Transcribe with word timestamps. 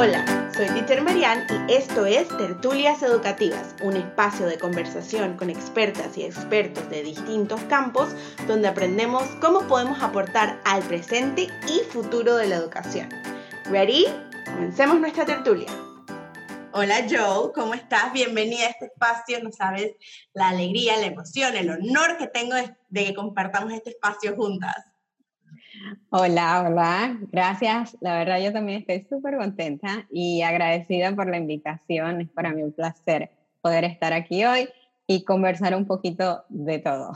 Hola, 0.00 0.24
soy 0.54 0.66
Teacher 0.66 1.02
Marian 1.02 1.44
y 1.68 1.72
esto 1.72 2.06
es 2.06 2.28
Tertulias 2.28 3.02
Educativas, 3.02 3.74
un 3.82 3.96
espacio 3.96 4.46
de 4.46 4.56
conversación 4.56 5.36
con 5.36 5.50
expertas 5.50 6.16
y 6.16 6.22
expertos 6.22 6.88
de 6.88 7.02
distintos 7.02 7.60
campos 7.62 8.10
donde 8.46 8.68
aprendemos 8.68 9.24
cómo 9.40 9.66
podemos 9.66 10.00
aportar 10.00 10.60
al 10.64 10.84
presente 10.84 11.48
y 11.66 11.80
futuro 11.90 12.36
de 12.36 12.46
la 12.46 12.54
educación. 12.54 13.08
¿Ready? 13.64 14.06
Comencemos 14.44 15.00
nuestra 15.00 15.26
tertulia. 15.26 15.68
Hola 16.70 17.04
Joe, 17.10 17.50
¿cómo 17.52 17.74
estás? 17.74 18.12
Bienvenida 18.12 18.66
a 18.66 18.70
este 18.70 18.84
espacio. 18.84 19.42
No 19.42 19.50
sabes 19.50 19.96
la 20.32 20.50
alegría, 20.50 20.96
la 20.98 21.06
emoción, 21.06 21.56
el 21.56 21.70
honor 21.70 22.18
que 22.18 22.28
tengo 22.28 22.54
de 22.54 23.04
que 23.04 23.14
compartamos 23.14 23.72
este 23.72 23.90
espacio 23.90 24.36
juntas. 24.36 24.87
Hola, 26.10 26.64
hola, 26.66 27.18
gracias. 27.32 27.96
La 28.00 28.18
verdad 28.18 28.40
yo 28.40 28.52
también 28.52 28.80
estoy 28.80 29.06
súper 29.08 29.36
contenta 29.36 30.06
y 30.10 30.42
agradecida 30.42 31.14
por 31.14 31.28
la 31.28 31.36
invitación. 31.36 32.20
Es 32.20 32.30
para 32.30 32.52
mí 32.52 32.62
un 32.62 32.72
placer 32.72 33.30
poder 33.60 33.84
estar 33.84 34.12
aquí 34.12 34.44
hoy 34.44 34.68
y 35.06 35.24
conversar 35.24 35.74
un 35.74 35.86
poquito 35.86 36.44
de 36.48 36.78
todo. 36.78 37.12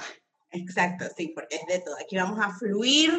Exacto, 0.50 1.06
sí, 1.16 1.32
porque 1.34 1.56
es 1.56 1.66
de 1.66 1.80
todo. 1.80 1.96
Aquí 1.98 2.16
vamos 2.16 2.38
a 2.38 2.50
fluir 2.50 3.10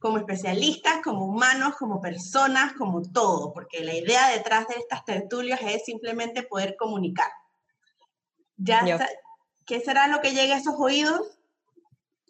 como 0.00 0.18
especialistas, 0.18 1.00
como 1.04 1.26
humanos, 1.26 1.74
como 1.78 2.00
personas, 2.00 2.72
como 2.72 3.00
todo, 3.02 3.52
porque 3.52 3.84
la 3.84 3.94
idea 3.94 4.28
detrás 4.28 4.66
de 4.66 4.74
estas 4.74 5.04
tertulias 5.04 5.60
es 5.62 5.84
simplemente 5.84 6.42
poder 6.42 6.74
comunicar. 6.76 7.30
Ya 8.56 8.84
¿Qué 9.66 9.80
será 9.80 10.08
lo 10.08 10.20
que 10.20 10.32
llegue 10.32 10.52
a 10.52 10.58
esos 10.58 10.74
oídos? 10.76 11.38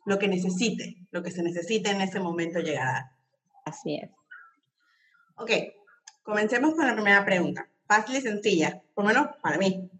Lo 0.04 0.18
que 0.18 0.28
necesite, 0.28 0.96
lo 1.10 1.22
que 1.22 1.30
se 1.30 1.42
necesite 1.42 1.90
en 1.90 2.00
ese 2.00 2.20
momento 2.20 2.60
llegará. 2.60 3.12
Así 3.64 3.96
es. 3.96 4.10
Ok, 5.36 5.50
comencemos 6.22 6.74
con 6.74 6.86
la 6.86 6.94
primera 6.94 7.24
pregunta. 7.24 7.68
Fácil 7.86 8.16
y 8.16 8.20
sencilla, 8.20 8.82
por 8.94 9.04
lo 9.04 9.08
menos 9.08 9.28
para 9.42 9.58
mí, 9.58 9.90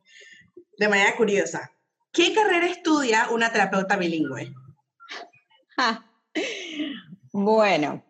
de 0.79 0.89
manera 0.89 1.17
curiosa. 1.17 1.73
¿Qué 2.13 2.35
carrera 2.35 2.67
estudia 2.67 3.29
una 3.31 3.53
terapeuta 3.53 3.97
bilingüe? 3.97 4.53
bueno, 7.33 8.03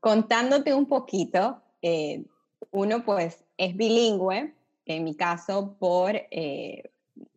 contándote 0.00 0.74
un 0.74 0.86
poquito, 0.86 1.62
eh, 1.82 2.24
uno 2.70 3.04
pues 3.04 3.44
es 3.56 3.76
bilingüe, 3.76 4.54
en 4.84 5.04
mi 5.04 5.16
caso 5.16 5.76
por, 5.78 6.14
eh, 6.14 6.90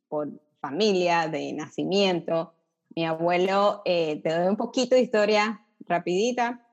por 0.07 0.29
familia 0.61 1.27
de 1.27 1.53
nacimiento. 1.53 2.53
Mi 2.95 3.05
abuelo, 3.05 3.81
eh, 3.85 4.21
te 4.21 4.29
doy 4.29 4.47
un 4.47 4.57
poquito 4.57 4.95
de 4.95 5.01
historia 5.01 5.65
rapidita. 5.87 6.65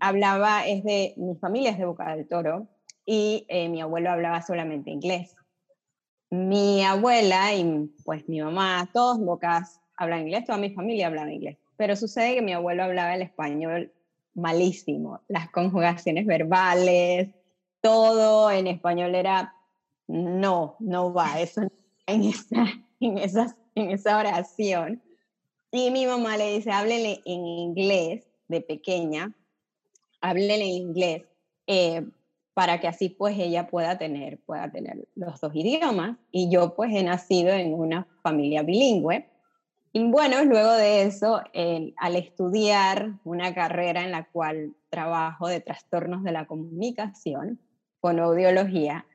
hablaba, 0.00 0.66
es 0.66 0.82
de, 0.84 1.14
mi 1.16 1.36
familia 1.36 1.70
es 1.70 1.78
de 1.78 1.84
Boca 1.84 2.14
del 2.14 2.28
Toro, 2.28 2.68
y 3.04 3.44
eh, 3.48 3.68
mi 3.68 3.80
abuelo 3.80 4.10
hablaba 4.10 4.42
solamente 4.42 4.90
inglés. 4.90 5.34
Mi 6.30 6.84
abuela 6.84 7.54
y 7.54 7.90
pues 8.04 8.28
mi 8.28 8.40
mamá, 8.40 8.88
todos 8.92 9.18
bocas 9.18 9.80
hablan 9.96 10.22
inglés, 10.22 10.44
toda 10.44 10.58
mi 10.58 10.70
familia 10.70 11.08
hablaba 11.08 11.32
inglés, 11.32 11.58
pero 11.76 11.96
sucede 11.96 12.34
que 12.34 12.42
mi 12.42 12.52
abuelo 12.52 12.84
hablaba 12.84 13.14
el 13.14 13.22
español 13.22 13.92
malísimo, 14.34 15.20
las 15.28 15.50
conjugaciones 15.50 16.24
verbales, 16.26 17.30
todo 17.80 18.50
en 18.50 18.68
español 18.68 19.14
era 19.14 19.54
no, 20.06 20.76
no 20.78 21.12
va, 21.12 21.40
eso 21.40 21.62
en 22.06 22.24
esa, 22.24 22.64
en, 23.00 23.18
esas, 23.18 23.56
en 23.74 23.90
esa 23.90 24.18
oración. 24.18 25.02
Y 25.72 25.90
mi 25.90 26.06
mamá 26.06 26.36
le 26.36 26.54
dice, 26.54 26.70
háblele 26.70 27.20
en 27.24 27.46
inglés 27.46 28.26
de 28.48 28.60
pequeña, 28.60 29.32
háblele 30.20 30.54
en 30.54 30.62
inglés, 30.62 31.22
eh, 31.66 32.06
para 32.54 32.80
que 32.80 32.88
así 32.88 33.08
pues 33.08 33.38
ella 33.38 33.68
pueda 33.68 33.96
tener, 33.96 34.38
pueda 34.40 34.70
tener 34.70 35.08
los 35.14 35.40
dos 35.40 35.54
idiomas. 35.54 36.18
Y 36.30 36.50
yo 36.50 36.74
pues 36.74 36.92
he 36.94 37.02
nacido 37.02 37.50
en 37.50 37.72
una 37.74 38.06
familia 38.22 38.62
bilingüe. 38.62 39.28
Y 39.92 40.04
bueno, 40.04 40.44
luego 40.44 40.72
de 40.72 41.02
eso, 41.02 41.40
al 41.96 42.16
estudiar 42.16 43.14
una 43.24 43.54
carrera 43.54 44.04
en 44.04 44.12
la 44.12 44.24
cual 44.24 44.74
trabajo 44.88 45.48
de 45.48 45.60
trastornos 45.60 46.22
de 46.22 46.32
la 46.32 46.46
comunicación 46.46 47.58
con 47.98 48.20
audiología, 48.20 49.06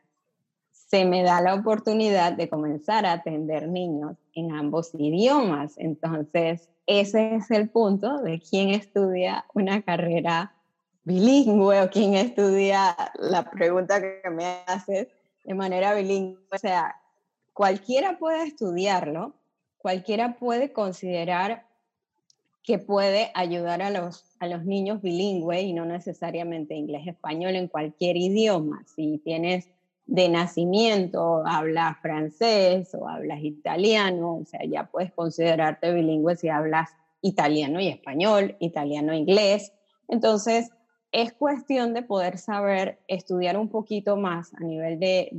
me 1.04 1.24
da 1.24 1.42
la 1.42 1.56
oportunidad 1.56 2.34
de 2.34 2.48
comenzar 2.48 3.06
a 3.06 3.14
atender 3.14 3.68
niños 3.68 4.16
en 4.34 4.54
ambos 4.54 4.92
idiomas. 4.94 5.74
Entonces, 5.78 6.70
ese 6.86 7.36
es 7.36 7.52
el 7.52 7.70
punto 7.70 8.20
de 8.20 8.40
quien 8.40 8.70
estudia 8.70 9.46
una 9.54 9.82
carrera 9.82 10.54
bilingüe 11.04 11.82
o 11.82 11.90
quien 11.90 12.14
estudia 12.14 12.96
la 13.16 13.50
pregunta 13.50 14.00
que 14.00 14.30
me 14.30 14.46
haces 14.68 15.08
de 15.44 15.54
manera 15.54 15.94
bilingüe. 15.94 16.40
O 16.52 16.58
sea, 16.58 16.96
cualquiera 17.52 18.18
puede 18.18 18.44
estudiarlo, 18.44 19.34
cualquiera 19.78 20.36
puede 20.36 20.72
considerar 20.72 21.66
que 22.64 22.80
puede 22.80 23.32
ayudar 23.36 23.82
a 23.82 23.92
los, 23.92 24.26
a 24.40 24.48
los 24.48 24.66
niños 24.66 25.02
bilingües 25.02 25.64
y 25.64 25.74
no 25.74 25.86
necesariamente 25.86 26.74
inglés-español 26.74 27.56
en 27.56 27.68
cualquier 27.68 28.18
idioma. 28.18 28.84
Si 28.96 29.20
tienes 29.20 29.70
de 30.08 30.30
nacimiento 30.30 31.46
hablas 31.46 31.98
francés 32.00 32.94
o 32.94 33.08
hablas 33.08 33.44
italiano, 33.44 34.36
o 34.36 34.46
sea, 34.46 34.62
ya 34.66 34.86
puedes 34.86 35.12
considerarte 35.12 35.94
bilingüe 35.94 36.36
si 36.36 36.50
hablas 36.50 36.90
italiano 37.22 37.80
y 37.80 37.88
español, 37.88 38.56
italiano 38.60 39.14
e 39.14 39.18
inglés. 39.18 39.74
Entonces, 40.08 40.70
es 41.12 41.34
cuestión 41.34 41.94
de 41.94 42.04
poder 42.04 42.38
saber 42.38 43.00
estudiar 43.08 43.58
un 43.58 43.70
poquito 43.70 44.16
más 44.18 44.54
a 44.54 44.60
nivel 44.64 45.00
de, 45.00 45.30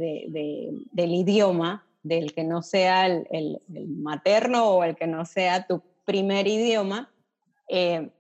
del 0.93 1.15
idioma, 1.15 1.84
del 2.03 2.32
que 2.32 2.44
no 2.44 2.62
sea 2.62 3.06
el, 3.06 3.60
materno 3.99 4.71
o 4.71 4.84
el 4.84 4.97
que 4.97 5.06
no 5.06 5.25
sea 5.26 5.66
tu 5.66 5.82
primer 6.05 6.47
idioma, 6.47 7.10
eh, 7.69 8.10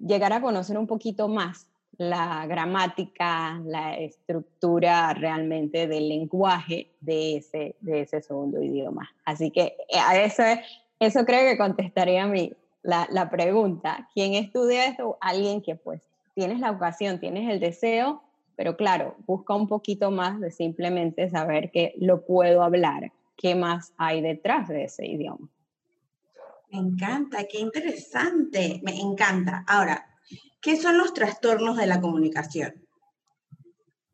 llegar 0.00 0.32
a 0.32 0.40
conocer 0.40 0.76
un 0.76 0.86
poquito 0.86 1.28
más 1.28 1.68
la 1.98 2.46
gramática, 2.46 3.60
la 3.64 3.96
estructura 3.96 5.12
realmente 5.14 5.88
del 5.88 6.08
lenguaje 6.08 6.92
de 7.00 7.36
ese, 7.36 7.74
de 7.80 8.02
ese 8.02 8.22
segundo 8.22 8.62
idioma. 8.62 9.10
Así 9.24 9.50
que 9.50 9.76
eh, 9.88 9.98
a 9.98 10.22
eso, 10.22 10.44
eso 11.00 11.24
creo 11.24 11.50
que 11.50 11.58
contestaría 11.58 12.24
mi, 12.26 12.52
la, 12.82 13.08
la 13.10 13.28
pregunta. 13.28 14.08
¿Quién 14.14 14.34
estudia 14.34 14.86
esto? 14.86 15.18
Alguien 15.20 15.60
que 15.60 15.74
pues 15.74 16.00
tienes 16.34 16.60
la 16.60 16.70
ocasión, 16.70 17.18
tienes 17.18 17.50
el 17.50 17.58
deseo, 17.58 18.22
pero 18.54 18.76
claro, 18.76 19.16
busca 19.26 19.54
un 19.54 19.66
poquito 19.66 20.12
más 20.12 20.40
de 20.40 20.52
simplemente 20.52 21.28
saber 21.30 21.72
que 21.72 21.94
lo 21.98 22.24
puedo 22.24 22.62
hablar, 22.62 23.12
qué 23.36 23.56
más 23.56 23.92
hay 23.98 24.20
detrás 24.20 24.68
de 24.68 24.84
ese 24.84 25.04
idioma. 25.04 25.48
Me 26.70 26.78
encanta, 26.78 27.44
qué 27.50 27.58
interesante, 27.58 28.80
me 28.84 29.00
encanta. 29.00 29.64
Ahora, 29.66 30.07
¿qué 30.60 30.76
son 30.76 30.98
los 30.98 31.14
trastornos 31.14 31.76
de 31.76 31.86
la 31.86 32.00
comunicación? 32.00 32.74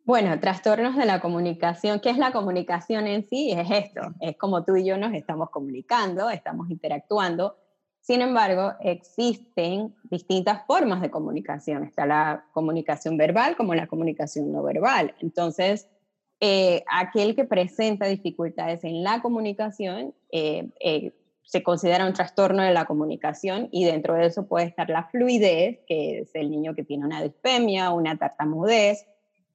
Bueno, 0.05 0.39
trastornos 0.39 0.97
de 0.97 1.07
la 1.07 1.21
comunicación, 1.21 2.01
¿qué 2.01 2.11
es 2.11 2.19
la 2.19 2.33
comunicación 2.33 3.07
en 3.07 3.27
sí? 3.27 3.53
Es 3.53 3.71
esto, 3.71 4.03
es 4.21 4.37
como 4.37 4.65
tú 4.65 4.77
y 4.77 4.85
yo 4.85 4.99
nos 4.99 5.15
estamos 5.15 5.49
comunicando, 5.51 6.29
estamos 6.29 6.71
interactuando, 6.71 7.57
sin 8.05 8.21
embargo, 8.21 8.75
existen 8.81 9.95
distintas 10.11 10.67
formas 10.67 11.01
de 11.01 11.11
comunicación. 11.11 11.85
Está 11.85 12.05
la 12.05 12.45
comunicación 12.53 13.17
verbal 13.17 13.57
como 13.57 13.75
la 13.75 13.87
comunicación 13.87 14.53
no 14.53 14.63
verbal. 14.63 15.15
Entonces, 15.21 15.89
eh, 16.39 16.85
aquel 16.87 17.35
que 17.35 17.45
presenta 17.45 18.05
dificultades 18.05 18.85
en 18.85 19.03
la 19.03 19.23
comunicación 19.23 20.15
eh, 20.31 20.69
eh, 20.81 21.15
se 21.45 21.63
considera 21.63 22.07
un 22.07 22.15
trastorno 22.15 22.63
de 22.63 22.73
la 22.73 22.87
comunicación 22.87 23.69
y 23.71 23.85
dentro 23.85 24.15
de 24.15 24.27
eso 24.27 24.47
puede 24.47 24.67
estar 24.67 24.89
la 24.89 25.05
fluidez, 25.05 25.81
que 25.87 26.21
es 26.21 26.35
el 26.35 26.51
niño 26.51 26.75
que 26.75 26.85
tiene 26.85 27.05
una 27.05 27.23
dispemia, 27.23 27.91
una 27.91 28.17
tartamudez. 28.17 29.07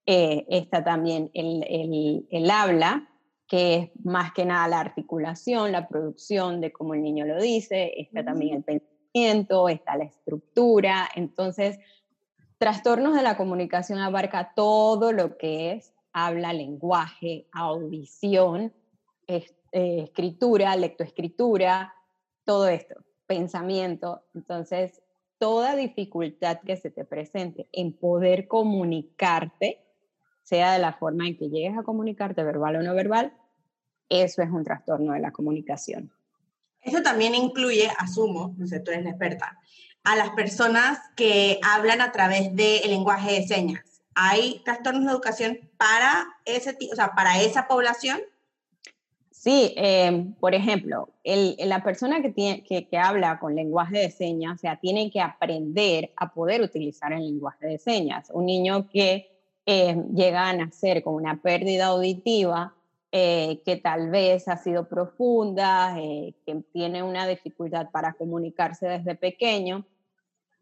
está 0.06 0.84
también 0.84 1.30
el, 1.34 1.64
el, 1.68 2.28
el 2.30 2.50
habla, 2.50 3.10
que 3.48 3.76
es 3.76 4.06
más 4.06 4.32
que 4.34 4.46
nada 4.46 4.68
la 4.68 4.80
articulación, 4.80 5.72
la 5.72 5.88
producción 5.88 6.62
de 6.62 6.72
cómo 6.72 6.94
el 6.94 7.02
niño 7.02 7.26
lo 7.26 7.42
dice, 7.42 7.94
está 7.98 8.24
también 8.24 8.58
el 8.58 8.64
pensamiento, 8.64 9.68
está 9.70 9.98
la 9.98 10.06
estructura. 10.06 11.10
Entonces, 11.16 11.80
trastornos 12.60 13.16
de 13.16 13.24
la 13.24 13.38
comunicación 13.38 14.00
abarca 14.00 14.54
todo 14.56 15.12
lo 15.12 15.38
que 15.38 15.72
es 15.72 15.94
habla, 16.14 16.54
lenguaje, 16.54 17.48
audición, 17.52 18.74
eh, 19.72 20.04
escritura, 20.04 20.76
lectoescritura, 20.76 21.94
todo 22.44 22.68
esto, 22.68 22.96
pensamiento. 23.28 24.24
Entonces, 24.34 25.02
toda 25.38 25.76
dificultad 25.76 26.60
que 26.60 26.76
se 26.78 26.92
te 26.92 27.06
presente 27.06 27.68
en 27.72 27.94
poder 27.94 28.48
comunicarte, 28.48 29.82
sea 30.44 30.74
de 30.74 30.80
la 30.80 30.94
forma 30.94 31.28
en 31.28 31.38
que 31.38 31.50
llegues 31.50 31.78
a 31.78 31.84
comunicarte, 31.84 32.44
verbal 32.44 32.78
o 32.78 32.84
no 32.84 32.94
verbal, 32.94 33.34
eso 34.10 34.42
es 34.42 34.50
un 34.50 34.64
trastorno 34.64 35.14
de 35.14 35.20
la 35.20 35.32
comunicación. 35.32 36.12
Eso 36.82 37.02
también 37.02 37.36
incluye, 37.36 37.90
asumo, 37.98 38.56
no 38.58 38.66
sé, 38.66 38.80
tú 38.80 38.92
eres 38.92 39.04
la 39.04 39.12
experta, 39.12 39.60
a 40.04 40.16
las 40.16 40.32
personas 40.32 41.00
que 41.16 41.60
hablan 41.64 42.02
a 42.02 42.12
través 42.12 42.56
del 42.56 42.90
lenguaje 42.90 43.34
de 43.34 43.48
señas? 43.48 44.02
¿Hay 44.16 44.62
trastornos 44.66 45.06
de 45.06 45.12
educación 45.12 45.60
para, 45.78 46.28
ese, 46.46 46.78
o 46.92 46.96
sea, 46.96 47.14
para 47.16 47.42
esa 47.42 47.68
población? 47.68 48.20
Sí, 49.40 49.74
em, 49.78 50.34
por 50.34 50.54
ejemplo, 50.54 51.14
la 51.24 51.82
persona 51.82 52.22
que, 52.22 52.30
tiene, 52.30 52.62
que, 52.62 52.98
habla 52.98 53.40
con 53.40 53.56
lenguaje 53.56 54.00
de 54.00 54.12
señas, 54.12 54.56
o 54.56 54.58
sea, 54.58 54.76
tiene 54.82 55.10
que 55.10 55.22
aprender 55.22 56.12
a 56.18 56.34
poder 56.34 56.62
utilizar 56.62 57.14
el 57.14 57.24
lenguaje 57.24 57.66
de 57.66 57.78
señas. 57.78 58.30
Un 58.34 58.48
niño 58.48 58.90
que 58.90 59.32
eh, 59.66 59.96
llega 60.14 60.50
a 60.50 60.54
nacer 60.54 61.04
con 61.04 61.14
una 61.14 61.42
pérdida 61.42 61.86
auditiva 61.86 62.76
eh, 63.14 63.62
que 63.64 63.78
tal 63.78 64.10
vez 64.10 64.50
ha 64.50 64.58
sido 64.58 64.90
profunda, 64.90 65.98
eh, 65.98 66.34
que 66.46 66.56
tiene 66.74 67.02
una 67.02 67.26
dificultad 67.26 67.92
para 67.92 68.12
comunicarse 68.16 68.90
desde 68.90 69.16
pequeño, 69.16 69.86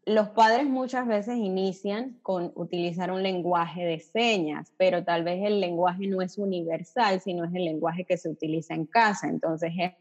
los 0.08 0.30
padres 0.30 0.66
muchas 0.66 1.06
veces 1.06 1.36
inician 1.36 2.18
con 2.22 2.50
utilizar 2.54 3.10
un 3.10 3.22
lenguaje 3.22 3.84
de 3.84 4.00
señas, 4.00 4.72
pero 4.78 5.04
tal 5.04 5.22
vez 5.22 5.44
el 5.44 5.60
lenguaje 5.60 6.06
no 6.06 6.22
es 6.22 6.38
universal, 6.38 7.20
sino 7.20 7.44
es 7.44 7.54
el 7.54 7.64
lenguaje 7.64 8.04
que 8.04 8.16
se 8.16 8.30
utiliza 8.30 8.74
en 8.74 8.86
casa. 8.86 9.28
Entonces 9.28 9.72
es 9.78 9.92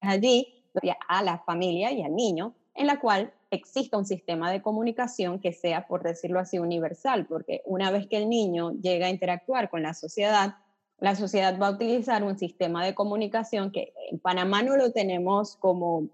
allí 0.00 0.64
a 1.08 1.22
la 1.22 1.38
familia 1.38 1.92
y 1.92 2.02
al 2.02 2.16
niño, 2.16 2.54
en 2.74 2.88
la 2.88 2.98
cual 2.98 3.32
exista 3.50 3.96
un 3.96 4.06
sistema 4.06 4.50
de 4.50 4.60
comunicación 4.60 5.38
que 5.38 5.52
sea, 5.52 5.86
por 5.86 6.02
decirlo 6.02 6.40
así, 6.40 6.58
universal, 6.58 7.26
porque 7.26 7.62
una 7.64 7.90
vez 7.90 8.08
que 8.08 8.16
el 8.16 8.28
niño 8.28 8.72
llega 8.72 9.06
a 9.06 9.10
interactuar 9.10 9.70
con 9.70 9.82
la 9.82 9.94
sociedad, 9.94 10.56
la 10.98 11.14
sociedad 11.14 11.56
va 11.60 11.68
a 11.68 11.72
utilizar 11.72 12.24
un 12.24 12.38
sistema 12.38 12.84
de 12.84 12.94
comunicación 12.94 13.70
que 13.70 13.92
en 14.10 14.18
Panamá 14.18 14.62
no 14.62 14.76
lo 14.76 14.90
tenemos 14.90 15.56
como 15.56 16.08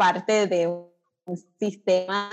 parte 0.00 0.46
de 0.46 0.66
un 0.66 1.36
sistema 1.58 2.30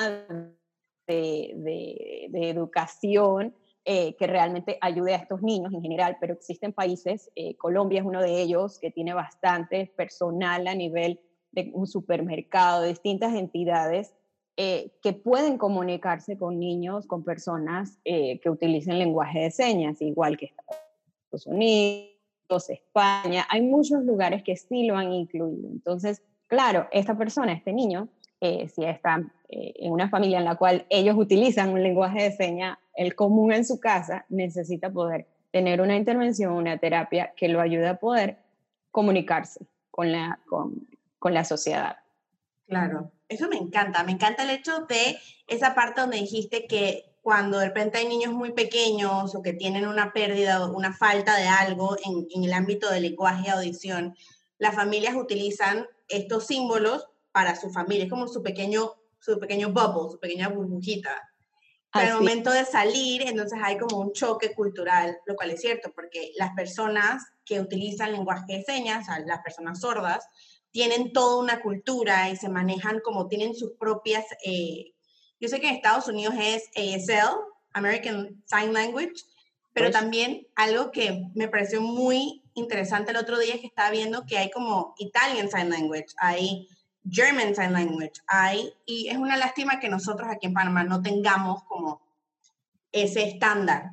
de, 1.05 2.29
educación 2.31 3.53
eh, 3.83 4.15
que 4.15 4.25
realmente 4.25 4.77
ayude 4.79 5.13
a 5.13 5.17
estos 5.17 5.41
niños 5.41 5.73
en 5.73 5.81
general, 5.81 6.15
pero 6.21 6.33
existen 6.33 6.71
países, 6.71 7.29
eh, 7.35 7.57
Colombia 7.57 7.99
es 7.99 8.05
uno 8.05 8.21
de 8.21 8.41
ellos, 8.41 8.79
que 8.79 8.89
tiene 8.89 9.13
bastante 9.13 9.91
personal 9.97 10.65
a 10.65 10.75
nivel 10.75 11.19
de 11.51 11.69
un 11.73 11.87
supermercado, 11.87 12.83
de 12.83 12.87
distintas 12.87 13.33
entidades 13.33 14.13
eh, 14.55 14.93
que 15.03 15.11
pueden 15.11 15.57
comunicarse 15.57 16.37
con 16.37 16.59
niños, 16.59 17.05
con 17.05 17.25
personas 17.25 17.99
que 18.05 18.49
utilicen 18.49 18.97
lenguaje 18.97 19.39
de 19.39 19.51
señas, 19.51 20.01
igual 20.01 20.37
que 20.37 20.53
Estados 21.25 21.47
Unidos, 21.47 22.69
España, 22.69 23.45
hay 23.49 23.61
muchos 23.61 24.05
lugares 24.05 24.41
que 24.41 24.55
sí 24.55 24.85
lo 24.85 24.95
han 24.95 25.11
incluido. 25.11 25.67
Entonces, 25.67 26.23
claro, 26.47 26.87
esta 26.91 27.17
persona, 27.17 27.53
este 27.53 27.73
niño, 27.73 28.09
eh, 28.39 28.67
si 28.67 28.83
está 28.83 29.21
eh, 29.49 29.73
en 29.77 29.91
una 29.91 30.09
familia 30.09 30.37
en 30.37 30.45
la 30.45 30.55
cual 30.55 30.85
ellos 30.89 31.15
utilizan 31.17 31.69
un 31.69 31.81
lenguaje 31.81 32.23
de 32.23 32.31
señas, 32.31 32.77
el 32.95 33.15
común 33.15 33.51
en 33.51 33.65
su 33.65 33.79
casa, 33.79 34.25
necesita 34.29 34.89
poder 34.89 35.27
tener 35.51 35.81
una 35.81 35.95
intervención, 35.95 36.53
una 36.53 36.77
terapia 36.77 37.33
que 37.35 37.47
lo 37.47 37.61
ayude 37.61 37.87
a 37.87 37.99
poder 37.99 38.37
comunicarse 38.91 39.65
con 39.91 40.11
la, 40.11 41.43
sociedad. 41.45 41.97
Claro, 42.67 43.11
eso 43.29 43.47
me 43.47 43.57
encanta, 43.57 44.03
me 44.03 44.11
encanta 44.11 44.43
el 44.43 44.51
hecho 44.51 44.85
de 44.85 45.17
esa 45.47 45.73
parte 45.73 46.01
donde 46.01 46.17
dijiste 46.17 46.67
que 46.67 47.05
cuando 47.21 47.59
de 47.59 47.67
repente 47.67 47.97
hay 47.97 48.07
niños 48.07 48.33
muy 48.33 48.51
pequeños 48.51 49.35
o 49.35 49.41
que 49.41 49.53
tienen 49.53 49.87
una 49.87 50.13
pérdida 50.13 50.63
o 50.63 50.75
una 50.75 50.93
falta 50.93 51.35
de 51.37 51.47
algo 51.47 51.97
en, 52.05 52.27
en 52.33 52.43
el 52.43 52.53
ámbito 52.53 52.89
del 52.89 53.03
lenguaje 53.03 53.47
y 53.47 53.49
audición, 53.49 54.15
las 54.59 54.75
familias 54.75 55.15
utilizan 55.15 55.85
estos 56.07 56.47
símbolos 56.47 57.05
para 57.31 57.55
su 57.55 57.69
familia, 57.69 58.05
es 58.05 58.09
como 58.09 58.27
su 58.27 58.41
pequeño, 58.41 58.93
su 59.19 59.39
pequeño 59.39 59.69
bubble, 59.69 60.11
su 60.11 60.19
pequeña 60.19 60.49
burbujita. 60.49 61.11
Pero 61.93 62.13
al 62.13 62.19
momento 62.19 62.51
de 62.51 62.65
salir, 62.65 63.23
entonces 63.23 63.59
hay 63.63 63.77
como 63.77 63.97
un 63.97 64.13
choque 64.13 64.53
cultural, 64.53 65.17
lo 65.25 65.35
cual 65.35 65.51
es 65.51 65.61
cierto, 65.61 65.91
porque 65.95 66.31
las 66.37 66.53
personas 66.53 67.23
que 67.45 67.59
utilizan 67.59 68.11
lenguaje 68.11 68.57
de 68.57 68.63
señas, 68.63 69.07
las 69.25 69.41
personas 69.41 69.79
sordas, 69.79 70.25
tienen 70.71 71.13
toda 71.13 71.41
una 71.41 71.61
cultura 71.61 72.29
y 72.29 72.35
se 72.35 72.49
manejan 72.49 72.99
como 72.99 73.27
tienen 73.27 73.55
sus 73.55 73.71
propias... 73.79 74.25
Eh, 74.45 74.93
yo 75.39 75.47
sé 75.47 75.59
que 75.59 75.69
en 75.69 75.75
Estados 75.75 76.07
Unidos 76.07 76.33
es 76.39 76.69
ASL, 76.75 77.37
American 77.73 78.43
Sign 78.45 78.73
Language, 78.73 79.13
pero 79.73 79.91
pues 79.91 79.99
también 80.01 80.47
algo 80.55 80.91
que 80.91 81.29
me 81.35 81.47
pareció 81.47 81.81
muy 81.81 82.43
interesante 82.59 83.11
el 83.11 83.17
otro 83.17 83.37
día 83.37 83.55
es 83.55 83.61
que 83.61 83.67
estaba 83.67 83.89
viendo 83.91 84.25
que 84.25 84.37
hay 84.37 84.49
como 84.51 84.95
Italian 84.97 85.49
Sign 85.49 85.69
Language, 85.69 86.07
hay 86.17 86.67
German 87.09 87.55
Sign 87.55 87.73
Language, 87.73 88.13
hay, 88.27 88.73
y 88.85 89.07
es 89.07 89.17
una 89.17 89.37
lástima 89.37 89.79
que 89.79 89.89
nosotros 89.89 90.29
aquí 90.29 90.47
en 90.47 90.53
Panamá 90.53 90.83
no 90.83 91.01
tengamos 91.01 91.63
como 91.63 92.01
ese 92.91 93.23
estándar, 93.23 93.91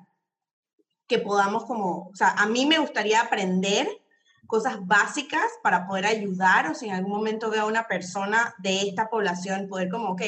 que 1.06 1.18
podamos 1.18 1.64
como, 1.64 2.08
o 2.08 2.14
sea, 2.14 2.30
a 2.30 2.46
mí 2.46 2.66
me 2.66 2.78
gustaría 2.78 3.20
aprender 3.20 3.86
cosas 4.46 4.76
básicas 4.86 5.46
para 5.62 5.86
poder 5.86 6.06
ayudar 6.06 6.70
o 6.70 6.74
si 6.74 6.86
en 6.86 6.94
algún 6.94 7.12
momento 7.12 7.50
veo 7.50 7.62
a 7.62 7.66
una 7.66 7.86
persona 7.86 8.54
de 8.58 8.82
esta 8.82 9.08
población, 9.08 9.68
poder 9.68 9.88
como, 9.88 10.10
ok, 10.10 10.22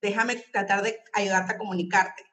déjame 0.00 0.36
tratar 0.36 0.82
de 0.82 1.00
ayudarte 1.12 1.54
a 1.54 1.58
comunicarte, 1.58 2.24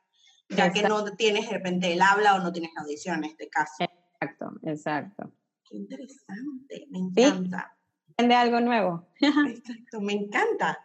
ya 0.50 0.72
que 0.72 0.84
no 0.84 1.04
tienes 1.16 1.48
de 1.48 1.54
repente 1.54 1.94
el 1.94 2.02
habla 2.02 2.36
o 2.36 2.40
no 2.40 2.52
tienes 2.52 2.72
audición 2.78 3.24
en 3.24 3.32
este 3.32 3.50
caso. 3.50 3.86
Exacto, 4.22 4.52
exacto. 4.64 5.32
Qué 5.70 5.78
interesante, 5.78 6.88
me 6.90 7.00
encanta. 7.00 7.76
¿Sí? 8.18 8.34
algo 8.34 8.60
nuevo. 8.60 9.08
exacto, 9.20 10.02
me 10.02 10.14
encanta. 10.14 10.80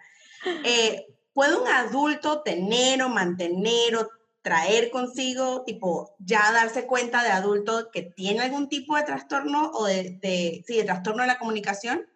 Eh, 0.64 1.06
¿Puede 1.32 1.56
un 1.56 1.66
adulto 1.66 2.42
tener 2.42 3.02
o 3.02 3.08
mantener 3.08 3.96
o 3.96 4.08
traer 4.40 4.90
consigo, 4.90 5.64
tipo, 5.64 6.14
ya 6.18 6.52
darse 6.52 6.86
cuenta 6.86 7.24
de 7.24 7.30
adulto 7.30 7.90
que 7.90 8.02
tiene 8.02 8.42
algún 8.42 8.68
tipo 8.68 8.94
de 8.94 9.02
trastorno 9.02 9.70
o 9.72 9.86
de, 9.86 10.18
de 10.22 10.62
sí, 10.66 10.76
de 10.76 10.84
trastorno 10.84 11.22
de 11.22 11.28
la 11.28 11.38
comunicación? 11.38 12.06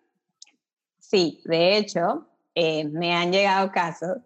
Sí, 1.01 1.41
de 1.47 1.79
hecho, 1.79 2.29
eh, 2.55 2.85
me 2.85 3.15
han 3.15 3.33
llegado 3.33 3.73
casos 3.73 4.19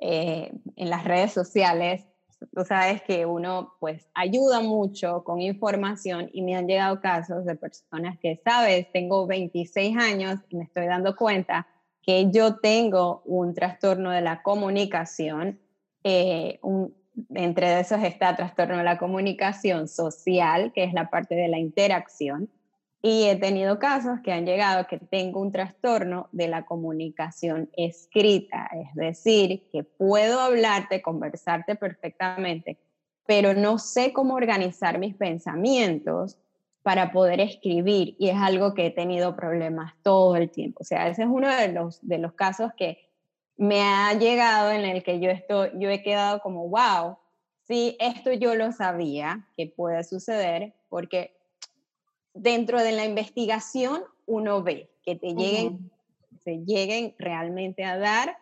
eh, 0.00 0.52
en 0.76 0.90
las 0.90 1.04
redes 1.04 1.32
sociales 1.32 2.04
tú 2.52 2.64
sabes 2.64 3.02
que 3.02 3.26
uno 3.26 3.74
pues 3.80 4.08
ayuda 4.14 4.60
mucho 4.60 5.22
con 5.24 5.40
información 5.40 6.30
y 6.32 6.42
me 6.42 6.56
han 6.56 6.66
llegado 6.66 7.00
casos 7.00 7.44
de 7.44 7.54
personas 7.54 8.18
que, 8.18 8.40
sabes, 8.44 8.90
tengo 8.92 9.26
26 9.26 9.96
años 9.96 10.40
y 10.48 10.56
me 10.56 10.64
estoy 10.64 10.86
dando 10.86 11.16
cuenta 11.16 11.66
que 12.02 12.30
yo 12.30 12.56
tengo 12.56 13.22
un 13.24 13.54
trastorno 13.54 14.10
de 14.10 14.20
la 14.20 14.42
comunicación, 14.42 15.58
eh, 16.02 16.60
entre 17.34 17.80
esos 17.80 18.02
está 18.02 18.36
trastorno 18.36 18.78
de 18.78 18.84
la 18.84 18.98
comunicación 18.98 19.88
social, 19.88 20.72
que 20.72 20.84
es 20.84 20.92
la 20.92 21.10
parte 21.10 21.34
de 21.34 21.48
la 21.48 21.58
interacción, 21.58 22.50
y 23.06 23.26
he 23.26 23.36
tenido 23.36 23.78
casos 23.78 24.20
que 24.24 24.32
han 24.32 24.46
llegado 24.46 24.86
que 24.86 24.96
tengo 24.96 25.38
un 25.38 25.52
trastorno 25.52 26.30
de 26.32 26.48
la 26.48 26.64
comunicación 26.64 27.68
escrita, 27.76 28.70
es 28.72 28.94
decir, 28.94 29.68
que 29.70 29.84
puedo 29.84 30.40
hablarte, 30.40 31.02
conversarte 31.02 31.76
perfectamente, 31.76 32.78
pero 33.26 33.52
no 33.52 33.78
sé 33.78 34.14
cómo 34.14 34.32
organizar 34.32 34.98
mis 34.98 35.14
pensamientos 35.14 36.38
para 36.82 37.12
poder 37.12 37.40
escribir 37.40 38.16
y 38.18 38.30
es 38.30 38.36
algo 38.36 38.72
que 38.72 38.86
he 38.86 38.90
tenido 38.90 39.36
problemas 39.36 39.92
todo 40.02 40.36
el 40.36 40.48
tiempo. 40.48 40.78
O 40.80 40.84
sea, 40.84 41.06
ese 41.08 41.24
es 41.24 41.28
uno 41.28 41.54
de 41.54 41.72
los, 41.72 41.98
de 42.08 42.16
los 42.16 42.32
casos 42.32 42.72
que 42.74 43.10
me 43.58 43.82
ha 43.82 44.14
llegado 44.14 44.70
en 44.70 44.86
el 44.86 45.02
que 45.02 45.20
yo, 45.20 45.28
estoy, 45.28 45.72
yo 45.74 45.90
he 45.90 46.02
quedado 46.02 46.40
como, 46.40 46.70
wow, 46.70 47.18
sí, 47.64 47.98
esto 48.00 48.32
yo 48.32 48.54
lo 48.54 48.72
sabía 48.72 49.46
que 49.58 49.66
puede 49.66 50.04
suceder 50.04 50.72
porque 50.88 51.33
dentro 52.34 52.82
de 52.82 52.92
la 52.92 53.06
investigación 53.06 54.02
uno 54.26 54.62
ve 54.62 54.90
que 55.02 55.16
te 55.16 55.34
lleguen, 55.34 55.90
se 56.42 56.58
lleguen 56.64 57.14
realmente 57.18 57.84
a 57.84 57.96
dar, 57.96 58.36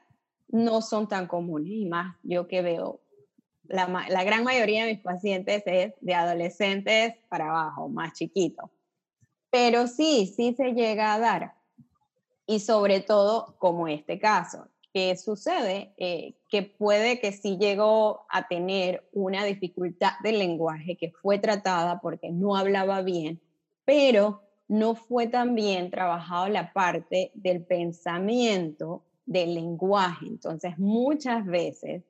no 0.48 0.80
son 0.82 1.08
tan 1.08 1.26
comunes. 1.26 1.72
Y 1.72 1.86
más 1.86 2.16
yo 2.22 2.48
que 2.48 2.62
veo, 2.62 3.00
la, 3.64 3.86
la 4.08 4.24
gran 4.24 4.44
mayoría 4.44 4.84
de 4.84 4.94
mis 4.94 5.02
pacientes 5.02 5.62
es 5.66 5.94
de 6.00 6.14
adolescentes 6.14 7.14
para 7.28 7.50
abajo, 7.50 7.88
más 7.88 8.14
chiquitos. 8.14 8.70
Pero 9.50 9.86
sí, 9.86 10.32
sí 10.34 10.54
se 10.56 10.72
llega 10.72 11.14
a 11.14 11.18
dar. 11.18 11.54
Y 12.46 12.60
sobre 12.60 13.00
todo 13.00 13.54
como 13.58 13.86
este 13.88 14.18
caso, 14.18 14.68
que 14.92 15.16
sucede 15.16 15.94
eh, 15.96 16.34
que 16.48 16.62
puede 16.62 17.18
que 17.18 17.32
sí 17.32 17.56
llegó 17.58 18.26
a 18.28 18.46
tener 18.46 19.08
una 19.12 19.44
dificultad 19.44 20.12
del 20.22 20.38
lenguaje 20.38 20.96
que 20.96 21.10
fue 21.10 21.38
tratada 21.38 22.00
porque 22.00 22.30
no 22.30 22.56
hablaba 22.56 23.00
bien 23.00 23.40
pero 23.84 24.42
no 24.68 24.94
fue 24.94 25.26
tan 25.26 25.54
bien 25.54 25.90
trabajado 25.90 26.48
la 26.48 26.72
parte 26.72 27.30
del 27.34 27.64
pensamiento, 27.64 29.04
del 29.26 29.54
lenguaje. 29.54 30.26
Entonces, 30.26 30.78
muchas 30.78 31.44
veces 31.46 32.02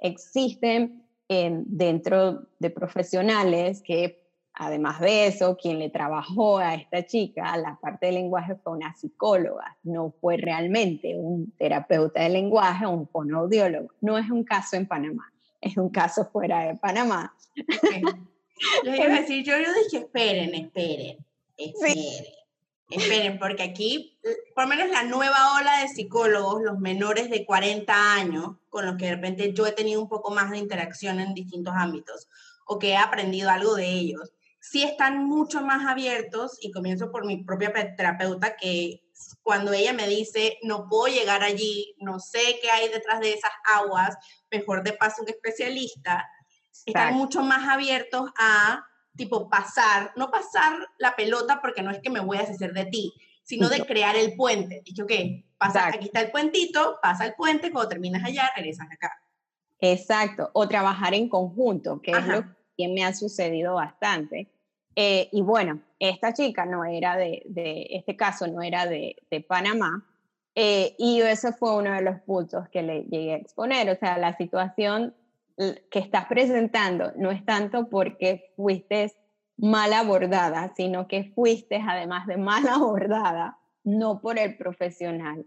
existen 0.00 1.02
dentro 1.28 2.46
de 2.58 2.70
profesionales 2.70 3.82
que 3.82 4.26
Además 4.58 5.00
de 5.00 5.26
eso, 5.26 5.54
quien 5.56 5.78
le 5.78 5.90
trabajó 5.90 6.56
a 6.56 6.74
esta 6.74 7.04
chica 7.04 7.54
la 7.58 7.78
parte 7.78 8.06
del 8.06 8.14
lenguaje 8.14 8.54
fue 8.54 8.72
una 8.72 8.94
psicóloga, 8.94 9.76
no 9.82 10.14
fue 10.18 10.38
realmente 10.38 11.14
un 11.14 11.52
terapeuta 11.58 12.22
de 12.22 12.30
lenguaje 12.30 12.86
o 12.86 12.90
un 12.90 13.06
fonoaudiólogo. 13.06 13.90
No 14.00 14.16
es 14.16 14.30
un 14.30 14.44
caso 14.44 14.76
en 14.76 14.86
Panamá, 14.86 15.30
es 15.60 15.76
un 15.76 15.90
caso 15.90 16.24
fuera 16.32 16.60
de 16.60 16.74
Panamá. 16.76 17.34
Yo 18.84 18.94
iba 18.94 19.04
a 19.04 19.20
decir, 19.20 19.44
yo, 19.44 19.56
yo 19.58 19.72
dije, 19.74 19.98
esperen, 19.98 20.54
esperen, 20.54 21.24
esperen. 21.56 22.24
Esperen, 22.88 23.40
porque 23.40 23.64
aquí, 23.64 24.16
por 24.54 24.64
lo 24.64 24.68
menos 24.68 24.90
la 24.90 25.02
nueva 25.02 25.56
ola 25.58 25.80
de 25.80 25.88
psicólogos, 25.88 26.62
los 26.62 26.78
menores 26.78 27.30
de 27.30 27.44
40 27.44 28.14
años, 28.14 28.58
con 28.68 28.86
los 28.86 28.96
que 28.96 29.06
de 29.06 29.16
repente 29.16 29.52
yo 29.52 29.66
he 29.66 29.72
tenido 29.72 30.00
un 30.00 30.08
poco 30.08 30.30
más 30.30 30.52
de 30.52 30.58
interacción 30.58 31.18
en 31.18 31.34
distintos 31.34 31.74
ámbitos, 31.76 32.28
o 32.64 32.78
que 32.78 32.90
he 32.90 32.96
aprendido 32.96 33.50
algo 33.50 33.74
de 33.74 33.88
ellos, 33.88 34.32
sí 34.60 34.84
están 34.84 35.24
mucho 35.24 35.62
más 35.62 35.84
abiertos, 35.84 36.58
y 36.60 36.70
comienzo 36.70 37.10
por 37.10 37.26
mi 37.26 37.42
propia 37.42 37.72
terapeuta, 37.96 38.56
que 38.56 39.02
cuando 39.42 39.72
ella 39.72 39.92
me 39.92 40.06
dice, 40.06 40.58
no 40.62 40.88
puedo 40.88 41.12
llegar 41.12 41.42
allí, 41.42 41.96
no 41.98 42.20
sé 42.20 42.60
qué 42.62 42.70
hay 42.70 42.88
detrás 42.88 43.18
de 43.18 43.32
esas 43.32 43.52
aguas, 43.64 44.16
mejor 44.50 44.84
de 44.84 44.92
paso 44.92 45.22
un 45.22 45.28
especialista, 45.28 46.24
están 46.84 47.14
mucho 47.14 47.42
más 47.42 47.68
abiertos 47.68 48.30
a, 48.38 48.84
tipo, 49.16 49.48
pasar, 49.48 50.12
no 50.16 50.30
pasar 50.30 50.88
la 50.98 51.16
pelota 51.16 51.60
porque 51.60 51.82
no 51.82 51.90
es 51.90 52.00
que 52.00 52.10
me 52.10 52.20
voy 52.20 52.36
a 52.36 52.40
deshacer 52.40 52.72
de 52.72 52.86
ti, 52.86 53.14
sino 53.42 53.68
de 53.68 53.86
crear 53.86 54.16
el 54.16 54.34
puente. 54.36 54.82
Dicho 54.84 55.06
que, 55.06 55.46
pasa, 55.56 55.86
aquí 55.88 56.06
está 56.06 56.20
el 56.20 56.30
puentito, 56.30 56.98
pasa 57.00 57.26
el 57.26 57.34
puente, 57.34 57.70
cuando 57.70 57.88
terminas 57.88 58.24
allá, 58.24 58.50
regresas 58.56 58.88
acá. 58.90 59.12
Exacto, 59.78 60.50
o 60.52 60.66
trabajar 60.68 61.14
en 61.14 61.28
conjunto, 61.28 62.00
que 62.02 62.10
es 62.10 62.26
lo 62.26 62.44
que 62.76 62.88
me 62.88 63.04
ha 63.04 63.14
sucedido 63.14 63.74
bastante 63.74 64.50
eh, 64.98 65.28
y 65.30 65.42
bueno, 65.42 65.82
esta 65.98 66.32
chica 66.32 66.64
no 66.64 66.84
era 66.86 67.16
de, 67.16 67.42
este 67.90 68.16
caso 68.16 68.46
no 68.46 68.62
era 68.62 68.86
de, 68.86 69.14
Panamá, 69.46 70.06
eh, 70.54 70.94
y 70.98 71.20
ese 71.20 71.52
fue 71.52 71.76
uno 71.76 71.92
de 71.92 72.00
los 72.00 72.18
puntos 72.22 72.66
que 72.70 72.82
le 72.82 73.02
llegué 73.02 73.34
a 73.34 73.36
exponer. 73.36 73.90
O 73.90 73.96
sea, 73.96 74.16
la 74.16 74.34
situación 74.38 75.14
que 75.56 75.98
estás 75.98 76.26
presentando 76.26 77.12
no 77.16 77.30
es 77.30 77.44
tanto 77.44 77.88
porque 77.88 78.52
fuiste 78.56 79.12
mal 79.56 79.92
abordada, 79.92 80.72
sino 80.76 81.08
que 81.08 81.32
fuiste 81.34 81.82
además 81.86 82.26
de 82.26 82.36
mal 82.36 82.66
abordada, 82.68 83.58
no 83.84 84.20
por 84.20 84.38
el 84.38 84.56
profesional 84.56 85.46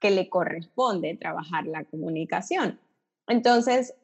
que 0.00 0.10
le 0.10 0.28
corresponde 0.28 1.16
trabajar 1.16 1.66
la 1.66 1.84
comunicación. 1.84 2.78
Entonces, 3.26 3.94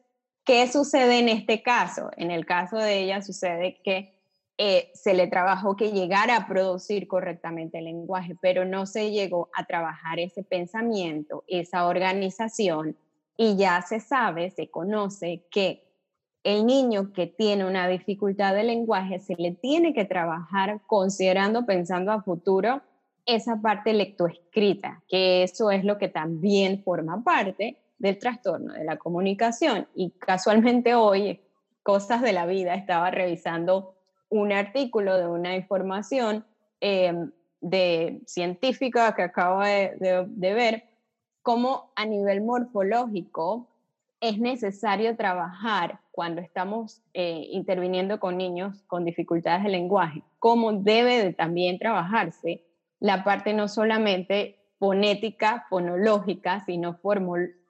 ¿qué 0.43 0.67
sucede 0.67 1.19
en 1.19 1.29
este 1.29 1.61
caso? 1.61 2.09
En 2.17 2.31
el 2.31 2.45
caso 2.45 2.77
de 2.77 3.03
ella 3.03 3.21
sucede 3.21 3.79
que 3.83 4.17
eh, 4.57 4.91
se 4.93 5.13
le 5.13 5.27
trabajó 5.27 5.75
que 5.75 5.91
llegara 5.91 6.35
a 6.35 6.47
producir 6.47 7.07
correctamente 7.07 7.79
el 7.79 7.85
lenguaje, 7.85 8.35
pero 8.41 8.65
no 8.65 8.85
se 8.85 9.11
llegó 9.11 9.49
a 9.53 9.65
trabajar 9.65 10.19
ese 10.19 10.43
pensamiento, 10.43 11.43
esa 11.47 11.85
organización, 11.85 12.97
y 13.37 13.55
ya 13.55 13.81
se 13.81 13.99
sabe, 13.99 14.51
se 14.51 14.69
conoce 14.69 15.45
que 15.51 15.83
el 16.43 16.65
niño 16.65 17.13
que 17.13 17.27
tiene 17.27 17.65
una 17.65 17.87
dificultad 17.87 18.55
de 18.55 18.63
lenguaje 18.63 19.19
se 19.19 19.35
le 19.35 19.51
tiene 19.51 19.93
que 19.93 20.05
trabajar 20.05 20.81
considerando, 20.87 21.65
pensando 21.65 22.11
a 22.11 22.21
futuro, 22.21 22.81
esa 23.25 23.61
parte 23.61 23.93
lectoescrita, 23.93 25.03
que 25.07 25.43
eso 25.43 25.71
es 25.71 25.83
lo 25.83 25.97
que 25.97 26.07
también 26.07 26.83
forma 26.83 27.23
parte 27.23 27.77
del 27.99 28.17
trastorno 28.17 28.73
de 28.73 28.83
la 28.83 28.97
comunicación. 28.97 29.87
Y 29.93 30.11
casualmente 30.11 30.95
hoy, 30.95 31.39
cosas 31.83 32.21
de 32.21 32.33
la 32.33 32.45
vida, 32.45 32.73
estaba 32.73 33.11
revisando 33.11 33.93
un 34.29 34.51
artículo 34.51 35.17
de 35.17 35.27
una 35.27 35.55
información 35.55 36.45
em, 36.79 37.31
de 37.59 38.21
científica 38.25 39.13
que 39.13 39.21
acabo 39.21 39.61
de, 39.61 40.25
ver, 40.35 40.83
cómo 41.41 41.91
a 41.95 42.05
nivel 42.05 42.41
morfológico 42.41 43.67
es 44.19 44.37
necesario 44.37 45.15
trabajar 45.17 45.99
cuando 46.11 46.41
estamos 46.41 47.01
eh, 47.13 47.47
interviniendo 47.51 48.19
con 48.19 48.37
niños 48.37 48.83
con 48.87 49.03
dificultades 49.03 49.63
de 49.63 49.69
lenguaje, 49.69 50.23
cómo 50.37 50.73
debe 50.73 51.23
de 51.23 51.33
también 51.33 51.79
trabajarse 51.79 52.63
la 52.99 53.23
parte 53.23 53.53
no 53.53 53.67
solamente 53.67 54.59
fonética, 54.77 55.65
fonológica, 55.69 56.63
sino 56.65 56.97
por, 56.99 57.19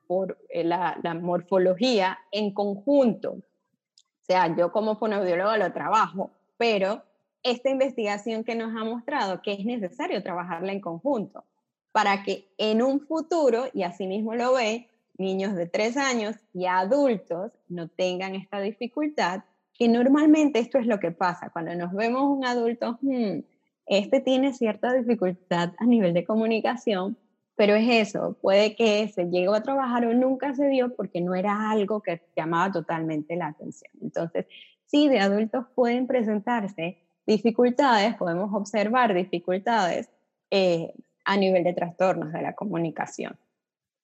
por 0.07 0.37
eh, 0.49 0.65
la, 0.65 0.99
la, 1.01 1.13
morfología 1.13 2.19
en 2.31 2.53
conjunto. 2.53 3.31
O 3.31 4.23
sea, 4.23 4.53
yo 4.55 4.71
como 4.71 4.97
fonoaudiólogo 4.97 5.55
lo 5.55 5.71
trabajo, 5.71 6.31
pero 6.57 7.03
esta 7.43 7.69
investigación 7.69 8.43
que 8.43 8.55
nos 8.55 8.75
ha 8.75 8.83
mostrado 8.83 9.41
que 9.41 9.53
es 9.53 9.65
necesario 9.65 10.21
trabajarla 10.21 10.73
en 10.73 10.81
conjunto 10.81 11.45
para 11.91 12.23
que 12.23 12.47
en 12.57 12.81
un 12.81 13.01
futuro, 13.01 13.65
y 13.73 13.83
así 13.83 14.07
mismo 14.07 14.35
lo 14.35 14.53
ve, 14.53 14.89
niños 15.17 15.55
de 15.55 15.67
tres 15.67 15.97
años 15.97 16.35
y 16.53 16.65
adultos 16.65 17.51
no 17.69 17.87
tengan 17.87 18.35
esta 18.35 18.59
dificultad, 18.59 19.43
que 19.73 19.87
normalmente 19.87 20.59
esto 20.59 20.77
es 20.77 20.85
lo 20.85 20.99
que 20.99 21.11
pasa, 21.11 21.49
cuando 21.49 21.73
nos 21.75 21.93
vemos 21.93 22.23
un 22.23 22.45
adulto, 22.45 22.97
hmm, 23.01 23.39
este 23.87 24.19
tiene 24.19 24.53
cierta 24.53 24.93
dificultad 24.93 25.73
a 25.77 25.85
nivel 25.85 26.13
de 26.13 26.25
comunicación, 26.25 27.17
pero 27.55 27.75
es 27.75 27.87
eso, 27.89 28.37
puede 28.41 28.75
que 28.75 29.07
se 29.09 29.25
llegó 29.25 29.53
a 29.53 29.63
trabajar 29.63 30.05
o 30.05 30.13
nunca 30.13 30.53
se 30.53 30.67
dio 30.67 30.95
porque 30.95 31.21
no 31.21 31.35
era 31.35 31.71
algo 31.71 32.01
que 32.01 32.21
llamaba 32.35 32.71
totalmente 32.71 33.35
la 33.35 33.47
atención. 33.47 33.91
Entonces, 34.01 34.45
sí 34.85 35.07
de 35.07 35.19
adultos 35.19 35.65
pueden 35.75 36.07
presentarse 36.07 36.97
dificultades, 37.25 38.15
podemos 38.15 38.53
observar 38.53 39.13
dificultades 39.13 40.09
eh, 40.49 40.93
a 41.25 41.37
nivel 41.37 41.63
de 41.63 41.73
trastornos 41.73 42.31
de 42.33 42.41
la 42.41 42.55
comunicación. 42.55 43.39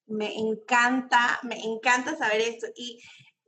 Me 0.08 0.38
encanta, 0.38 1.40
me 1.44 1.60
encanta 1.60 2.16
saber 2.16 2.42
esto. 2.42 2.68
Y, 2.76 3.02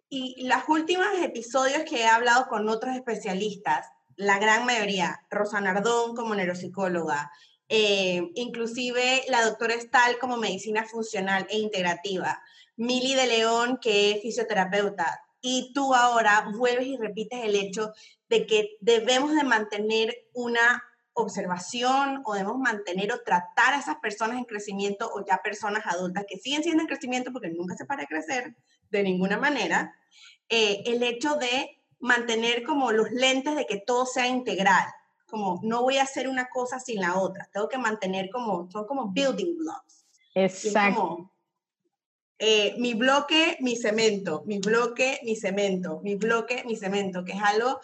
y 0.09 0.47
los 0.47 0.67
últimos 0.67 1.07
episodios 1.23 1.83
que 1.83 2.01
he 2.01 2.07
hablado 2.07 2.47
con 2.47 2.67
otros 2.67 2.95
especialistas, 2.95 3.87
la 4.15 4.39
gran 4.39 4.65
mayoría, 4.65 5.21
Rosa 5.29 5.61
Nardón 5.61 6.15
como 6.15 6.35
neuropsicóloga, 6.35 7.31
eh, 7.69 8.31
inclusive 8.33 9.23
la 9.29 9.45
doctora 9.45 9.79
Stahl 9.79 10.17
como 10.19 10.37
medicina 10.37 10.83
funcional 10.85 11.45
e 11.49 11.59
integrativa, 11.59 12.41
Mili 12.75 13.13
de 13.13 13.27
León, 13.27 13.77
que 13.79 14.11
es 14.11 14.21
fisioterapeuta, 14.21 15.21
y 15.39 15.71
tú 15.73 15.93
ahora 15.93 16.49
vuelves 16.55 16.87
y 16.87 16.97
repites 16.97 17.45
el 17.45 17.55
hecho 17.55 17.93
de 18.27 18.45
que 18.45 18.77
debemos 18.81 19.35
de 19.35 19.43
mantener 19.43 20.27
una 20.33 20.83
observación 21.21 22.21
o 22.25 22.33
debemos 22.33 22.57
mantener 22.57 23.11
o 23.11 23.21
tratar 23.21 23.73
a 23.73 23.79
esas 23.79 23.97
personas 23.97 24.37
en 24.37 24.45
crecimiento 24.45 25.09
o 25.13 25.25
ya 25.25 25.39
personas 25.43 25.85
adultas 25.85 26.25
que 26.27 26.37
siguen 26.37 26.63
siendo 26.63 26.81
en 26.81 26.87
crecimiento 26.87 27.31
porque 27.31 27.49
nunca 27.49 27.75
se 27.75 27.85
para 27.85 28.01
de 28.01 28.07
crecer 28.07 28.55
de 28.89 29.03
ninguna 29.03 29.37
manera, 29.37 29.93
eh, 30.49 30.83
el 30.85 31.03
hecho 31.03 31.35
de 31.35 31.79
mantener 31.99 32.63
como 32.63 32.91
los 32.91 33.11
lentes 33.11 33.55
de 33.55 33.65
que 33.65 33.77
todo 33.77 34.05
sea 34.05 34.27
integral, 34.27 34.85
como 35.27 35.59
no 35.63 35.83
voy 35.83 35.97
a 35.97 36.03
hacer 36.03 36.27
una 36.27 36.49
cosa 36.49 36.79
sin 36.79 37.01
la 37.01 37.19
otra, 37.19 37.49
tengo 37.53 37.69
que 37.69 37.77
mantener 37.77 38.29
como, 38.29 38.69
son 38.71 38.85
como 38.87 39.11
building 39.11 39.57
blocks. 39.57 40.05
Exacto. 40.33 41.31
Eh, 42.41 42.75
mi 42.77 42.93
bloque, 42.93 43.57
mi 43.59 43.75
cemento, 43.75 44.43
mi 44.45 44.59
bloque, 44.59 45.19
mi 45.23 45.35
cemento, 45.35 45.99
mi 46.01 46.15
bloque, 46.15 46.63
mi 46.65 46.77
cemento, 46.77 47.25
que 47.25 47.33
es 47.33 47.41
algo 47.43 47.81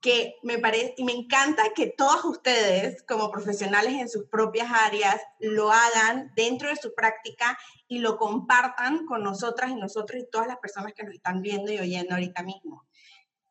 que 0.00 0.36
me 0.42 0.58
parece 0.58 0.94
y 0.96 1.04
me 1.04 1.12
encanta 1.12 1.62
que 1.74 1.88
todos 1.88 2.24
ustedes 2.24 3.02
como 3.02 3.30
profesionales 3.30 3.94
en 3.94 4.08
sus 4.08 4.26
propias 4.26 4.70
áreas 4.72 5.20
lo 5.38 5.70
hagan 5.70 6.32
dentro 6.34 6.68
de 6.68 6.76
su 6.76 6.94
práctica 6.94 7.58
y 7.86 7.98
lo 7.98 8.16
compartan 8.16 9.04
con 9.04 9.22
nosotras 9.22 9.70
y 9.70 9.74
nosotros 9.74 10.22
y 10.22 10.30
todas 10.30 10.46
las 10.46 10.56
personas 10.58 10.94
que 10.94 11.04
nos 11.04 11.14
están 11.14 11.42
viendo 11.42 11.70
y 11.70 11.78
oyendo 11.78 12.14
ahorita 12.14 12.42
mismo. 12.42 12.86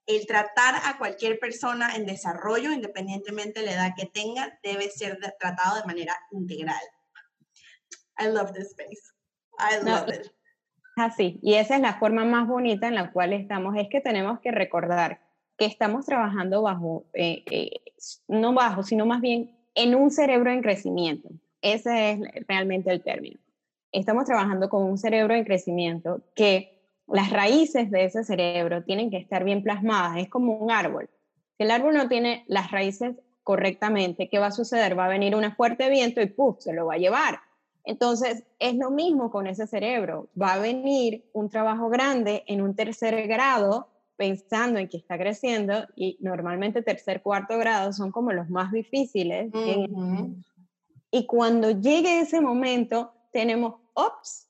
El 0.08 0.26
tratar 0.26 0.76
a 0.86 0.98
cualquier 0.98 1.38
persona 1.38 1.96
en 1.96 2.08
desarrollo, 2.08 2.72
independientemente 2.72 3.60
de 3.60 3.68
la 3.68 3.74
edad 3.74 3.94
que 3.96 4.08
tenga, 4.08 4.60
debe 4.64 4.90
ser 4.90 5.20
tratado 5.40 5.76
de 5.76 5.86
manera 5.86 6.18
integral. 6.32 6.82
I 8.18 8.26
love 8.26 8.54
this 8.54 8.70
space. 8.72 9.14
I 9.60 9.86
love 9.86 10.10
it. 10.10 10.32
Así, 10.96 11.40
y 11.44 11.54
esa 11.54 11.76
es 11.76 11.82
la 11.82 12.00
forma 12.00 12.26
más 12.26 12.48
bonita 12.48 12.88
en 12.88 12.96
la 12.96 13.12
cual 13.12 13.34
estamos, 13.34 13.76
es 13.78 13.88
que 13.90 14.02
tenemos 14.02 14.40
que 14.42 14.52
recordar 14.52 15.29
que 15.60 15.66
estamos 15.66 16.06
trabajando 16.06 16.62
bajo, 16.62 17.06
eh, 17.14 17.44
eh, 17.52 17.82
no 18.28 18.54
bajo, 18.54 18.82
sino 18.82 19.06
más 19.06 19.22
bien 19.22 19.56
en 19.76 19.94
un 19.94 20.10
cerebro 20.10 20.52
en 20.52 20.62
crecimiento. 20.62 21.30
Ese 21.62 22.12
es 22.12 22.20
realmente 22.48 22.92
el 22.92 23.04
término. 23.04 23.40
Estamos 23.92 24.26
trabajando 24.26 24.70
con 24.70 24.84
un 24.84 24.98
cerebro 24.98 25.36
en 25.36 25.44
crecimiento 25.44 26.22
que 26.36 26.80
las 27.08 27.32
raíces 27.32 27.92
de 27.92 28.06
ese 28.06 28.24
cerebro 28.24 28.84
tienen 28.84 29.12
que 29.12 29.18
estar 29.18 29.44
bien 29.44 29.62
plasmadas, 29.62 30.18
es 30.18 30.30
como 30.30 30.58
un 30.58 30.72
árbol. 30.72 31.10
Si 31.58 31.64
el 31.64 31.72
árbol 31.72 31.96
no 31.96 32.08
tiene 32.08 32.46
las 32.48 32.72
raíces 32.72 33.16
correctamente, 33.44 34.30
¿qué 34.30 34.40
va 34.40 34.48
a 34.48 34.52
suceder? 34.52 34.98
Va 34.98 35.06
a 35.06 35.10
venir 35.10 35.36
un 35.36 35.52
fuerte 35.56 35.90
viento 35.90 36.22
y 36.22 36.28
¡puf! 36.28 36.60
se 36.60 36.74
lo 36.74 36.86
va 36.86 36.94
a 36.96 36.98
llevar 36.98 37.40
entonces, 37.90 38.44
es 38.60 38.76
lo 38.76 38.92
mismo 38.92 39.32
con 39.32 39.48
ese 39.48 39.66
cerebro. 39.66 40.30
Va 40.40 40.54
a 40.54 40.60
venir 40.60 41.28
un 41.34 41.50
trabajo 41.50 41.90
grande 41.90 42.44
en 42.46 42.62
un 42.62 42.76
tercer 42.76 43.28
grado 43.28 43.88
pensando 44.20 44.80
en 44.80 44.90
que 44.90 44.98
está 44.98 45.18
creciendo 45.18 45.88
y 45.96 46.18
normalmente 46.20 46.82
tercer, 46.82 47.22
cuarto 47.22 47.58
grado 47.58 47.94
son 47.94 48.12
como 48.12 48.34
los 48.34 48.50
más 48.50 48.70
difíciles. 48.74 49.50
y 51.10 51.26
cuando 51.26 51.72
llegue 51.72 52.20
ese 52.20 52.42
momento, 52.42 53.14
tenemos, 53.32 53.76
ops, 53.94 54.50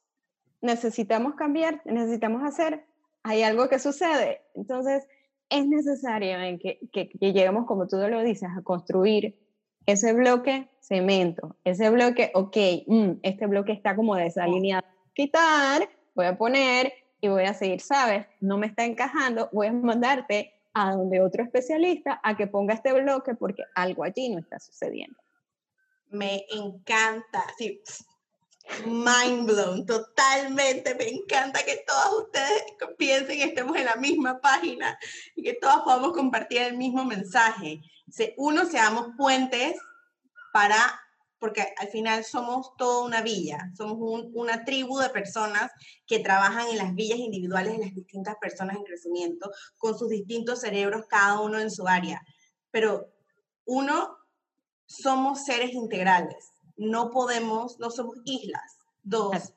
necesitamos 0.59 1.35
cambiar, 1.35 1.83
necesitamos 1.85 2.43
hacer, 2.43 2.83
hay 3.21 3.43
algo 3.43 3.69
que 3.69 3.77
sucede. 3.77 4.41
Entonces, 4.55 5.05
es 5.49 5.67
necesario 5.67 6.39
en 6.39 6.57
que, 6.57 6.79
que, 6.91 7.11
lleguemos, 7.19 7.67
como 7.67 7.87
tú 7.87 7.97
lo 7.97 8.23
dices, 8.23 8.49
a 8.57 8.63
construir 8.63 9.37
ese 9.85 10.13
bloque 10.13 10.67
cemento, 10.79 11.57
ese 11.63 11.91
bloque, 11.91 12.31
ok, 12.33 12.57
mm, 12.87 13.11
este 13.21 13.45
bloque 13.45 13.71
está 13.71 13.95
como 13.95 14.15
desalineado, 14.15 14.87
quitar, 15.13 15.87
voy 16.15 16.25
a 16.25 16.37
poner 16.39 16.91
y 17.21 17.27
voy 17.27 17.43
a 17.43 17.53
seguir, 17.53 17.81
¿sabes? 17.81 18.25
No 18.39 18.57
me 18.57 18.67
está 18.67 18.85
encajando, 18.85 19.49
voy 19.51 19.67
a 19.67 19.73
mandarte 19.73 20.53
a 20.73 20.93
donde 20.93 21.21
otro 21.21 21.43
especialista 21.43 22.19
a 22.23 22.37
que 22.37 22.47
ponga 22.47 22.73
este 22.73 22.93
bloque 22.93 23.35
porque 23.35 23.63
algo 23.75 24.03
allí 24.03 24.29
no 24.29 24.39
está 24.39 24.59
sucediendo. 24.59 25.17
Me 26.09 26.45
encanta, 26.51 27.43
sí, 27.57 27.81
mind 28.85 29.45
blown, 29.45 29.85
totalmente. 29.85 30.95
Me 30.95 31.07
encanta 31.09 31.63
que 31.63 31.83
todos 31.85 32.23
ustedes 32.23 32.63
piensen 32.97 33.37
que 33.37 33.43
estemos 33.43 33.75
en 33.77 33.85
la 33.85 33.95
misma 33.95 34.39
página 34.39 34.97
y 35.35 35.43
que 35.43 35.53
todos 35.53 35.81
podamos 35.83 36.13
compartir 36.13 36.61
el 36.61 36.77
mismo 36.77 37.05
mensaje. 37.05 37.81
Uno, 38.37 38.65
seamos 38.65 39.09
puentes 39.17 39.75
para, 40.53 40.77
porque 41.39 41.73
al 41.77 41.87
final 41.87 42.23
somos 42.23 42.75
toda 42.77 43.05
una 43.05 43.21
villa, 43.21 43.71
somos 43.75 43.97
una 44.33 44.65
tribu 44.65 44.99
de 44.99 45.09
personas 45.09 45.71
que 46.05 46.19
trabajan 46.19 46.67
en 46.69 46.77
las 46.77 46.93
villas 46.93 47.19
individuales 47.19 47.77
de 47.77 47.85
las 47.85 47.95
distintas 47.95 48.35
personas 48.37 48.75
en 48.75 48.83
crecimiento, 48.83 49.51
con 49.77 49.97
sus 49.97 50.09
distintos 50.09 50.61
cerebros, 50.61 51.05
cada 51.07 51.39
uno 51.39 51.59
en 51.59 51.71
su 51.71 51.87
área. 51.87 52.21
Pero 52.71 53.09
uno, 53.65 54.17
somos 54.85 55.45
seres 55.45 55.73
integrales 55.73 56.53
no 56.79 57.11
podemos, 57.11 57.77
no 57.77 57.91
somos 57.91 58.15
islas. 58.25 58.79
Dos, 59.03 59.53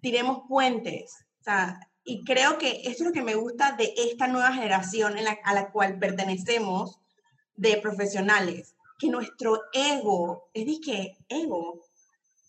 tiremos 0.00 0.44
puentes. 0.48 1.12
O 1.40 1.44
sea, 1.44 1.80
y 2.04 2.24
creo 2.24 2.56
que 2.56 2.82
esto 2.84 3.02
es 3.02 3.08
lo 3.08 3.12
que 3.12 3.22
me 3.22 3.34
gusta 3.34 3.72
de 3.72 3.92
esta 3.96 4.28
nueva 4.28 4.52
generación 4.52 5.16
a 5.44 5.54
la 5.54 5.72
cual 5.72 5.98
pertenecemos 5.98 7.00
de 7.56 7.76
profesionales, 7.78 8.76
que 9.02 9.08
nuestro 9.08 9.64
ego, 9.72 10.48
es 10.54 10.64
de 10.64 10.80
que 10.80 11.16
ego, 11.28 11.84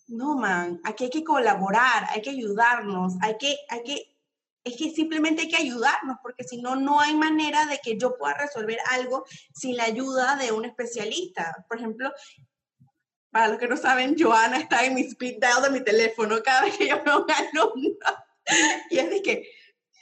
no 0.06 0.36
man, 0.36 0.80
aquí 0.84 1.04
hay 1.04 1.10
que 1.10 1.24
colaborar, 1.24 2.06
hay 2.10 2.22
que 2.22 2.30
ayudarnos, 2.30 3.14
hay 3.20 3.36
que, 3.38 3.56
hay 3.68 3.82
que, 3.82 4.16
es 4.62 4.76
que 4.76 4.90
simplemente 4.90 5.42
hay 5.42 5.48
que 5.48 5.56
ayudarnos, 5.56 6.18
porque 6.22 6.44
si 6.44 6.62
no, 6.62 6.76
no 6.76 7.00
hay 7.00 7.16
manera 7.16 7.66
de 7.66 7.80
que 7.82 7.98
yo 7.98 8.16
pueda 8.16 8.34
resolver 8.34 8.78
algo 8.92 9.24
sin 9.52 9.76
la 9.76 9.84
ayuda 9.84 10.36
de 10.36 10.52
un 10.52 10.64
especialista. 10.64 11.66
Por 11.68 11.78
ejemplo, 11.78 12.12
para 13.32 13.48
los 13.48 13.58
que 13.58 13.66
no 13.66 13.76
saben, 13.76 14.14
Joana 14.16 14.58
está 14.58 14.84
en 14.84 14.94
mi 14.94 15.00
speed 15.00 15.40
dial 15.40 15.60
de 15.60 15.70
mi 15.70 15.82
teléfono 15.82 16.40
cada 16.40 16.62
vez 16.62 16.78
que 16.78 16.86
yo 16.86 17.02
veo 17.02 17.24
un 17.24 17.30
alumno. 17.32 17.98
Y 18.90 18.98
es 18.98 19.10
de 19.10 19.22
que, 19.22 19.50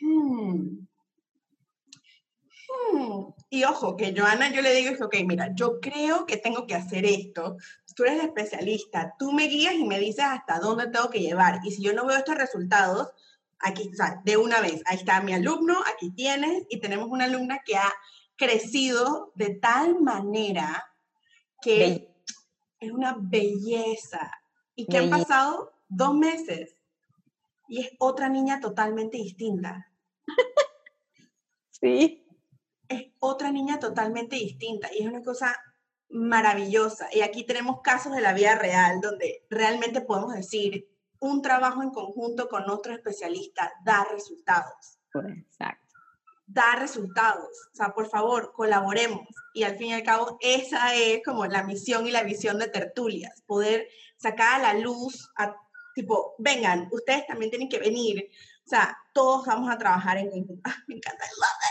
hmm, 0.00 0.86
hmm". 2.92 3.32
Y 3.50 3.64
ojo, 3.64 3.96
que 3.96 4.14
Joana 4.16 4.50
yo 4.52 4.62
le 4.62 4.74
digo, 4.74 5.04
ok, 5.04 5.16
mira, 5.26 5.50
yo 5.54 5.80
creo 5.80 6.26
que 6.26 6.36
tengo 6.36 6.66
que 6.66 6.74
hacer 6.74 7.04
esto. 7.04 7.56
Tú 7.94 8.04
eres 8.04 8.24
especialista, 8.24 9.14
tú 9.18 9.32
me 9.32 9.46
guías 9.46 9.74
y 9.74 9.84
me 9.84 9.98
dices 9.98 10.24
hasta 10.24 10.58
dónde 10.58 10.88
tengo 10.88 11.10
que 11.10 11.20
llevar. 11.20 11.60
Y 11.64 11.70
si 11.70 11.82
yo 11.82 11.92
no 11.92 12.06
veo 12.06 12.16
estos 12.16 12.36
resultados, 12.36 13.10
aquí, 13.58 13.90
o 13.92 13.94
sea, 13.94 14.20
de 14.24 14.36
una 14.36 14.60
vez, 14.60 14.82
ahí 14.86 14.96
está 14.96 15.20
mi 15.20 15.34
alumno, 15.34 15.78
aquí 15.94 16.10
tienes, 16.10 16.64
y 16.70 16.80
tenemos 16.80 17.08
una 17.08 17.24
alumna 17.24 17.60
que 17.64 17.76
ha 17.76 17.92
crecido 18.36 19.32
de 19.34 19.54
tal 19.54 20.00
manera 20.00 20.84
que 21.60 22.08
es 22.80 22.90
una 22.90 23.16
belleza. 23.18 24.30
Y 24.74 24.86
que 24.86 24.96
han 24.96 25.10
pasado 25.10 25.74
dos 25.88 26.14
meses 26.14 26.74
y 27.68 27.80
es 27.80 27.90
otra 27.98 28.28
niña 28.28 28.60
totalmente 28.60 29.16
distinta. 29.16 29.90
Sí. 31.80 32.21
Es 32.92 33.12
otra 33.18 33.50
niña 33.50 33.78
totalmente 33.78 34.36
distinta 34.36 34.88
y 34.92 35.02
es 35.02 35.08
una 35.08 35.22
cosa 35.22 35.56
maravillosa. 36.08 37.08
Y 37.12 37.20
aquí 37.20 37.44
tenemos 37.44 37.80
casos 37.82 38.14
de 38.14 38.20
la 38.20 38.32
vida 38.32 38.54
real 38.56 39.00
donde 39.00 39.46
realmente 39.50 40.00
podemos 40.00 40.34
decir, 40.34 40.88
un 41.18 41.40
trabajo 41.40 41.82
en 41.82 41.90
conjunto 41.90 42.48
con 42.48 42.68
otro 42.68 42.92
especialista 42.92 43.72
da 43.84 44.04
resultados. 44.10 44.98
Exacto 45.14 45.82
da 46.52 46.76
resultados. 46.76 47.48
O 47.72 47.76
sea, 47.76 47.94
por 47.94 48.08
favor, 48.08 48.52
colaboremos. 48.52 49.26
Y 49.54 49.62
al 49.64 49.76
fin 49.76 49.88
y 49.88 49.94
al 49.94 50.02
cabo, 50.02 50.38
esa 50.40 50.94
es 50.94 51.22
como 51.24 51.46
la 51.46 51.62
misión 51.62 52.06
y 52.06 52.10
la 52.10 52.22
visión 52.22 52.58
de 52.58 52.68
tertulias, 52.68 53.42
poder 53.46 53.88
sacar 54.16 54.60
a 54.60 54.72
la 54.72 54.80
luz, 54.80 55.30
a, 55.36 55.54
tipo, 55.94 56.34
vengan, 56.38 56.88
ustedes 56.92 57.26
también 57.26 57.50
tienen 57.50 57.68
que 57.68 57.78
venir. 57.78 58.30
O 58.64 58.68
sea, 58.68 58.96
todos 59.12 59.46
vamos 59.46 59.70
a 59.70 59.78
trabajar 59.78 60.18
en 60.18 60.30
conjunto. 60.30 60.60
Ah, 60.64 60.76
me 60.86 60.96
encanta, 60.96 61.24
I 61.24 61.28
love. 61.28 61.61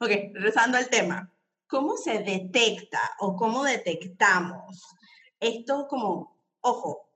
Ok, 0.00 0.10
regresando 0.32 0.78
al 0.78 0.88
tema. 0.88 1.32
¿Cómo 1.66 1.96
se 1.96 2.20
detecta 2.20 3.00
o 3.18 3.36
cómo 3.36 3.64
detectamos 3.64 4.82
esto 5.40 5.86
como, 5.88 6.36
ojo, 6.60 7.08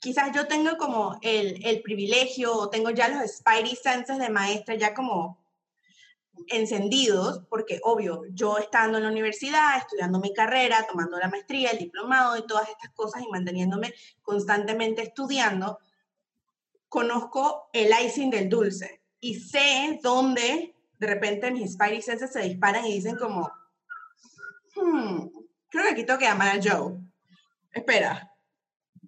quizás 0.00 0.34
yo 0.34 0.46
tengo 0.46 0.76
como 0.76 1.18
el, 1.22 1.64
el 1.64 1.82
privilegio 1.82 2.54
o 2.54 2.70
tengo 2.70 2.90
ya 2.90 3.08
los 3.08 3.30
Spidey 3.30 3.76
senses 3.76 4.18
de 4.18 4.30
maestra 4.30 4.74
ya 4.76 4.94
como 4.94 5.38
encendidos, 6.48 7.42
porque 7.48 7.80
obvio, 7.82 8.22
yo 8.30 8.56
estando 8.58 8.96
en 8.96 9.04
la 9.04 9.10
universidad, 9.10 9.76
estudiando 9.76 10.20
mi 10.20 10.32
carrera, 10.32 10.86
tomando 10.88 11.18
la 11.18 11.28
maestría, 11.28 11.70
el 11.70 11.78
diplomado 11.78 12.36
y 12.38 12.46
todas 12.46 12.68
estas 12.68 12.90
cosas 12.92 13.22
y 13.22 13.30
manteniéndome 13.30 13.92
constantemente 14.22 15.02
estudiando, 15.02 15.78
conozco 16.88 17.68
el 17.72 17.92
icing 18.04 18.30
del 18.30 18.48
dulce 18.48 19.02
y 19.20 19.34
sé 19.34 20.00
dónde 20.02 20.74
de 21.00 21.06
repente 21.06 21.50
mis 21.50 21.72
Spidey 21.72 22.02
senses 22.02 22.30
se 22.30 22.42
disparan 22.42 22.84
y 22.84 22.92
dicen 22.92 23.16
como, 23.16 23.50
hmm, 24.76 25.26
creo 25.70 25.84
que 25.84 25.90
aquí 25.90 26.04
tengo 26.04 26.18
que 26.18 26.26
llamar 26.26 26.58
a 26.58 26.62
Joe. 26.62 26.98
Espera, 27.72 28.30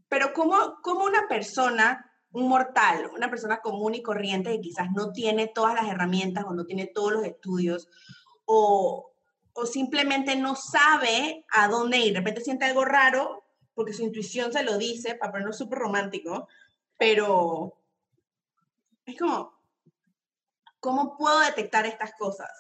pero 0.08 0.32
¿cómo, 0.32 0.78
cómo 0.82 1.04
una 1.04 1.28
persona 1.28 2.08
un 2.32 2.48
mortal, 2.48 3.10
una 3.14 3.28
persona 3.28 3.60
común 3.60 3.94
y 3.94 4.02
corriente 4.02 4.52
que 4.52 4.62
quizás 4.62 4.90
no 4.92 5.12
tiene 5.12 5.48
todas 5.48 5.74
las 5.74 5.86
herramientas 5.86 6.46
o 6.48 6.54
no 6.54 6.64
tiene 6.64 6.86
todos 6.86 7.12
los 7.12 7.24
estudios 7.26 7.88
o, 8.46 9.12
o 9.52 9.66
simplemente 9.66 10.34
no 10.36 10.56
sabe 10.56 11.44
a 11.50 11.68
dónde 11.68 11.98
ir. 11.98 12.14
De 12.14 12.20
repente 12.20 12.40
siente 12.40 12.64
algo 12.64 12.86
raro 12.86 13.44
porque 13.74 13.92
su 13.92 14.02
intuición 14.02 14.50
se 14.50 14.62
lo 14.62 14.78
dice, 14.78 15.14
para 15.14 15.32
ponerlo 15.32 15.52
súper 15.52 15.80
romántico, 15.80 16.48
pero 16.96 17.74
es 19.04 19.18
como, 19.18 19.61
¿cómo 20.82 21.16
puedo 21.16 21.40
detectar 21.40 21.86
estas 21.86 22.12
cosas? 22.18 22.50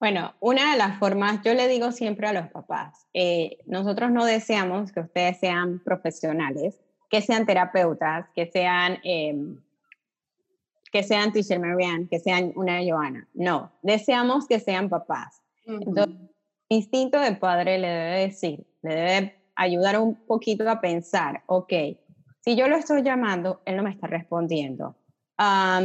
Bueno, 0.00 0.34
una 0.40 0.72
de 0.72 0.76
las 0.76 0.98
formas, 0.98 1.40
yo 1.42 1.54
le 1.54 1.66
digo 1.68 1.92
siempre 1.92 2.26
a 2.26 2.32
los 2.32 2.48
papás, 2.48 3.06
eh, 3.14 3.58
nosotros 3.64 4.10
no 4.10 4.24
deseamos 4.24 4.92
que 4.92 5.00
ustedes 5.00 5.38
sean 5.38 5.80
profesionales, 5.82 6.78
que 7.08 7.22
sean 7.22 7.46
terapeutas, 7.46 8.26
que 8.34 8.46
sean, 8.46 8.98
em, 9.02 9.60
que 10.92 11.02
sean 11.02 11.32
teacher 11.32 11.58
Marianne, 11.58 12.08
que 12.08 12.18
sean 12.18 12.52
una 12.56 12.80
Joana. 12.84 13.26
No, 13.34 13.72
deseamos 13.82 14.46
que 14.46 14.60
sean 14.60 14.88
papás. 14.88 15.40
Entonces, 15.64 16.16
instinto 16.68 17.20
de 17.20 17.32
padre 17.32 17.78
le 17.78 17.88
debe 17.88 18.20
decir, 18.20 18.66
le 18.82 18.94
debe 18.94 19.42
ayudar 19.54 19.98
un 19.98 20.14
poquito 20.14 20.68
a 20.68 20.80
pensar, 20.80 21.42
ok, 21.46 21.72
si 22.40 22.56
yo 22.56 22.68
lo 22.68 22.76
estoy 22.76 23.02
llamando, 23.02 23.60
él 23.64 23.76
no 23.76 23.82
me 23.82 23.90
está 23.90 24.06
respondiendo. 24.06 24.96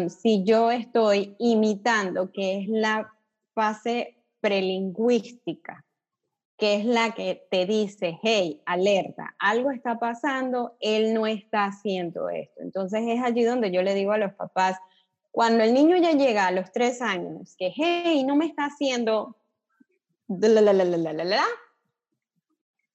Si 0.09 0.43
yo 0.43 0.71
estoy 0.71 1.35
imitando, 1.39 2.31
que 2.31 2.59
es 2.59 2.67
la 2.67 3.13
fase 3.53 4.17
prelingüística, 4.41 5.85
que 6.57 6.75
es 6.75 6.85
la 6.85 7.11
que 7.11 7.45
te 7.49 7.65
dice, 7.65 8.19
hey, 8.23 8.61
alerta, 8.65 9.35
algo 9.39 9.71
está 9.71 9.99
pasando, 9.99 10.75
él 10.79 11.13
no 11.13 11.27
está 11.27 11.65
haciendo 11.65 12.29
esto. 12.29 12.61
Entonces 12.61 13.03
es 13.07 13.21
allí 13.21 13.43
donde 13.43 13.71
yo 13.71 13.83
le 13.83 13.93
digo 13.93 14.11
a 14.11 14.17
los 14.17 14.33
papás, 14.33 14.77
cuando 15.31 15.63
el 15.63 15.73
niño 15.73 15.97
ya 15.97 16.11
llega 16.11 16.47
a 16.47 16.51
los 16.51 16.71
tres 16.71 17.01
años, 17.01 17.55
que, 17.57 17.71
hey, 17.75 18.23
no 18.23 18.35
me 18.35 18.45
está 18.45 18.65
haciendo, 18.65 19.35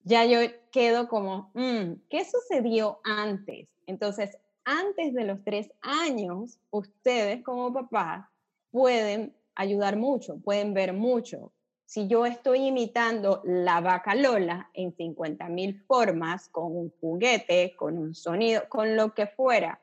ya 0.05 0.25
yo 0.25 0.39
quedo 0.73 1.09
como, 1.09 1.51
mm, 1.55 2.07
¿qué 2.09 2.25
sucedió 2.25 3.01
antes? 3.05 3.69
Entonces, 3.87 4.39
antes 4.69 5.15
de 5.15 5.25
los 5.25 5.43
tres 5.45 5.71
años, 5.81 6.61
ustedes 6.71 7.43
como 7.43 7.73
papás 7.73 8.27
pueden 8.71 9.35
ayudar 9.55 9.97
mucho, 9.97 10.39
pueden 10.39 10.75
ver 10.75 10.93
mucho, 10.93 11.53
si 11.87 12.07
yo 12.07 12.27
estoy 12.27 12.67
imitando 12.67 13.41
la 13.47 13.81
vaca 13.81 14.15
Lola 14.15 14.69
en 14.75 14.95
50 14.95 15.49
mil 15.49 15.83
formas, 15.87 16.51
con 16.51 16.77
un 16.77 16.93
juguete, 17.01 17.75
con 17.77 17.97
un 17.97 18.15
sonido, 18.15 18.69
con 18.69 18.95
lo 18.95 19.15
que 19.15 19.27
fuera, 19.27 19.81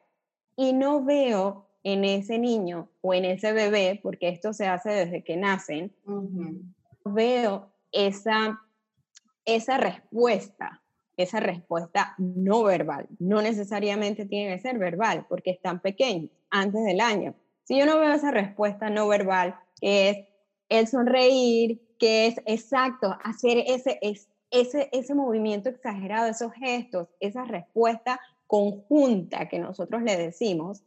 y 0.56 0.74
no 0.74 1.04
veo 1.04 1.66
en 1.82 2.06
ese 2.06 2.38
niño 2.38 2.88
o 3.02 3.16
en 3.16 3.26
ese 3.26 3.54
bebé, 3.54 4.00
porque 4.04 4.30
esto 4.30 4.54
se 4.54 4.68
hace 4.68 4.92
desde 4.92 5.24
que 5.24 5.36
nacen, 5.36 5.96
veo 7.04 7.72
esa, 7.92 8.62
esa 9.44 9.78
respuesta, 9.78 10.84
esa 11.24 11.40
respuesta 11.40 12.16
no 12.18 12.64
verbal. 12.64 13.08
No 13.20 13.42
necesariamente 13.42 14.26
tiene 14.26 14.56
que 14.56 14.62
ser 14.62 14.78
verbal, 14.78 15.26
porque 15.28 15.52
están 15.52 15.80
pequeños, 15.80 16.32
antes 16.50 16.84
del 16.84 17.00
año. 17.00 17.36
Si 17.64 17.78
yo 17.78 17.86
no 17.86 18.00
veo 18.00 18.14
esa 18.14 18.32
respuesta 18.32 18.90
no 18.90 19.08
verbal, 19.08 19.56
que 19.80 20.10
es 20.10 20.18
el 20.70 20.88
sonreír, 20.88 21.82
que 21.98 22.28
es 22.28 22.36
exacto, 22.46 23.18
hacer 23.24 23.64
ese, 23.68 24.00
ese, 24.52 24.90
ese 24.92 25.16
movimiento 25.16 25.70
exagerado, 25.70 26.28
esos 26.28 26.54
gestos, 26.54 27.08
esa 27.20 27.46
respuesta 27.46 28.20
conjunta 28.48 29.48
que 29.50 29.60
nosotros 29.60 30.04
le 30.04 30.18
decimos, 30.18 30.84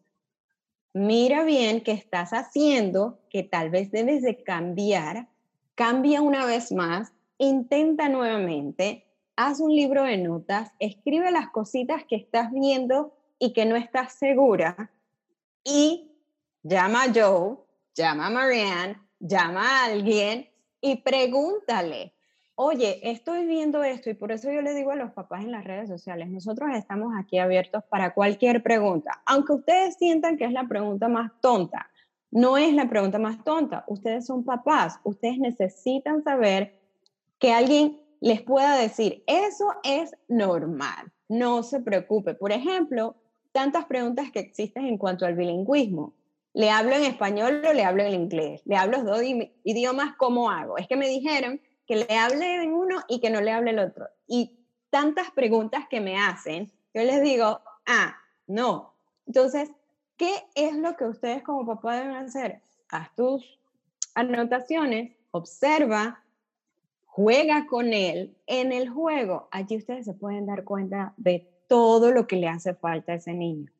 mira 0.93 1.45
bien 1.45 1.83
qué 1.83 1.93
estás 1.93 2.33
haciendo, 2.33 3.19
que 3.31 3.43
tal 3.43 3.71
vez 3.71 3.91
debes 3.91 4.23
de 4.23 4.43
cambiar, 4.43 5.29
cambia 5.75 6.23
una 6.23 6.45
vez 6.45 6.73
más, 6.73 7.13
intenta 7.39 8.09
nuevamente, 8.09 9.08
haz 9.39 9.61
un 9.61 9.73
libro 9.73 10.03
de 10.03 10.19
notas, 10.19 10.73
escribe 10.81 11.31
las 11.31 11.51
cositas 11.51 12.03
que 12.05 12.17
estás 12.17 12.51
viendo 12.51 13.15
y 13.39 13.53
que 13.53 13.67
no 13.67 13.77
estás 13.77 14.15
segura 14.15 14.91
y 15.63 16.11
llama 16.65 17.05
a 17.05 17.13
Joe, 17.15 17.57
llama 17.95 18.27
a 18.27 18.31
Marianne, 18.31 18.97
llama 19.21 19.63
a 19.63 19.85
alguien 19.85 20.49
y 20.81 20.97
pregúntale, 20.97 22.15
oye, 22.57 22.99
estoy 23.09 23.47
viendo 23.47 23.85
esto 23.85 24.11
y 24.11 24.15
por 24.15 24.33
eso 24.33 24.51
yo 24.51 24.61
le 24.61 24.75
digo 24.75 24.91
a 24.91 24.97
los 24.97 25.13
papás 25.13 25.45
en 25.45 25.53
las 25.53 25.63
redes 25.63 25.89
sociales, 25.89 26.29
nosotros 26.29 26.71
estamos 26.75 27.13
aquí 27.17 27.39
abiertos 27.39 27.85
para 27.89 28.15
cualquier 28.15 28.61
pregunta, 28.65 29.23
aunque 29.25 29.53
ustedes 29.53 29.95
sientan 29.99 30.37
que 30.37 30.47
es 30.47 30.53
la 30.53 30.67
pregunta 30.67 31.07
más 31.07 31.31
tonta. 31.41 31.89
No 32.33 32.59
es 32.59 32.75
la 32.75 32.91
pregunta 32.91 33.21
más 33.21 33.45
tonta, 33.45 33.85
ustedes 33.87 34.27
son 34.27 34.45
papás, 34.45 34.99
ustedes 35.05 35.39
necesitan 35.39 36.25
saber 36.25 36.77
que 37.39 37.53
alguien 37.53 38.01
les 38.21 38.43
pueda 38.43 38.77
decir, 38.77 39.23
eso 39.27 39.73
es 39.85 40.15
normal, 40.29 41.13
no 41.29 41.63
se 41.63 41.81
preocupe. 41.81 42.35
Por 42.35 42.53
ejemplo, 42.53 43.17
tantas 43.53 43.87
preguntas 43.87 44.31
que 44.33 44.41
existen 44.41 44.87
en 44.87 44.99
cuanto 44.99 45.27
al 45.27 45.35
bilingüismo. 45.35 46.15
¿Le 46.55 46.71
hablo 46.71 46.95
en 46.95 47.05
español 47.05 47.63
o 47.65 47.73
le 47.73 47.85
hablo 47.85 48.03
en 48.03 48.15
inglés? 48.15 48.63
¿Le 48.65 48.77
hablo 48.77 48.99
los 48.99 49.07
dos 49.07 49.23
idiomas? 49.65 50.15
¿Cómo 50.17 50.51
hago? 50.51 50.79
Es 50.79 50.89
que 50.89 50.97
me 50.97 51.09
dijeron 51.09 51.61
que 51.87 51.97
le 51.97 52.17
hable 52.17 52.63
en 52.63 52.73
uno 52.73 53.03
y 53.09 53.21
que 53.21 53.31
no 53.31 53.41
le 53.41 53.53
hable 53.53 53.71
el 53.71 53.79
otro. 53.79 54.09
Y 54.27 54.59
tantas 54.91 55.31
preguntas 55.31 55.85
que 55.89 56.01
me 56.01 56.19
hacen, 56.19 56.73
yo 56.95 57.03
les 57.03 57.23
digo, 57.23 57.61
ah, 57.87 58.17
no. 58.47 58.95
Entonces, 59.27 59.71
¿qué 60.17 60.33
es 60.55 60.75
lo 60.75 60.97
que 60.97 61.05
ustedes 61.05 61.43
como 61.43 61.67
papá 61.67 61.97
deben 61.97 62.17
hacer? 62.17 62.63
Haz 62.91 63.15
tus 63.15 63.59
anotaciones, 64.15 65.17
observa, 65.31 66.23
juega 67.19 67.67
con 67.67 67.93
él. 67.93 68.37
En 68.47 68.71
el 68.71 68.89
juego, 68.89 69.49
allí 69.51 69.77
ustedes 69.77 70.05
se 70.05 70.15
pueden 70.15 70.47
dar 70.47 70.63
cuenta 70.63 71.15
de 71.17 71.51
todo 71.67 72.13
lo 72.13 72.29
que 72.29 72.37
le 72.37 72.47
hace 72.47 72.75
falta 72.75 73.11
a 73.13 73.17
ese 73.17 73.35
niño. 73.35 73.73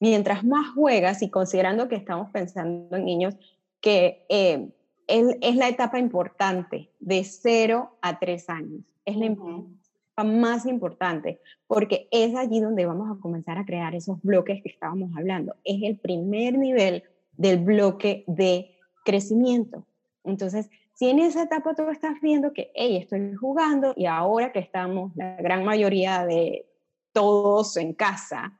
Mientras 0.00 0.42
más 0.42 0.74
juegas, 0.74 1.22
y 1.22 1.30
considerando 1.30 1.86
que 1.86 1.94
estamos 1.94 2.30
pensando 2.32 2.96
en 2.96 3.04
niños 3.04 3.36
que 3.80 4.26
eh, 4.28 4.68
es, 5.06 5.54
la 5.54 5.68
etapa 5.68 6.00
importante 6.00 6.90
de 6.98 7.22
0 7.22 7.98
a 8.02 8.18
3 8.18 8.48
años. 8.48 8.80
Es 9.04 9.16
la 9.16 9.26
etapa 9.26 10.24
más 10.24 10.66
importante 10.66 11.40
porque 11.68 12.08
es 12.10 12.34
allí 12.34 12.58
donde 12.58 12.84
vamos 12.84 13.16
a 13.16 13.20
comenzar 13.20 13.58
a 13.58 13.64
crear 13.64 13.94
esos 13.94 14.20
bloques 14.22 14.60
que 14.60 14.70
estábamos 14.70 15.16
hablando. 15.16 15.54
Es 15.62 15.84
el 15.84 15.98
primer 15.98 16.58
nivel 16.58 17.04
del 17.36 17.58
bloque 17.58 18.24
de 18.26 18.72
crecimiento. 19.04 19.86
Entonces, 20.24 20.68
si 20.94 21.10
en 21.10 21.18
esa 21.18 21.42
etapa 21.42 21.74
tú 21.74 21.88
estás 21.90 22.20
viendo 22.20 22.52
que, 22.52 22.70
hey, 22.74 22.96
estoy 22.96 23.34
jugando 23.34 23.92
y 23.96 24.06
ahora 24.06 24.52
que 24.52 24.60
estamos 24.60 25.12
la 25.16 25.36
gran 25.36 25.64
mayoría 25.64 26.24
de 26.24 26.66
todos 27.12 27.76
en 27.76 27.94
casa, 27.94 28.58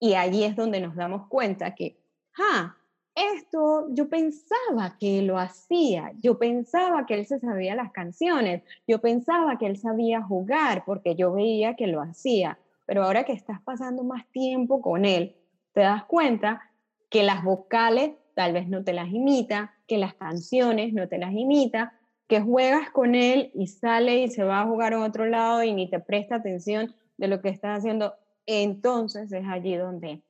y 0.00 0.14
allí 0.14 0.44
es 0.44 0.56
donde 0.56 0.80
nos 0.80 0.96
damos 0.96 1.28
cuenta 1.28 1.74
que, 1.74 1.98
ah, 2.38 2.76
esto 3.14 3.86
yo 3.90 4.08
pensaba 4.08 4.96
que 4.98 5.22
lo 5.22 5.38
hacía, 5.38 6.12
yo 6.20 6.38
pensaba 6.38 7.06
que 7.06 7.14
él 7.14 7.26
se 7.26 7.38
sabía 7.38 7.74
las 7.74 7.92
canciones, 7.92 8.64
yo 8.86 9.00
pensaba 9.00 9.56
que 9.56 9.66
él 9.66 9.76
sabía 9.76 10.20
jugar 10.22 10.84
porque 10.84 11.14
yo 11.14 11.32
veía 11.32 11.76
que 11.76 11.86
lo 11.86 12.00
hacía, 12.02 12.58
pero 12.86 13.04
ahora 13.04 13.24
que 13.24 13.32
estás 13.32 13.60
pasando 13.62 14.02
más 14.04 14.26
tiempo 14.30 14.80
con 14.82 15.04
él, 15.04 15.36
te 15.72 15.82
das 15.82 16.04
cuenta 16.04 16.70
que 17.08 17.22
las 17.22 17.44
vocales 17.44 18.12
tal 18.34 18.52
vez 18.52 18.68
no 18.68 18.84
te 18.84 18.92
las 18.92 19.10
imita, 19.10 19.74
que 19.86 19.98
las 19.98 20.14
canciones 20.14 20.92
no 20.92 21.08
te 21.08 21.18
las 21.18 21.32
imita, 21.32 21.94
que 22.26 22.40
juegas 22.40 22.90
con 22.90 23.14
él 23.14 23.50
y 23.54 23.66
sale 23.66 24.22
y 24.22 24.28
se 24.28 24.44
va 24.44 24.62
a 24.62 24.66
jugar 24.66 24.94
a 24.94 25.04
otro 25.04 25.26
lado 25.26 25.62
y 25.62 25.72
ni 25.72 25.88
te 25.88 26.00
presta 26.00 26.36
atención 26.36 26.94
de 27.16 27.28
lo 27.28 27.40
que 27.40 27.48
estás 27.48 27.78
haciendo, 27.78 28.14
entonces 28.46 29.32
es 29.32 29.46
allí 29.46 29.76
donde 29.76 30.22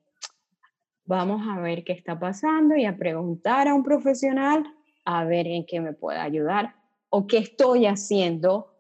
vamos 1.07 1.43
a 1.49 1.61
ver 1.61 1.85
qué 1.85 1.93
está 1.93 2.19
pasando 2.19 2.77
y 2.77 2.85
a 2.85 2.97
preguntar 2.97 3.69
a 3.69 3.75
un 3.75 3.83
profesional 3.83 4.65
a 5.05 5.25
ver 5.25 5.47
en 5.47 5.67
qué 5.67 5.81
me 5.81 5.93
puede 5.93 6.19
ayudar 6.19 6.75
o 7.11 7.27
qué 7.27 7.39
estoy 7.39 7.87
haciendo, 7.87 8.75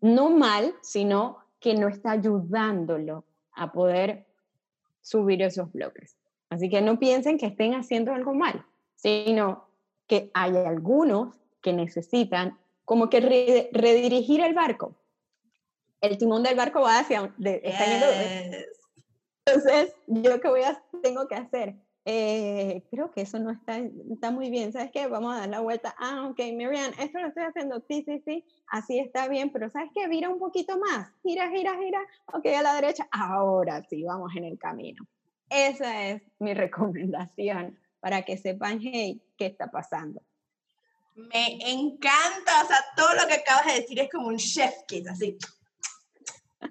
no 0.00 0.30
mal, 0.30 0.74
sino 0.82 1.38
que 1.58 1.74
no 1.74 1.88
está 1.88 2.12
ayudándolo 2.12 3.24
a 3.52 3.72
poder 3.72 4.26
subir 5.00 5.42
esos 5.42 5.72
bloques. 5.72 6.16
Así 6.54 6.70
que 6.70 6.80
no 6.80 7.00
piensen 7.00 7.36
que 7.36 7.46
estén 7.46 7.74
haciendo 7.74 8.12
algo 8.12 8.32
mal, 8.32 8.64
sino 8.94 9.66
que 10.06 10.30
hay 10.34 10.56
algunos 10.56 11.34
que 11.60 11.72
necesitan 11.72 12.56
como 12.84 13.10
que 13.10 13.20
redirigir 13.72 14.40
el 14.40 14.54
barco. 14.54 14.94
El 16.00 16.16
timón 16.16 16.44
del 16.44 16.54
barco 16.54 16.82
va 16.82 17.00
hacia... 17.00 17.34
De, 17.38 17.60
está 17.64 17.84
entonces, 19.46 19.94
¿yo 20.06 20.40
qué 20.40 20.48
voy 20.48 20.62
a, 20.62 20.82
tengo 21.02 21.26
que 21.28 21.34
hacer? 21.34 21.74
Eh, 22.06 22.82
creo 22.90 23.10
que 23.10 23.22
eso 23.22 23.38
no 23.38 23.50
está, 23.50 23.78
está 23.78 24.30
muy 24.30 24.48
bien. 24.48 24.72
¿Sabes 24.72 24.90
qué? 24.92 25.06
Vamos 25.06 25.34
a 25.34 25.40
dar 25.40 25.48
la 25.48 25.60
vuelta. 25.60 25.94
Ah, 25.98 26.28
ok, 26.30 26.38
Miriam, 26.54 26.92
esto 26.98 27.18
lo 27.18 27.28
estoy 27.28 27.44
haciendo. 27.44 27.82
Sí, 27.88 28.04
sí, 28.06 28.22
sí, 28.24 28.44
así 28.68 28.98
está 29.00 29.28
bien, 29.28 29.50
pero 29.50 29.68
¿sabes 29.70 29.90
qué? 29.94 30.06
Vira 30.08 30.30
un 30.30 30.38
poquito 30.38 30.78
más. 30.78 31.10
Gira, 31.22 31.50
gira, 31.50 31.76
gira. 31.76 32.00
Ok, 32.32 32.46
a 32.46 32.62
la 32.62 32.74
derecha. 32.74 33.06
Ahora 33.10 33.82
sí, 33.90 34.02
vamos 34.04 34.30
en 34.36 34.44
el 34.44 34.58
camino. 34.58 35.04
Esa 35.54 36.08
es 36.08 36.22
mi 36.38 36.52
recomendación 36.54 37.78
para 38.00 38.22
que 38.22 38.36
sepan, 38.36 38.80
hey, 38.82 39.22
¿qué 39.38 39.46
está 39.46 39.70
pasando? 39.70 40.22
Me 41.14 41.58
encanta, 41.70 42.64
o 42.64 42.66
sea, 42.66 42.84
todo 42.96 43.14
lo 43.14 43.28
que 43.28 43.34
acabas 43.34 43.66
de 43.66 43.80
decir 43.80 44.00
es 44.00 44.10
como 44.10 44.26
un 44.26 44.36
chef 44.36 44.74
kiss, 44.88 45.06
así 45.08 45.38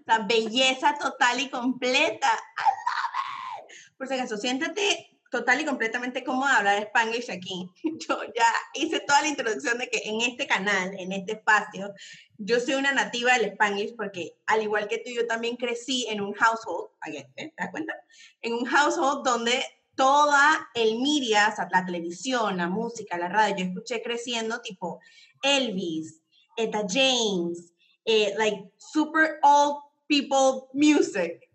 la 0.05 0.19
belleza 0.19 0.95
total 0.99 1.39
y 1.39 1.49
completa. 1.49 2.27
I 2.27 2.61
love 2.85 3.69
it. 3.69 3.97
Por 3.97 4.07
si 4.07 4.13
acaso, 4.15 4.37
siéntate 4.37 5.12
total 5.33 5.61
y 5.61 5.65
completamente 5.65 6.23
cómoda 6.23 6.57
hablar 6.57 6.83
Spanglish 6.83 7.31
aquí. 7.31 7.67
Yo 7.83 8.19
ya 8.35 8.45
hice 8.75 8.99
toda 8.99 9.23
la 9.23 9.29
introducción 9.29 9.79
de 9.79 9.89
que 9.89 10.03
en 10.05 10.21
este 10.21 10.45
canal, 10.45 10.93
en 10.99 11.11
este 11.11 11.33
espacio, 11.33 11.91
yo 12.37 12.59
soy 12.59 12.75
una 12.75 12.91
nativa 12.91 13.33
del 13.33 13.51
Spanglish 13.53 13.95
porque 13.95 14.37
al 14.45 14.61
igual 14.61 14.87
que 14.87 14.99
tú, 14.99 15.09
yo 15.09 15.25
también 15.25 15.55
crecí 15.55 16.05
en 16.09 16.21
un 16.21 16.33
household, 16.33 16.89
¿eh? 17.07 17.25
¿te 17.35 17.53
das 17.57 17.71
cuenta? 17.71 17.93
En 18.41 18.53
un 18.53 18.65
household 18.65 19.25
donde 19.25 19.63
toda 19.95 20.69
el 20.75 20.99
media, 20.99 21.49
o 21.51 21.55
sea, 21.55 21.67
la 21.71 21.85
televisión, 21.85 22.57
la 22.57 22.67
música, 22.67 23.17
la 23.17 23.29
radio, 23.29 23.55
yo 23.57 23.65
escuché 23.65 24.01
creciendo 24.03 24.61
tipo 24.61 24.99
Elvis, 25.41 26.21
Eta 26.57 26.83
James, 26.87 27.71
eh, 28.05 28.35
like 28.37 28.71
super 28.77 29.39
old 29.41 29.77
people 30.07 30.69
music. 30.73 31.49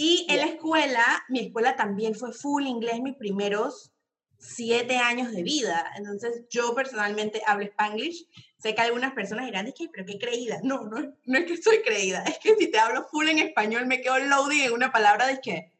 Y 0.00 0.26
en 0.28 0.36
la 0.36 0.46
escuela, 0.46 1.24
mi 1.28 1.40
escuela 1.40 1.74
también 1.74 2.14
fue 2.14 2.32
full 2.32 2.64
inglés 2.64 3.00
mis 3.00 3.16
primeros 3.16 3.90
siete 4.38 4.96
años 4.96 5.32
de 5.32 5.42
vida. 5.42 5.92
Entonces, 5.96 6.44
yo 6.50 6.72
personalmente 6.72 7.42
hablo 7.44 7.64
spanglish. 7.64 8.28
Sé 8.58 8.76
que 8.76 8.80
algunas 8.80 9.12
personas 9.12 9.46
dirán, 9.46 9.72
que, 9.72 9.88
pero 9.92 10.06
qué 10.06 10.16
creída. 10.16 10.60
No, 10.62 10.84
no, 10.84 11.16
no 11.24 11.38
es 11.38 11.46
que 11.46 11.56
soy 11.56 11.82
creída. 11.82 12.22
Es 12.22 12.38
que 12.38 12.54
si 12.54 12.70
te 12.70 12.78
hablo 12.78 13.08
full 13.10 13.26
en 13.26 13.40
español, 13.40 13.86
me 13.86 14.00
quedo 14.00 14.20
loading 14.20 14.66
en 14.66 14.72
una 14.72 14.92
palabra 14.92 15.26
de 15.26 15.40
que. 15.40 15.72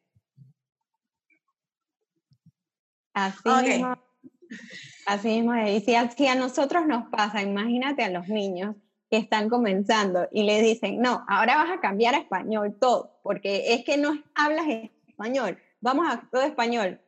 Así 3.12 3.48
mismo. 3.48 4.02
Así 5.07 5.28
mismo. 5.28 5.54
Y 5.54 5.81
si 5.81 6.26
a 6.26 6.35
nosotros 6.35 6.88
nos 6.88 7.09
pasa, 7.09 7.40
imagínate 7.40 8.02
a 8.02 8.11
los 8.11 8.26
niños 8.26 8.74
que 9.11 9.16
están 9.16 9.49
comenzando 9.49 10.29
y 10.31 10.42
le 10.42 10.61
dicen, 10.62 11.01
no, 11.01 11.25
ahora 11.29 11.57
vas 11.57 11.71
a 11.71 11.81
cambiar 11.81 12.14
a 12.14 12.18
español 12.18 12.77
todo, 12.79 13.18
porque 13.23 13.75
es 13.75 13.85
que 13.85 13.97
no 13.97 14.23
hablas 14.35 14.66
español, 15.07 15.59
vamos 15.81 16.07
a 16.09 16.29
todo 16.31 16.42
español. 16.42 17.01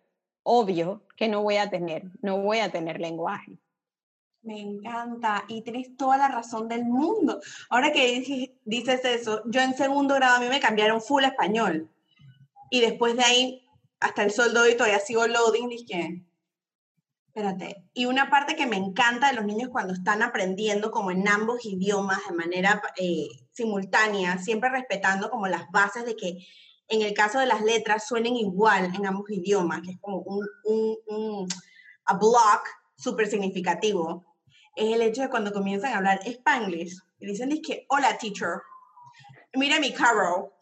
Obvio 0.43 1.03
que 1.17 1.29
no 1.29 1.43
voy 1.43 1.57
a 1.57 1.69
tener, 1.69 2.05
no 2.23 2.39
voy 2.39 2.61
a 2.61 2.73
tener 2.73 2.99
lenguaje. 2.99 3.59
Me 4.43 4.59
encanta 4.59 5.45
y 5.49 5.61
tienes 5.61 5.95
toda 5.99 6.17
la 6.17 6.29
razón 6.29 6.67
del 6.67 6.87
mundo. 6.87 7.41
Ahora 7.69 7.93
que 7.93 8.57
dices 8.65 9.05
eso, 9.05 9.43
yo 9.45 9.61
en 9.61 9.77
segundo 9.77 10.15
grado 10.15 10.37
a 10.37 10.41
mí 10.41 10.49
me 10.49 10.61
cambiaron 10.61 11.03
full 11.03 11.25
español 11.25 11.91
y 12.71 12.81
después 12.81 13.17
de 13.17 13.23
ahí 13.23 13.69
hasta 14.01 14.23
el 14.23 14.31
sol 14.31 14.55
de 14.55 14.61
hoy 14.61 14.77
todavía 14.77 14.99
sigo 14.99 15.27
loading, 15.27 15.69
dije, 15.69 16.25
espérate. 17.31 17.85
Y 17.95 18.07
una 18.07 18.29
parte 18.29 18.57
que 18.57 18.67
me 18.67 18.77
encanta 18.77 19.29
de 19.29 19.35
los 19.35 19.45
niños 19.45 19.71
cuando 19.71 19.95
están 19.95 20.21
aprendiendo 20.23 20.91
como 20.91 21.13
en 21.13 21.29
ambos 21.29 21.65
idiomas 21.65 22.19
de 22.29 22.35
manera 22.35 22.83
eh, 22.97 23.29
simultánea, 23.53 24.39
siempre 24.39 24.69
respetando 24.69 25.31
como 25.31 25.47
las 25.47 25.71
bases 25.71 26.05
de 26.05 26.17
que 26.17 26.39
en 26.89 27.03
el 27.03 27.15
caso 27.15 27.39
de 27.39 27.47
las 27.47 27.63
letras 27.63 28.09
suenen 28.09 28.35
igual 28.35 28.93
en 28.97 29.07
ambos 29.07 29.31
idiomas, 29.31 29.81
que 29.83 29.93
es 29.93 29.99
como 30.01 30.19
un, 30.19 30.45
un, 31.07 31.49
a 32.07 32.15
block 32.15 32.67
súper 32.97 33.29
significativo, 33.29 34.27
es 34.75 34.93
el 34.93 35.03
hecho 35.03 35.23
de 35.23 35.31
cuando 35.31 35.53
comienzan 35.53 35.93
a 35.93 35.99
hablar 35.99 36.21
spanglish 36.27 36.99
y 37.21 37.27
dicen, 37.27 37.63
que, 37.63 37.87
hola 37.91 38.19
teacher, 38.19 38.59
mira 39.55 39.79
mi 39.79 39.93
carro, 39.93 40.55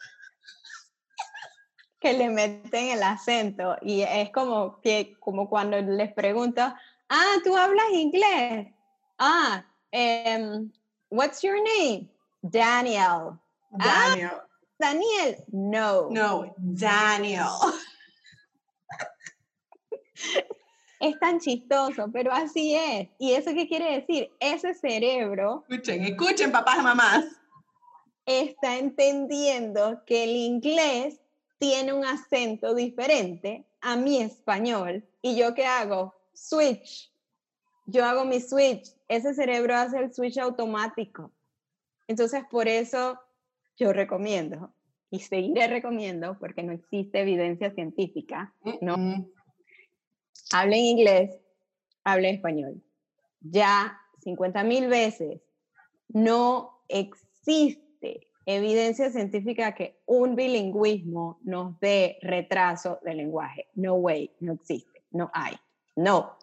que 2.00 2.12
le 2.12 2.30
meten 2.30 2.90
el 2.90 3.02
acento 3.02 3.76
y 3.82 4.02
es 4.02 4.30
como 4.30 4.80
que 4.80 5.16
como 5.20 5.48
cuando 5.48 5.80
les 5.80 6.12
pregunto, 6.12 6.62
ah, 7.08 7.34
tú 7.44 7.56
hablas 7.56 7.90
inglés, 7.92 8.68
ah, 9.18 9.64
um, 9.92 10.70
what's 11.10 11.42
your 11.42 11.56
name? 11.56 12.08
Daniel. 12.42 13.38
Ah, 13.80 14.14
Daniel. 14.14 14.30
Daniel, 14.78 15.44
no. 15.48 16.08
No, 16.10 16.54
Daniel. 16.56 17.46
Es 21.00 21.16
tan 21.20 21.38
chistoso, 21.38 22.10
pero 22.12 22.32
así 22.32 22.74
es. 22.74 23.08
¿Y 23.18 23.32
eso 23.32 23.52
qué 23.54 23.68
quiere 23.68 24.00
decir? 24.00 24.32
Ese 24.40 24.74
cerebro... 24.74 25.64
Escuchen, 25.68 26.02
escuchen, 26.02 26.50
papás 26.50 26.82
mamás. 26.82 27.24
Está 28.26 28.78
entendiendo 28.78 30.02
que 30.04 30.24
el 30.24 30.30
inglés 30.30 31.20
tiene 31.58 31.92
un 31.92 32.04
acento 32.04 32.74
diferente 32.74 33.66
a 33.80 33.96
mi 33.96 34.20
español. 34.20 35.04
¿Y 35.22 35.36
yo 35.36 35.54
qué 35.54 35.66
hago? 35.66 36.14
Switch. 36.32 37.12
Yo 37.86 38.04
hago 38.04 38.24
mi 38.24 38.40
switch. 38.40 38.88
Ese 39.08 39.34
cerebro 39.34 39.74
hace 39.74 39.98
el 39.98 40.12
switch 40.12 40.38
automático. 40.38 41.32
Entonces, 42.06 42.44
por 42.50 42.68
eso 42.68 43.18
yo 43.76 43.92
recomiendo 43.92 44.72
y 45.10 45.20
seguiré 45.20 45.68
recomiendo, 45.68 46.38
porque 46.38 46.62
no 46.62 46.72
existe 46.72 47.20
evidencia 47.20 47.70
científica, 47.72 48.54
¿no? 48.80 49.26
Hablen 50.52 50.80
inglés, 50.80 51.30
hablen 52.04 52.36
español. 52.36 52.82
Ya 53.40 53.98
50 54.22 54.64
mil 54.64 54.88
veces 54.88 55.40
no 56.08 56.82
existe 56.88 58.27
evidencia 58.48 59.10
científica 59.10 59.74
que 59.74 60.00
un 60.06 60.34
bilingüismo 60.34 61.38
nos 61.42 61.78
dé 61.80 62.18
retraso 62.22 62.98
de 63.04 63.14
lenguaje. 63.14 63.68
No 63.74 63.94
way, 63.96 64.30
no 64.40 64.54
existe, 64.54 65.02
no 65.10 65.30
hay, 65.34 65.54
no. 65.96 66.34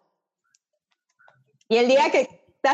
Y 1.68 1.78
el 1.78 1.88
día 1.88 2.10
que 2.12 2.28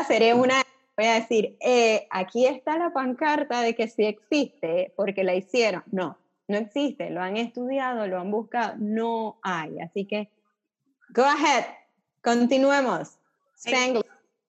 seré 0.07 0.35
una, 0.35 0.61
voy 0.95 1.07
a 1.07 1.15
decir, 1.15 1.57
eh, 1.61 2.07
aquí 2.11 2.45
está 2.45 2.77
la 2.77 2.93
pancarta 2.93 3.61
de 3.61 3.75
que 3.75 3.87
sí 3.87 4.05
existe 4.05 4.93
porque 4.95 5.23
la 5.23 5.33
hicieron. 5.33 5.83
No, 5.91 6.15
no 6.47 6.57
existe, 6.57 7.09
lo 7.09 7.19
han 7.19 7.35
estudiado, 7.37 8.05
lo 8.05 8.19
han 8.19 8.29
buscado, 8.29 8.75
no 8.77 9.39
hay. 9.41 9.79
Así 9.79 10.05
que, 10.05 10.29
go 11.09 11.23
ahead, 11.23 11.65
continuemos. 12.21 13.17
Spanglish. 13.57 14.05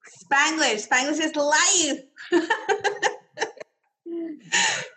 Spanglish, 0.07 0.83
Spanglish 0.83 1.25
is 1.25 1.35
life. 1.35 2.07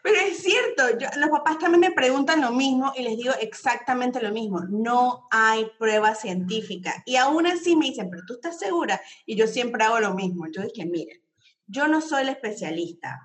Pero 0.04 0.20
es 0.20 0.40
cierto, 0.40 0.84
los 1.18 1.30
papás 1.30 1.60
también 1.60 1.82
me 1.82 1.92
preguntan 1.92 2.42
lo 2.42 2.52
mismo 2.52 2.94
y 2.96 3.04
les 3.04 3.18
digo 3.18 3.34
exactamente 3.42 4.22
lo 4.22 4.32
mismo. 4.32 4.62
No 4.70 5.28
hay 5.32 5.68
prueba 5.78 6.16
científica. 6.16 7.04
Y 7.06 7.16
aún 7.16 7.48
así 7.48 7.76
me 7.76 7.88
dicen, 7.88 8.10
pero 8.10 8.24
tú 8.26 8.36
estás 8.36 8.60
segura. 8.60 9.02
Y 9.26 9.36
yo 9.36 9.48
siempre 9.48 9.84
hago 9.84 10.00
lo 10.00 10.14
mismo. 10.14 10.46
Yo 10.52 10.62
dije, 10.62 10.86
miren, 10.86 11.22
yo 11.66 11.88
no 11.88 12.02
soy 12.02 12.24
el 12.24 12.30
especialista. 12.30 13.20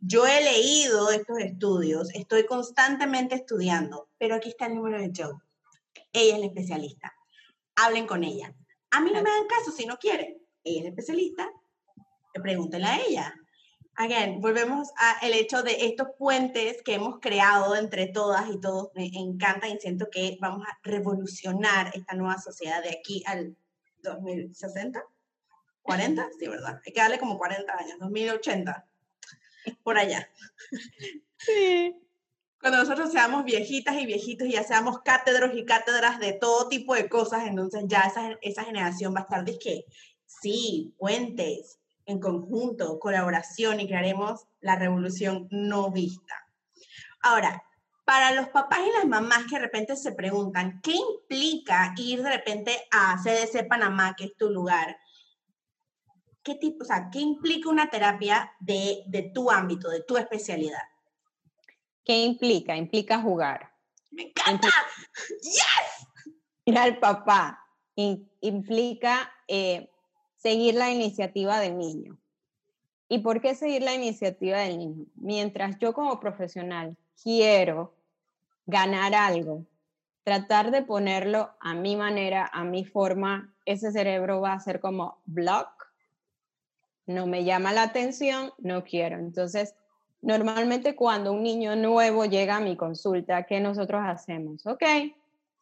Yo 0.00 0.26
he 0.26 0.42
leído 0.42 1.10
estos 1.10 1.38
estudios, 1.38 2.14
estoy 2.14 2.46
constantemente 2.46 3.34
estudiando, 3.34 4.10
pero 4.16 4.36
aquí 4.36 4.50
está 4.50 4.66
el 4.66 4.76
número 4.76 5.00
de 5.00 5.10
Joe. 5.14 5.34
Ella 6.12 6.34
es 6.34 6.40
la 6.40 6.46
especialista. 6.46 7.12
Hablen 7.74 8.06
con 8.06 8.22
ella. 8.22 8.54
A 8.90 9.00
mí 9.00 9.10
no 9.12 9.22
me 9.22 9.30
dan 9.30 9.46
caso 9.48 9.72
si 9.72 9.86
no 9.86 9.96
quieren. 9.98 10.38
Ella 10.62 10.78
es 10.78 10.84
la 10.84 10.90
especialista. 10.90 11.50
Pregúntenle 12.32 12.86
a 12.86 13.00
ella 13.00 13.34
again, 13.98 14.40
volvemos 14.40 14.90
al 14.96 15.34
hecho 15.34 15.62
de 15.62 15.86
estos 15.86 16.08
puentes 16.16 16.82
que 16.82 16.94
hemos 16.94 17.18
creado 17.20 17.74
entre 17.74 18.06
todas 18.06 18.48
y 18.48 18.60
todos. 18.60 18.90
Me 18.94 19.06
encanta 19.06 19.68
y 19.68 19.78
siento 19.78 20.08
que 20.10 20.38
vamos 20.40 20.66
a 20.66 20.78
revolucionar 20.82 21.90
esta 21.94 22.14
nueva 22.14 22.38
sociedad 22.40 22.82
de 22.82 22.90
aquí 22.90 23.22
al 23.26 23.56
2060. 24.02 25.02
40, 25.82 26.28
sí, 26.38 26.46
¿verdad? 26.46 26.80
Hay 26.86 26.92
que 26.92 27.00
darle 27.00 27.18
como 27.18 27.38
40 27.38 27.72
años, 27.72 27.98
2080, 27.98 28.86
por 29.82 29.98
allá. 29.98 30.30
Sí. 31.38 31.96
Cuando 32.60 32.78
nosotros 32.78 33.12
seamos 33.12 33.44
viejitas 33.44 33.96
y 33.96 34.04
viejitos 34.04 34.48
y 34.48 34.52
ya 34.52 34.64
seamos 34.64 35.00
cátedros 35.02 35.54
y 35.54 35.64
cátedras 35.64 36.18
de 36.18 36.32
todo 36.32 36.68
tipo 36.68 36.94
de 36.94 37.08
cosas, 37.08 37.46
entonces 37.46 37.84
ya 37.86 38.00
esa, 38.00 38.36
esa 38.42 38.64
generación 38.64 39.14
va 39.14 39.20
a 39.20 39.22
estar 39.22 39.44
de 39.44 39.58
que, 39.58 39.84
sí, 40.26 40.94
puentes, 40.98 41.77
en 42.08 42.18
conjunto, 42.18 42.98
colaboración 42.98 43.80
y 43.80 43.86
crearemos 43.86 44.46
la 44.60 44.76
revolución 44.76 45.46
no 45.50 45.92
vista. 45.92 46.34
Ahora, 47.20 47.62
para 48.04 48.32
los 48.32 48.48
papás 48.48 48.80
y 48.88 48.96
las 48.96 49.06
mamás 49.06 49.44
que 49.44 49.56
de 49.56 49.62
repente 49.62 49.94
se 49.94 50.12
preguntan, 50.12 50.80
¿qué 50.82 50.92
implica 50.92 51.92
ir 51.98 52.22
de 52.22 52.30
repente 52.30 52.88
a 52.90 53.18
CDC 53.22 53.68
Panamá, 53.68 54.14
que 54.16 54.24
es 54.24 54.36
tu 54.38 54.48
lugar? 54.48 54.96
¿Qué 56.42 56.54
tipo, 56.54 56.82
o 56.82 56.86
sea, 56.86 57.10
qué 57.12 57.20
implica 57.20 57.68
una 57.68 57.90
terapia 57.90 58.50
de, 58.58 59.02
de 59.06 59.30
tu 59.34 59.50
ámbito, 59.50 59.90
de 59.90 60.02
tu 60.02 60.16
especialidad? 60.16 60.82
¿Qué 62.02 62.24
implica? 62.24 62.74
Implica 62.74 63.20
jugar. 63.20 63.70
¡Me 64.12 64.22
encanta! 64.22 64.68
¡Yes! 65.42 66.08
Ir 66.64 66.78
al 66.78 66.98
papá. 66.98 67.62
implica 68.40 69.30
eh, 69.46 69.90
seguir 70.38 70.74
la 70.74 70.90
iniciativa 70.90 71.60
del 71.60 71.76
niño. 71.76 72.16
¿Y 73.08 73.18
por 73.18 73.40
qué 73.40 73.54
seguir 73.54 73.82
la 73.82 73.94
iniciativa 73.94 74.58
del 74.58 74.78
niño? 74.78 75.06
Mientras 75.16 75.78
yo 75.78 75.92
como 75.92 76.20
profesional 76.20 76.96
quiero 77.22 77.94
ganar 78.66 79.14
algo, 79.14 79.64
tratar 80.22 80.70
de 80.70 80.82
ponerlo 80.82 81.50
a 81.60 81.74
mi 81.74 81.96
manera, 81.96 82.50
a 82.52 82.64
mi 82.64 82.84
forma, 82.84 83.54
ese 83.64 83.92
cerebro 83.92 84.40
va 84.40 84.52
a 84.52 84.60
ser 84.60 84.78
como 84.78 85.18
block, 85.24 85.90
no 87.06 87.26
me 87.26 87.44
llama 87.44 87.72
la 87.72 87.84
atención, 87.84 88.52
no 88.58 88.84
quiero. 88.84 89.16
Entonces, 89.16 89.74
normalmente 90.20 90.94
cuando 90.94 91.32
un 91.32 91.42
niño 91.42 91.76
nuevo 91.76 92.26
llega 92.26 92.56
a 92.56 92.60
mi 92.60 92.76
consulta, 92.76 93.44
¿qué 93.44 93.58
nosotros 93.60 94.02
hacemos? 94.04 94.66
Ok, 94.66 94.82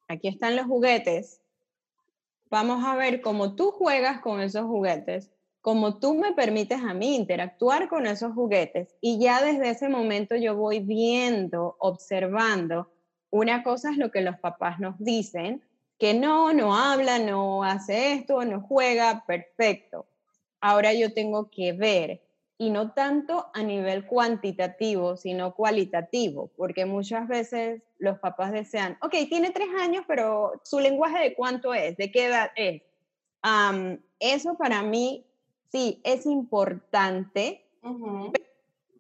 aquí 0.09 0.27
están 0.27 0.57
los 0.57 0.67
juguetes, 0.67 1.41
vamos 2.51 2.85
a 2.85 2.95
ver 2.97 3.21
cómo 3.21 3.55
tú 3.55 3.71
juegas 3.71 4.21
con 4.21 4.41
esos 4.41 4.65
juguetes, 4.65 5.31
cómo 5.61 5.99
tú 5.99 6.15
me 6.15 6.33
permites 6.33 6.81
a 6.81 6.95
mí 6.95 7.17
interactuar 7.17 7.89
con 7.89 8.07
esos 8.07 8.33
juguetes 8.33 8.95
y 9.01 9.19
ya 9.19 9.43
desde 9.45 9.71
ese 9.71 9.89
momento 9.89 10.37
yo 10.37 10.57
voy 10.57 10.81
viendo, 10.81 11.77
observando. 11.79 12.93
Una 13.31 13.63
cosa 13.63 13.91
es 13.91 13.97
lo 13.97 14.11
que 14.11 14.21
los 14.21 14.39
papás 14.39 14.79
nos 14.79 14.99
dicen, 14.99 15.63
que 15.99 16.15
no, 16.15 16.53
no 16.53 16.77
habla, 16.77 17.19
no 17.19 17.65
hace 17.65 18.13
esto, 18.13 18.45
no 18.45 18.61
juega, 18.61 19.25
perfecto. 19.27 20.07
Ahora 20.61 20.93
yo 20.93 21.13
tengo 21.13 21.51
que 21.51 21.73
ver 21.73 22.26
y 22.59 22.71
no 22.71 22.93
tanto 22.93 23.51
a 23.53 23.63
nivel 23.63 24.07
cuantitativo, 24.07 25.17
sino 25.17 25.55
cualitativo, 25.55 26.51
porque 26.57 26.87
muchas 26.87 27.29
veces 27.29 27.83
los 27.99 28.19
papás 28.19 28.53
desean, 28.53 28.97
ok, 29.03 29.15
tiene 29.29 29.51
tres 29.51 29.69
años, 29.79 30.05
pero 30.09 30.61
su 30.65 30.81
lenguaje 30.81 31.19
de 31.19 31.35
cuánto 31.35 31.75
es, 31.75 31.97
de 31.97 32.11
qué 32.11 32.27
edad 32.27 32.51
es. 32.57 32.83
eso 34.21 34.57
para 34.57 34.83
mí, 34.83 35.27
sí, 35.71 36.01
es 36.05 36.25
importante. 36.27 37.63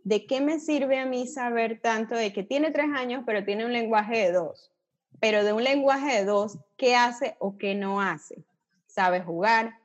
¿De 0.04 0.26
qué 0.26 0.40
me 0.40 0.60
sirve 0.60 0.98
a 0.98 1.06
mí 1.06 1.26
saber 1.26 1.80
tanto 1.80 2.14
de 2.14 2.32
que 2.32 2.44
tiene 2.44 2.70
tres 2.70 2.86
años, 2.94 3.24
pero 3.26 3.44
tiene 3.44 3.64
un 3.64 3.72
lenguaje 3.72 4.18
de 4.18 4.32
dos? 4.32 4.70
Pero 5.18 5.42
de 5.42 5.52
un 5.52 5.64
lenguaje 5.64 6.18
de 6.18 6.24
dos, 6.24 6.58
¿qué 6.76 6.94
hace 6.94 7.36
o 7.40 7.56
qué 7.56 7.74
no 7.74 8.00
hace? 8.00 8.44
¿Sabe 8.86 9.22
jugar? 9.22 9.80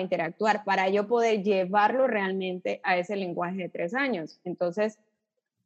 Interactuar, 0.00 0.64
para 0.64 0.88
yo 0.88 1.06
poder 1.06 1.42
llevarlo 1.42 2.06
realmente 2.06 2.80
a 2.82 2.96
ese 2.96 3.16
lenguaje 3.16 3.56
de 3.56 3.68
tres 3.68 3.94
años. 3.94 4.40
Entonces, 4.44 4.98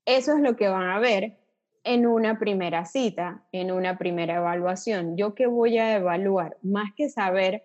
eso 0.05 0.35
es 0.35 0.41
lo 0.41 0.57
que 0.57 0.69
van 0.69 0.89
a 0.89 0.99
ver 0.99 1.37
en 1.85 2.07
una 2.07 2.39
primera 2.39 2.85
cita, 2.85 3.45
en 3.53 3.73
una 3.73 3.99
primera 3.99 4.37
evaluación. 4.37 5.17
Yo 5.17 5.35
qué 5.35 5.47
voy 5.47 5.79
a 5.79 5.97
evaluar, 5.97 6.57
más 6.63 6.93
que 6.97 7.09
saber 7.09 7.65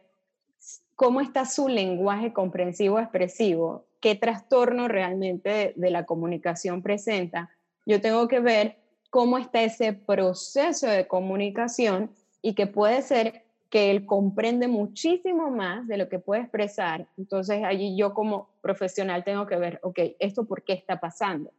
cómo 0.95 1.21
está 1.21 1.45
su 1.45 1.67
lenguaje 1.67 2.31
comprensivo 2.31 2.99
expresivo, 2.99 3.85
qué 3.99 4.15
trastorno 4.15 4.87
realmente 4.87 5.73
de 5.75 5.89
la 5.89 6.05
comunicación 6.05 6.81
presenta, 6.81 7.49
yo 7.85 7.99
tengo 8.01 8.27
que 8.27 8.39
ver 8.39 8.77
cómo 9.09 9.37
está 9.37 9.61
ese 9.61 9.93
proceso 9.93 10.87
de 10.87 11.07
comunicación 11.07 12.11
y 12.41 12.53
que 12.53 12.67
puede 12.67 13.01
ser 13.01 13.42
que 13.73 13.89
él 13.89 14.05
comprende 14.05 14.67
muchísimo 14.67 15.49
más 15.49 15.87
de 15.87 15.97
lo 15.97 16.07
que 16.07 16.19
puede 16.19 16.41
expresar. 16.41 17.07
Entonces 17.17 17.63
allí 17.63 17.97
yo 17.97 18.13
como 18.13 18.49
profesional 18.61 19.23
tengo 19.23 19.47
que 19.47 19.55
ver, 19.55 19.79
ok, 19.81 19.99
¿esto 20.19 20.45
por 20.45 20.61
qué 20.61 20.73
está 20.73 20.99
pasando? 20.99 21.51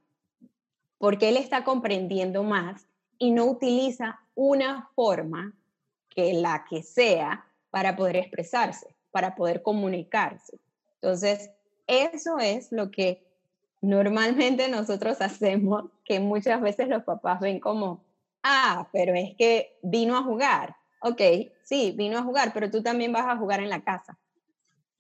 Porque 0.98 1.28
él 1.28 1.36
está 1.36 1.64
comprendiendo 1.64 2.44
más 2.44 2.86
y 3.18 3.32
no 3.32 3.46
utiliza 3.46 4.20
una 4.36 4.88
forma 4.94 5.54
que 6.08 6.34
la 6.34 6.64
que 6.70 6.84
sea 6.84 7.46
para 7.70 7.96
poder 7.96 8.14
expresarse, 8.14 8.94
para 9.10 9.34
poder 9.34 9.62
comunicarse. 9.62 10.60
Entonces, 11.00 11.50
eso 11.88 12.38
es 12.38 12.70
lo 12.70 12.92
que 12.92 13.26
normalmente 13.80 14.68
nosotros 14.68 15.20
hacemos, 15.20 15.86
que 16.04 16.20
muchas 16.20 16.60
veces 16.60 16.86
los 16.86 17.02
papás 17.02 17.40
ven 17.40 17.58
como, 17.58 18.04
ah, 18.44 18.86
pero 18.92 19.14
es 19.14 19.34
que 19.34 19.76
vino 19.82 20.16
a 20.16 20.22
jugar 20.22 20.76
ok, 21.04 21.20
sí, 21.62 21.92
vino 21.96 22.18
a 22.18 22.22
jugar, 22.22 22.52
pero 22.54 22.70
tú 22.70 22.82
también 22.82 23.12
vas 23.12 23.26
a 23.26 23.36
jugar 23.36 23.60
en 23.60 23.68
la 23.68 23.84
casa, 23.84 24.18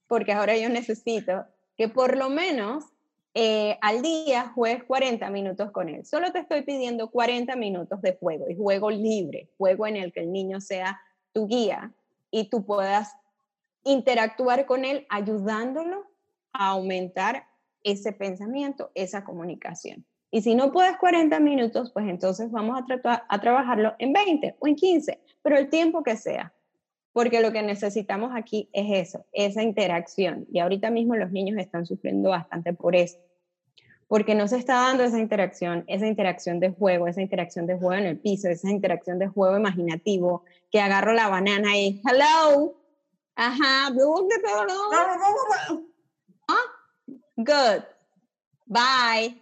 porque 0.06 0.32
ahora 0.32 0.54
yo 0.56 0.68
necesito 0.68 1.46
que 1.78 1.88
por 1.88 2.18
lo 2.18 2.28
menos 2.28 2.84
eh, 3.32 3.78
al 3.80 4.02
día 4.02 4.52
juegues 4.54 4.84
40 4.84 5.28
minutos 5.30 5.70
con 5.72 5.88
él. 5.88 6.04
Solo 6.04 6.30
te 6.30 6.40
estoy 6.40 6.62
pidiendo 6.62 7.10
40 7.10 7.56
minutos 7.56 8.02
de 8.02 8.16
juego 8.16 8.50
y 8.50 8.54
juego 8.54 8.90
libre, 8.90 9.48
juego 9.56 9.86
en 9.86 9.96
el 9.96 10.12
que 10.12 10.20
el 10.20 10.30
niño 10.30 10.60
sea 10.60 11.00
tu 11.32 11.46
guía 11.46 11.92
y 12.30 12.50
tú 12.50 12.66
puedas 12.66 13.16
interactuar 13.82 14.66
con 14.66 14.84
él 14.84 15.06
ayudándolo 15.08 16.04
a 16.52 16.68
aumentar 16.68 17.46
ese 17.82 18.12
pensamiento, 18.12 18.90
esa 18.94 19.24
comunicación. 19.24 20.04
Y 20.30 20.42
si 20.42 20.54
no 20.54 20.70
puedes 20.70 20.96
40 20.98 21.40
minutos, 21.40 21.92
pues 21.92 22.06
entonces 22.08 22.50
vamos 22.50 22.78
a, 22.78 23.26
a 23.28 23.40
trabajarlo 23.40 23.94
en 23.98 24.12
20 24.12 24.56
o 24.58 24.66
en 24.66 24.76
15, 24.76 25.20
pero 25.44 25.58
el 25.58 25.68
tiempo 25.68 26.02
que 26.02 26.16
sea. 26.16 26.52
Porque 27.12 27.40
lo 27.40 27.52
que 27.52 27.62
necesitamos 27.62 28.32
aquí 28.34 28.68
es 28.72 29.08
eso, 29.08 29.24
esa 29.30 29.62
interacción. 29.62 30.46
Y 30.50 30.58
ahorita 30.58 30.90
mismo 30.90 31.14
los 31.14 31.30
niños 31.30 31.58
están 31.58 31.86
sufriendo 31.86 32.30
bastante 32.30 32.72
por 32.72 32.96
eso. 32.96 33.18
Porque 34.08 34.34
no 34.34 34.48
se 34.48 34.56
está 34.56 34.74
dando 34.74 35.04
esa 35.04 35.18
interacción, 35.18 35.84
esa 35.86 36.06
interacción 36.06 36.58
de 36.60 36.70
juego, 36.70 37.06
esa 37.06 37.22
interacción 37.22 37.66
de 37.66 37.76
juego 37.76 37.92
en 37.92 38.06
el 38.06 38.18
piso, 38.18 38.48
esa 38.48 38.70
interacción 38.70 39.18
de 39.18 39.28
juego 39.28 39.56
imaginativo, 39.56 40.44
que 40.72 40.80
agarro 40.80 41.12
la 41.12 41.28
banana 41.28 41.76
y, 41.76 42.02
hello, 42.04 42.74
ajá, 43.36 43.90
good, 47.36 47.84
bye, 48.66 49.40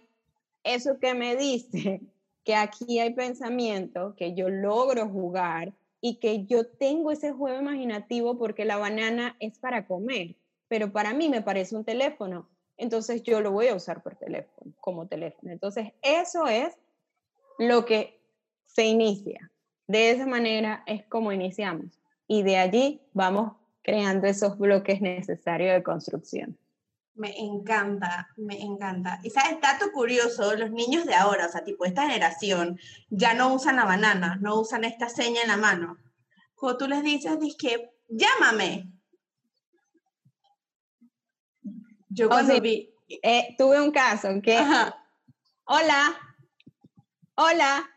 eso 0.63 0.99
que 0.99 1.13
me 1.13 1.35
dice 1.35 2.01
que 2.43 2.55
aquí 2.55 2.99
hay 2.99 3.13
pensamiento, 3.13 4.15
que 4.15 4.35
yo 4.35 4.49
logro 4.49 5.07
jugar 5.07 5.73
y 6.05 6.15
que 6.15 6.45
yo 6.45 6.67
tengo 6.67 7.11
ese 7.11 7.31
juego 7.31 7.61
imaginativo 7.61 8.37
porque 8.37 8.65
la 8.65 8.75
banana 8.75 9.37
es 9.39 9.57
para 9.57 9.87
comer, 9.87 10.35
pero 10.67 10.91
para 10.91 11.13
mí 11.13 11.29
me 11.29 11.41
parece 11.41 11.77
un 11.77 11.85
teléfono, 11.85 12.49
entonces 12.75 13.23
yo 13.23 13.39
lo 13.39 13.51
voy 13.51 13.69
a 13.69 13.75
usar 13.75 14.03
por 14.03 14.17
teléfono, 14.17 14.73
como 14.81 15.07
teléfono. 15.07 15.53
Entonces, 15.53 15.93
eso 16.01 16.45
es 16.47 16.75
lo 17.57 17.85
que 17.85 18.19
se 18.65 18.85
inicia. 18.85 19.49
De 19.87 20.11
esa 20.11 20.25
manera 20.25 20.83
es 20.87 21.05
como 21.05 21.31
iniciamos 21.31 21.97
y 22.27 22.43
de 22.43 22.57
allí 22.57 23.01
vamos 23.13 23.53
creando 23.81 24.27
esos 24.27 24.57
bloques 24.57 24.99
necesarios 24.99 25.73
de 25.73 25.83
construcción. 25.83 26.57
Me 27.15 27.37
encanta, 27.39 28.29
me 28.37 28.59
encanta. 28.59 29.19
Y 29.23 29.29
sabes, 29.29 29.61
dato 29.61 29.91
curioso, 29.91 30.55
los 30.55 30.71
niños 30.71 31.05
de 31.05 31.13
ahora, 31.13 31.45
o 31.45 31.49
sea, 31.49 31.63
tipo 31.63 31.85
esta 31.85 32.03
generación, 32.03 32.79
ya 33.09 33.35
no 33.35 33.53
usan 33.53 33.75
la 33.75 33.85
banana, 33.85 34.37
no 34.41 34.59
usan 34.59 34.83
esta 34.83 35.09
seña 35.09 35.41
en 35.41 35.49
la 35.49 35.57
mano. 35.57 35.97
Cuando 36.55 36.77
tú 36.77 36.87
les 36.87 37.03
dices, 37.03 37.37
que 37.59 37.91
llámame. 38.07 38.91
Yo 42.09 42.27
oh, 42.27 42.29
cuando 42.29 42.59
vi... 42.61 42.89
Eh, 43.07 43.55
tuve 43.57 43.79
un 43.79 43.91
caso 43.91 44.29
que... 44.41 44.57
Hola, 45.65 46.17
hola. 47.35 47.89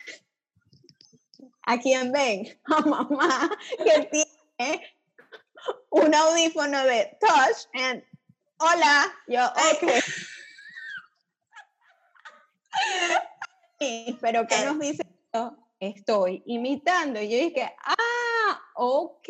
¿A 1.63 1.79
quién 1.79 2.13
ven? 2.13 2.47
A 2.65 2.81
mamá 2.81 3.51
que 3.83 4.27
tiene 4.59 4.97
un 5.91 6.15
audífono 6.15 6.85
de 6.85 7.17
touch 7.21 7.67
and 7.75 8.03
hola, 8.59 9.13
yo, 9.27 9.41
ok. 9.73 9.93
pero 14.21 14.47
¿qué 14.47 14.65
nos 14.65 14.79
dice? 14.79 15.03
Estoy 15.79 16.43
imitando. 16.47 17.21
Y 17.21 17.29
yo 17.29 17.37
dije, 17.37 17.71
ah, 17.85 18.63
ok, 18.75 19.29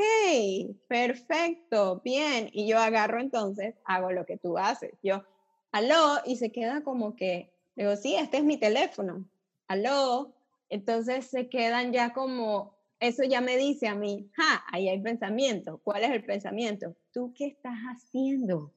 perfecto, 0.87 2.01
bien. 2.05 2.49
Y 2.53 2.69
yo 2.69 2.79
agarro 2.79 3.21
entonces, 3.21 3.75
hago 3.85 4.13
lo 4.13 4.25
que 4.27 4.37
tú 4.37 4.57
haces. 4.57 4.93
Yo, 5.03 5.25
aló, 5.73 6.21
y 6.25 6.37
se 6.37 6.53
queda 6.53 6.83
como 6.83 7.17
que, 7.17 7.53
digo, 7.75 7.97
sí, 7.97 8.15
este 8.15 8.37
es 8.39 8.45
mi 8.45 8.59
teléfono. 8.59 9.25
Aló. 9.67 10.33
Entonces 10.69 11.27
se 11.27 11.49
quedan 11.49 11.93
ya 11.93 12.13
como, 12.13 12.77
eso 12.99 13.23
ya 13.25 13.41
me 13.41 13.57
dice 13.57 13.89
a 13.89 13.95
mí, 13.95 14.29
ja, 14.35 14.65
ahí 14.71 14.89
hay 14.89 15.01
pensamiento. 15.01 15.81
¿Cuál 15.83 16.05
es 16.05 16.11
el 16.11 16.25
pensamiento? 16.25 16.95
¿Tú 17.13 17.33
qué 17.37 17.47
estás 17.47 17.79
haciendo? 17.83 18.73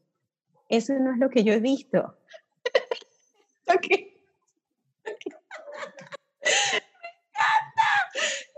Eso 0.69 0.93
no 0.93 1.11
es 1.11 1.17
lo 1.17 1.29
que 1.29 1.43
yo 1.43 1.53
he 1.53 1.59
visto. 1.59 2.15
okay. 3.67 4.15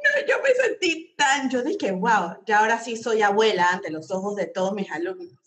No, 0.04 0.28
yo 0.28 0.42
me 0.42 0.50
sentí 0.56 1.14
tan, 1.16 1.50
yo 1.50 1.62
dije, 1.62 1.92
wow, 1.92 2.44
ya 2.48 2.60
ahora 2.60 2.80
sí 2.80 2.98
soy 2.98 3.22
abuela 3.22 3.70
ante 3.70 3.92
los 3.92 4.10
ojos 4.10 4.36
de 4.36 4.48
todos 4.48 4.74
mis 4.74 4.92
alumnos. 4.92 5.38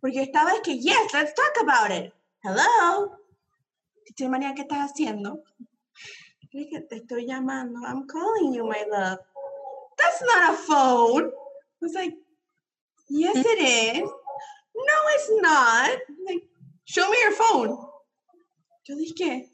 Porque 0.00 0.22
estaba 0.22 0.52
es 0.54 0.60
que, 0.62 0.76
yes, 0.76 1.14
let's 1.14 1.32
talk 1.34 1.56
about 1.62 1.92
it. 1.92 2.12
Hello. 2.42 3.16
María, 4.28 4.54
¿qué 4.54 4.62
estás 4.62 4.90
haciendo? 4.90 5.44
dije, 6.52 6.80
te 6.80 6.96
estoy 6.96 7.26
llamando. 7.26 7.80
I'm 7.86 8.06
calling 8.06 8.52
you, 8.52 8.64
my 8.64 8.84
love. 8.90 9.18
That's 9.96 10.22
not 10.22 10.52
a 10.52 10.56
phone. 10.56 11.28
I 11.28 11.80
was 11.80 11.94
like, 11.94 12.14
yes, 13.08 13.36
it 13.36 13.58
is 13.58 14.10
no, 14.86 14.98
it's 15.14 15.30
not. 15.40 15.98
Like, 16.26 16.42
show 16.84 17.08
me 17.10 17.18
your 17.20 17.32
phone. 17.32 17.78
Yo 18.84 18.96
dije, 18.96 19.48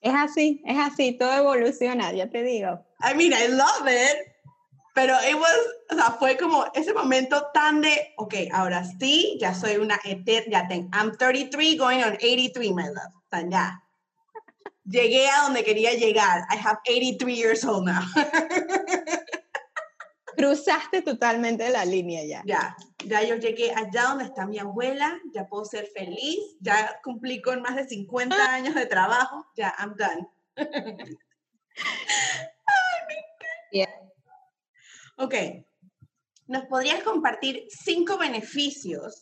Es 0.00 0.14
así, 0.14 0.62
es 0.64 0.78
así, 0.78 1.18
todo 1.18 1.32
evoluciona, 1.32 2.12
ya 2.12 2.30
te 2.30 2.42
digo. 2.42 2.82
I 3.02 3.14
mean, 3.14 3.32
I 3.34 3.48
love 3.48 3.86
it, 3.86 4.32
pero 4.94 5.14
it 5.28 5.34
was, 5.34 5.58
o 5.90 5.94
sea, 5.94 6.16
fue 6.18 6.38
como 6.38 6.64
ese 6.74 6.94
momento 6.94 7.48
tan 7.52 7.82
de, 7.82 8.14
ok, 8.16 8.34
ahora 8.52 8.82
sí, 8.98 9.36
ya 9.38 9.54
soy 9.54 9.76
una 9.76 10.00
ya 10.02 10.66
tengo, 10.68 10.88
I'm 10.94 11.12
33 11.16 11.76
going 11.76 12.02
on 12.02 12.14
83, 12.14 12.72
my 12.72 12.84
love. 12.84 13.12
O 13.14 13.28
sea, 13.30 13.46
ya. 13.48 13.82
Llegué 14.84 15.28
a 15.28 15.42
donde 15.42 15.62
quería 15.62 15.92
llegar. 15.92 16.46
I 16.50 16.56
have 16.56 16.78
83 16.88 17.34
years 17.34 17.64
old 17.64 17.84
now. 17.84 18.02
Cruzaste 20.40 21.02
totalmente 21.02 21.68
la 21.68 21.84
línea 21.84 22.24
ya. 22.24 22.42
Ya, 22.46 22.76
ya 23.04 23.22
yo 23.22 23.36
llegué 23.36 23.72
allá 23.72 24.04
donde 24.08 24.24
está 24.24 24.46
mi 24.46 24.58
abuela, 24.58 25.20
ya 25.34 25.46
puedo 25.46 25.66
ser 25.66 25.86
feliz, 25.88 26.38
ya 26.60 26.98
cumplí 27.04 27.42
con 27.42 27.60
más 27.60 27.76
de 27.76 27.86
50 27.86 28.34
ah. 28.34 28.54
años 28.54 28.74
de 28.74 28.86
trabajo, 28.86 29.46
ya, 29.54 29.74
I'm 29.78 29.94
done. 29.96 30.26
Ok, 35.22 35.34
¿nos 36.46 36.64
podrías 36.64 37.02
compartir 37.02 37.66
cinco 37.68 38.16
beneficios, 38.16 39.20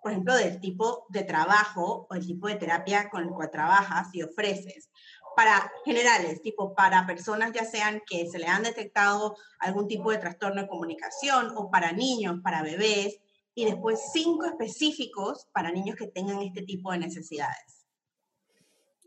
por 0.00 0.12
ejemplo, 0.12 0.36
del 0.36 0.60
tipo 0.60 1.06
de 1.08 1.24
trabajo 1.24 2.06
o 2.08 2.14
el 2.14 2.24
tipo 2.24 2.46
de 2.46 2.54
terapia 2.54 3.10
con 3.10 3.24
el 3.24 3.30
cual 3.30 3.50
trabajas 3.50 4.14
y 4.14 4.22
ofreces? 4.22 4.90
Para 5.36 5.72
generales, 5.84 6.42
tipo 6.42 6.74
para 6.74 7.06
personas 7.06 7.52
ya 7.52 7.64
sean 7.64 8.02
que 8.06 8.26
se 8.28 8.38
le 8.38 8.46
han 8.46 8.62
detectado 8.62 9.36
algún 9.58 9.88
tipo 9.88 10.10
de 10.10 10.18
trastorno 10.18 10.62
de 10.62 10.68
comunicación 10.68 11.52
o 11.56 11.70
para 11.70 11.92
niños, 11.92 12.40
para 12.42 12.62
bebés, 12.62 13.20
y 13.54 13.64
después 13.64 14.10
cinco 14.12 14.46
específicos 14.46 15.48
para 15.52 15.70
niños 15.70 15.96
que 15.96 16.08
tengan 16.08 16.42
este 16.42 16.62
tipo 16.62 16.90
de 16.92 16.98
necesidades. 16.98 17.86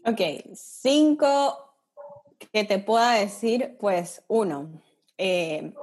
Ok, 0.06 0.22
cinco 0.54 1.76
que 2.52 2.64
te 2.64 2.80
pueda 2.80 3.14
decir, 3.14 3.76
pues 3.80 4.24
uno, 4.28 4.82
eh, 5.18 5.74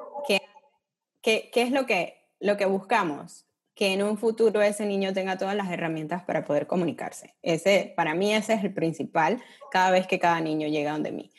¿qué, 1.22 1.50
es 1.52 1.72
lo 1.72 1.84
que, 1.84 2.22
lo 2.40 2.56
que 2.56 2.66
buscamos? 2.66 3.46
Que 3.74 3.92
en 3.92 4.02
un 4.02 4.16
futuro 4.18 4.62
ese 4.62 4.86
niño 4.86 5.12
tenga 5.12 5.36
todas 5.36 5.56
las 5.56 5.70
herramientas 5.70 6.22
para 6.22 6.44
poder 6.44 6.66
comunicarse. 6.66 7.34
Ese, 7.42 7.92
para 7.96 8.14
mí 8.14 8.32
ese 8.32 8.54
es 8.54 8.64
el 8.64 8.72
principal 8.72 9.42
cada 9.70 9.90
vez 9.90 10.06
que 10.06 10.18
cada 10.18 10.40
niño 10.40 10.68
llega 10.68 10.92
donde 10.92 11.12
mí. 11.12 11.30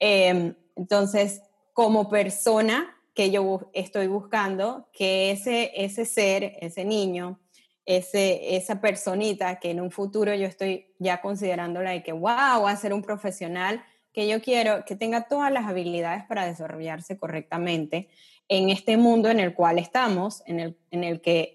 Em, 0.00 0.54
entonces, 0.76 1.42
como 1.72 2.08
persona 2.08 2.96
que 3.14 3.30
yo 3.30 3.70
estoy 3.72 4.08
buscando, 4.08 4.88
que 4.92 5.30
ese, 5.30 5.70
ese 5.76 6.04
ser, 6.04 6.56
ese 6.60 6.84
niño, 6.84 7.40
ese, 7.86 8.56
esa 8.56 8.80
personita 8.80 9.60
que 9.60 9.70
en 9.70 9.80
un 9.80 9.90
futuro 9.90 10.34
yo 10.34 10.46
estoy 10.46 10.92
ya 10.98 11.20
considerándola 11.20 11.90
de 11.90 12.02
que, 12.02 12.12
wow, 12.12 12.62
va 12.62 12.70
a 12.70 12.76
ser 12.76 12.92
un 12.92 13.02
profesional, 13.02 13.84
que 14.12 14.26
yo 14.26 14.40
quiero 14.40 14.84
que 14.84 14.96
tenga 14.96 15.28
todas 15.28 15.52
las 15.52 15.66
habilidades 15.66 16.24
para 16.24 16.46
desarrollarse 16.46 17.18
correctamente 17.18 18.08
en 18.48 18.70
este 18.70 18.96
mundo 18.96 19.30
en 19.30 19.40
el 19.40 19.54
cual 19.54 19.78
estamos, 19.78 20.42
en 20.46 20.60
el, 20.60 20.78
en 20.90 21.04
el 21.04 21.20
que 21.20 21.53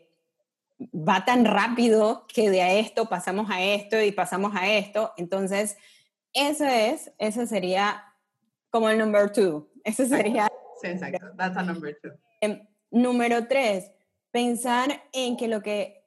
va 0.93 1.25
tan 1.25 1.45
rápido 1.45 2.25
que 2.27 2.49
de 2.49 2.79
esto 2.79 3.07
pasamos 3.07 3.49
a 3.49 3.61
esto 3.61 4.01
y 4.01 4.11
pasamos 4.11 4.55
a 4.55 4.71
esto. 4.71 5.13
Entonces, 5.17 5.77
eso 6.33 6.65
es, 6.65 7.11
eso 7.17 7.45
sería 7.45 8.03
como 8.69 8.89
el 8.89 8.97
number 8.97 9.31
two. 9.31 9.67
Eso 9.83 10.05
sería. 10.05 10.47
Sí, 10.81 10.87
exacto. 10.87 11.27
That's 11.37 11.57
a 11.57 11.63
number 11.63 11.97
two. 12.01 12.11
Em, 12.41 12.61
número 12.91 13.47
tres, 13.47 13.91
pensar 14.31 15.03
en 15.11 15.35
que 15.37 15.47
lo 15.47 15.61
que, 15.61 16.05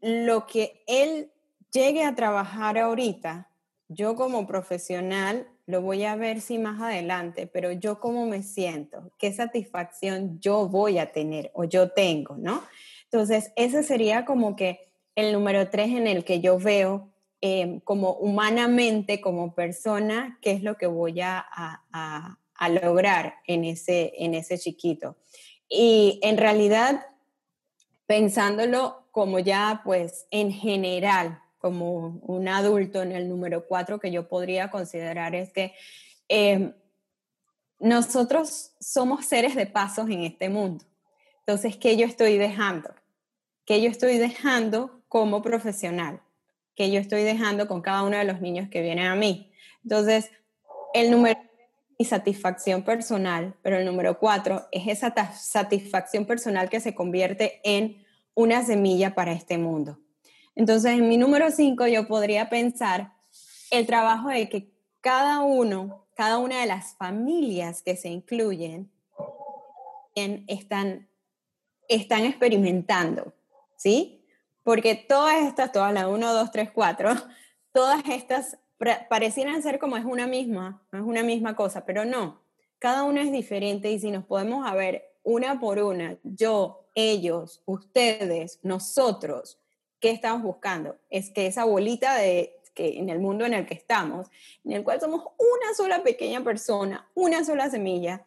lo 0.00 0.46
que 0.46 0.82
él 0.86 1.30
llegue 1.72 2.04
a 2.04 2.14
trabajar 2.14 2.78
ahorita, 2.78 3.50
yo 3.88 4.16
como 4.16 4.46
profesional 4.46 5.48
lo 5.66 5.82
voy 5.82 6.04
a 6.04 6.16
ver 6.16 6.40
si 6.40 6.58
más 6.58 6.80
adelante, 6.80 7.46
pero 7.46 7.72
yo 7.72 8.00
cómo 8.00 8.26
me 8.26 8.42
siento, 8.42 9.12
qué 9.18 9.32
satisfacción 9.32 10.40
yo 10.40 10.66
voy 10.66 10.98
a 10.98 11.12
tener 11.12 11.50
o 11.52 11.64
yo 11.64 11.90
tengo, 11.90 12.36
¿no? 12.38 12.62
Entonces, 13.10 13.52
ese 13.56 13.82
sería 13.82 14.24
como 14.24 14.54
que 14.54 14.90
el 15.14 15.32
número 15.32 15.68
tres 15.70 15.88
en 15.88 16.06
el 16.06 16.24
que 16.24 16.40
yo 16.40 16.58
veo 16.58 17.12
em, 17.40 17.80
como 17.80 18.12
humanamente, 18.12 19.20
como 19.20 19.54
persona, 19.54 20.38
qué 20.42 20.52
es 20.52 20.62
lo 20.62 20.76
que 20.76 20.86
voy 20.86 21.20
a, 21.20 21.44
a, 21.92 22.38
lograr 22.82 23.36
en 23.46 23.64
ese, 23.64 24.12
en 24.18 24.34
ese 24.34 24.58
chiquito. 24.58 25.16
Y 25.68 26.18
en 26.22 26.36
realidad, 26.36 27.06
pensándolo 28.06 29.08
como 29.10 29.38
ya, 29.38 29.80
pues, 29.84 30.26
en 30.30 30.52
general, 30.52 31.40
como 31.58 32.20
un 32.22 32.48
adulto 32.48 33.02
en 33.02 33.12
el 33.12 33.28
número 33.28 33.66
cuatro 33.66 33.98
que 33.98 34.10
yo 34.10 34.28
podría 34.28 34.70
considerar 34.70 35.34
es 35.34 35.52
que 35.52 35.74
em, 36.28 36.74
nosotros 37.80 38.72
somos 38.80 39.24
seres 39.24 39.54
de 39.54 39.66
pasos 39.66 40.08
en 40.10 40.24
este 40.24 40.48
mundo. 40.48 40.84
Entonces, 41.48 41.78
¿qué 41.78 41.96
yo 41.96 42.04
estoy 42.04 42.36
dejando? 42.36 42.90
¿Qué 43.64 43.80
yo 43.80 43.88
estoy 43.88 44.18
dejando 44.18 45.00
como 45.08 45.40
profesional? 45.40 46.20
¿Qué 46.74 46.90
yo 46.90 47.00
estoy 47.00 47.22
dejando 47.22 47.66
con 47.66 47.80
cada 47.80 48.02
uno 48.02 48.18
de 48.18 48.24
los 48.24 48.42
niños 48.42 48.68
que 48.68 48.82
vienen 48.82 49.06
a 49.06 49.16
mí? 49.16 49.50
Entonces, 49.82 50.30
el 50.92 51.10
número 51.10 51.40
y 51.96 52.04
satisfacción 52.04 52.82
personal, 52.82 53.54
pero 53.62 53.78
el 53.78 53.86
número 53.86 54.18
cuatro 54.18 54.68
es 54.72 54.88
esa 54.88 55.14
satisfacción 55.32 56.26
personal 56.26 56.68
que 56.68 56.80
se 56.80 56.94
convierte 56.94 57.62
en 57.64 58.04
una 58.34 58.62
semilla 58.62 59.14
para 59.14 59.32
este 59.32 59.56
mundo. 59.56 59.98
Entonces, 60.54 60.98
en 60.98 61.08
mi 61.08 61.16
número 61.16 61.50
cinco 61.50 61.86
yo 61.86 62.06
podría 62.06 62.50
pensar 62.50 63.14
el 63.70 63.86
trabajo 63.86 64.28
de 64.28 64.50
que 64.50 64.70
cada 65.00 65.40
uno, 65.40 66.08
cada 66.14 66.36
una 66.36 66.60
de 66.60 66.66
las 66.66 66.94
familias 66.96 67.80
que 67.80 67.96
se 67.96 68.10
incluyen 68.10 68.92
están 70.46 71.07
están 71.88 72.24
experimentando, 72.24 73.32
¿sí? 73.76 74.24
Porque 74.62 74.94
todas 74.94 75.46
estas, 75.46 75.72
todas 75.72 75.92
las 75.92 76.06
1, 76.06 76.32
2, 76.32 76.50
3, 76.52 76.70
4, 76.72 77.10
todas 77.72 78.02
estas 78.08 78.58
parecieran 79.08 79.62
ser 79.62 79.78
como 79.78 79.96
es 79.96 80.04
una 80.04 80.26
misma, 80.26 80.82
es 80.92 81.00
una 81.00 81.22
misma 81.22 81.56
cosa, 81.56 81.84
pero 81.84 82.04
no, 82.04 82.40
cada 82.78 83.02
una 83.02 83.22
es 83.22 83.32
diferente 83.32 83.90
y 83.90 83.98
si 83.98 84.10
nos 84.10 84.24
podemos 84.24 84.70
ver 84.74 85.04
una 85.22 85.58
por 85.58 85.78
una, 85.78 86.16
yo, 86.22 86.84
ellos, 86.94 87.62
ustedes, 87.66 88.60
nosotros, 88.62 89.58
¿qué 90.00 90.10
estamos 90.10 90.42
buscando? 90.42 90.96
Es 91.10 91.30
que 91.30 91.46
esa 91.46 91.64
bolita 91.64 92.14
de 92.16 92.54
que 92.74 92.98
en 92.98 93.08
el 93.08 93.18
mundo 93.18 93.44
en 93.44 93.54
el 93.54 93.66
que 93.66 93.74
estamos, 93.74 94.28
en 94.64 94.72
el 94.72 94.84
cual 94.84 95.00
somos 95.00 95.24
una 95.36 95.74
sola 95.76 96.04
pequeña 96.04 96.44
persona, 96.44 97.08
una 97.14 97.44
sola 97.44 97.68
semilla, 97.68 98.24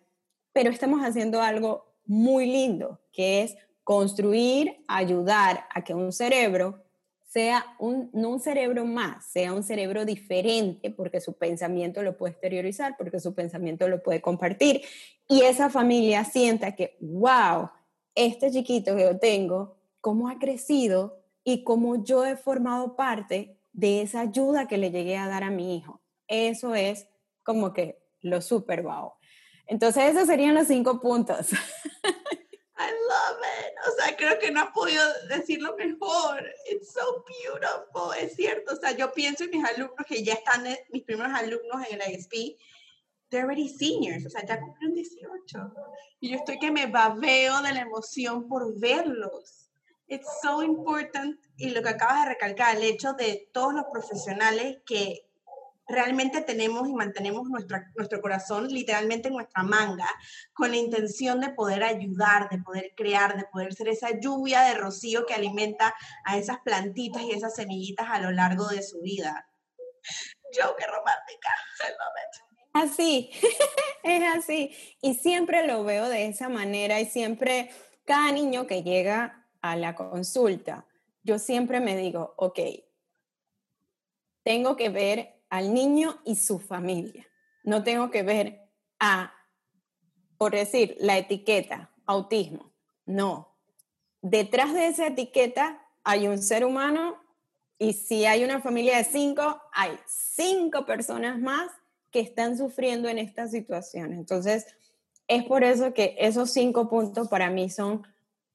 pero 0.51 0.70
estamos 0.70 1.01
haciendo 1.01 1.41
algo 1.41 1.91
muy 2.06 2.45
lindo, 2.45 2.99
que 3.12 3.43
es 3.43 3.56
construir, 3.84 4.84
ayudar 4.88 5.66
a 5.74 5.84
que 5.84 5.93
un 5.93 6.12
cerebro 6.12 6.84
sea 7.32 7.66
un, 7.80 8.10
no 8.14 8.30
un 8.30 8.39
cerebro 8.41 8.86
más, 8.86 9.26
sea 9.32 9.54
un 9.54 9.64
cerebro 9.64 10.04
diferente, 10.04 10.91
porque 10.91 11.22
su 11.22 11.34
pensamiento 11.34 12.04
lo 12.04 12.18
puede 12.18 12.34
exteriorizar, 12.34 12.95
porque 12.97 13.22
su 13.22 13.34
pensamiento 13.34 13.88
lo 13.88 14.04
puede 14.04 14.22
compartir, 14.22 14.82
y 15.30 15.43
esa 15.43 15.70
familia 15.70 16.26
sienta 16.26 16.76
que, 16.76 16.97
wow, 16.99 17.70
este 18.16 18.52
chiquito 18.52 18.97
que 18.97 19.04
yo 19.04 19.18
tengo, 19.18 19.78
cómo 20.02 20.28
ha 20.28 20.39
crecido 20.39 21.24
y 21.45 21.64
cómo 21.64 22.04
yo 22.04 22.26
he 22.26 22.36
formado 22.36 22.97
parte 22.97 23.58
de 23.72 24.02
esa 24.02 24.22
ayuda 24.22 24.68
que 24.68 24.78
le 24.78 24.91
llegué 24.91 25.16
a 25.16 25.28
dar 25.28 25.43
a 25.43 25.49
mi 25.49 25.78
hijo. 25.78 26.02
Eso 26.28 26.76
es 26.76 27.08
como 27.43 27.72
que 27.72 28.04
lo 28.20 28.41
super 28.41 28.84
wow. 28.84 29.14
Entonces, 29.72 30.03
esos 30.03 30.28
serían 30.28 30.53
los 30.53 30.67
cinco 30.67 30.99
puntos. 30.99 31.53
I 32.03 32.91
love 32.91 33.39
it. 33.39 33.74
O 33.88 33.95
sea, 33.95 34.17
creo 34.17 34.38
que 34.38 34.51
no 34.51 34.59
ha 34.59 34.74
podido 34.74 35.01
decirlo 35.30 35.78
mejor. 35.78 36.43
It's 36.69 36.91
so 36.91 37.24
beautiful. 37.26 38.13
Es 38.19 38.36
cierto. 38.36 38.74
O 38.74 38.76
sea, 38.76 38.91
yo 38.91 39.13
pienso 39.13 39.45
en 39.45 39.51
mis 39.51 39.63
alumnos 39.63 40.05
que 40.05 40.26
ya 40.26 40.34
están, 40.34 40.65
mis 40.89 41.03
primeros 41.03 41.32
alumnos 41.34 41.88
en 41.89 42.01
el 42.01 42.11
ISP, 42.11 42.57
they're 43.30 43.45
already 43.45 43.69
seniors. 43.69 44.26
O 44.26 44.30
sea, 44.30 44.45
ya 44.45 44.59
cumplieron 44.59 44.93
18. 44.93 45.74
Y 46.19 46.32
yo 46.32 46.36
estoy 46.36 46.59
que 46.59 46.69
me 46.69 46.88
babeo 46.88 47.61
de 47.61 47.72
la 47.72 47.80
emoción 47.80 48.49
por 48.49 48.78
verlos. 48.78 49.69
It's 50.07 50.28
so 50.41 50.63
important. 50.63 51.39
Y 51.55 51.69
lo 51.69 51.82
que 51.82 51.89
acabas 51.89 52.26
de 52.26 52.34
recalcar, 52.34 52.76
el 52.76 52.84
hecho 52.84 53.13
de 53.13 53.49
todos 53.53 53.74
los 53.74 53.86
profesionales 53.89 54.80
que 54.86 55.30
realmente 55.92 56.42
tenemos 56.42 56.88
y 56.88 56.94
mantenemos 56.94 57.48
nuestro, 57.48 57.78
nuestro 57.96 58.22
corazón 58.22 58.68
literalmente 58.68 59.28
en 59.28 59.36
nuestra 59.36 59.64
manga, 59.64 60.10
con 60.54 60.72
la 60.72 60.78
intención 60.78 61.39
de 61.42 61.50
poder 61.50 61.84
ayudar, 61.84 62.50
de 62.50 62.60
poder 62.60 62.94
crear, 62.96 63.38
de 63.38 63.46
poder 63.46 63.74
ser 63.74 63.89
esa 63.89 64.20
lluvia 64.20 64.62
de 64.62 64.76
rocío 64.76 65.26
que 65.26 65.34
alimenta 65.34 65.94
a 66.26 66.38
esas 66.38 66.60
plantitas 66.62 67.22
y 67.24 67.32
esas 67.32 67.56
semillitas 67.56 68.08
a 68.10 68.20
lo 68.20 68.32
largo 68.32 68.68
de 68.68 68.82
su 68.82 69.02
vida. 69.02 69.48
Yo, 70.54 70.76
qué 70.76 70.86
romántica. 70.88 71.50
I. 71.80 72.02
Así, 72.74 73.32
es 74.04 74.24
así. 74.36 74.76
Y 75.02 75.16
siempre 75.16 75.68
lo 75.68 75.84
veo 75.84 76.10
de 76.10 76.28
esa 76.28 76.50
manera 76.50 77.00
y 77.00 77.06
siempre, 77.06 77.70
cada 78.06 78.32
niño 78.32 78.68
que 78.68 78.84
llega 78.84 79.48
a 79.62 79.76
la 79.76 79.96
consulta, 79.96 80.86
yo 81.24 81.38
siempre 81.38 81.80
me 81.80 81.96
digo, 81.96 82.34
ok, 82.38 82.60
tengo 84.44 84.76
que 84.76 84.89
ver 84.89 85.41
al 85.52 85.74
niño 85.74 86.20
y 86.26 86.38
su 86.38 86.60
familia. 86.60 87.28
No 87.64 87.84
tengo 87.84 88.10
que 88.10 88.24
ver 88.24 88.62
a, 88.99 89.34
por 90.38 90.54
decir, 90.54 90.95
la 90.99 91.18
etiqueta, 91.18 91.91
autismo. 92.08 92.74
No. 93.06 93.60
Detrás 94.22 94.74
de 94.74 94.88
esa 94.88 95.08
etiqueta 95.08 95.86
hay 96.04 96.28
un 96.28 96.41
ser 96.41 96.66
humano 96.66 97.18
y 97.78 97.93
si 97.93 98.26
hay 98.26 98.43
una 98.43 98.62
familia 98.62 98.97
de 98.97 99.04
cinco, 99.04 99.62
hay 99.74 99.91
cinco 100.08 100.86
personas 100.86 101.38
más 101.38 101.70
que 102.12 102.22
están 102.22 102.58
sufriendo 102.58 103.10
en 103.10 103.20
esta 103.20 103.47
situación. 103.47 104.14
Entonces, 104.14 104.66
es 105.28 105.43
por 105.43 105.66
eso 105.66 105.93
que 105.93 106.16
esos 106.18 106.52
cinco 106.52 106.89
puntos 106.89 107.28
para 107.28 107.49
mí 107.49 107.70
son, 107.70 108.08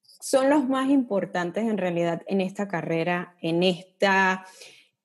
son 0.02 0.48
los 0.48 0.66
más 0.66 0.88
importantes 0.88 1.64
en 1.64 1.76
realidad 1.76 2.22
en 2.26 2.40
esta 2.40 2.68
carrera, 2.68 3.36
en 3.42 3.62
esta 3.62 4.46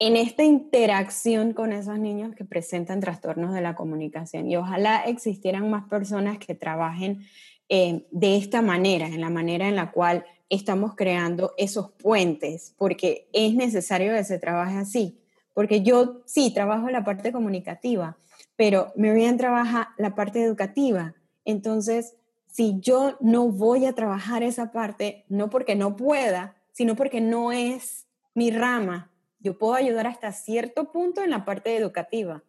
en 0.01 0.15
esta 0.15 0.43
interacción 0.43 1.53
con 1.53 1.71
esos 1.71 1.99
niños 1.99 2.33
que 2.33 2.43
presentan 2.43 3.01
trastornos 3.01 3.53
de 3.53 3.61
la 3.61 3.75
comunicación. 3.75 4.49
Y 4.49 4.55
ojalá 4.55 5.03
existieran 5.03 5.69
más 5.69 5.87
personas 5.87 6.39
que 6.39 6.55
trabajen 6.55 7.27
eh, 7.69 8.07
de 8.09 8.35
esta 8.35 8.63
manera, 8.63 9.05
en 9.05 9.21
la 9.21 9.29
manera 9.29 9.67
en 9.67 9.75
la 9.75 9.91
cual 9.91 10.25
estamos 10.49 10.95
creando 10.95 11.53
esos 11.55 11.91
puentes, 11.91 12.73
porque 12.79 13.29
es 13.31 13.53
necesario 13.53 14.13
que 14.15 14.23
se 14.23 14.39
trabaje 14.39 14.79
así. 14.79 15.19
Porque 15.53 15.83
yo 15.83 16.23
sí 16.25 16.51
trabajo 16.51 16.89
la 16.89 17.03
parte 17.03 17.31
comunicativa, 17.31 18.17
pero 18.55 18.91
Miriam 18.95 19.37
trabaja 19.37 19.93
la 19.99 20.15
parte 20.15 20.41
educativa. 20.41 21.13
Entonces, 21.45 22.15
si 22.47 22.79
yo 22.79 23.17
no 23.21 23.49
voy 23.49 23.85
a 23.85 23.93
trabajar 23.93 24.41
esa 24.41 24.71
parte, 24.71 25.25
no 25.29 25.51
porque 25.51 25.75
no 25.75 25.95
pueda, 25.95 26.55
sino 26.71 26.95
porque 26.95 27.21
no 27.21 27.51
es 27.51 28.07
mi 28.33 28.49
rama, 28.49 29.10
yo 29.41 29.57
puedo 29.57 29.73
ayudar 29.73 30.07
hasta 30.07 30.31
cierto 30.31 30.91
punto 30.91 31.23
en 31.23 31.31
la 31.31 31.45
parte 31.45 31.75
educativa, 31.75 32.43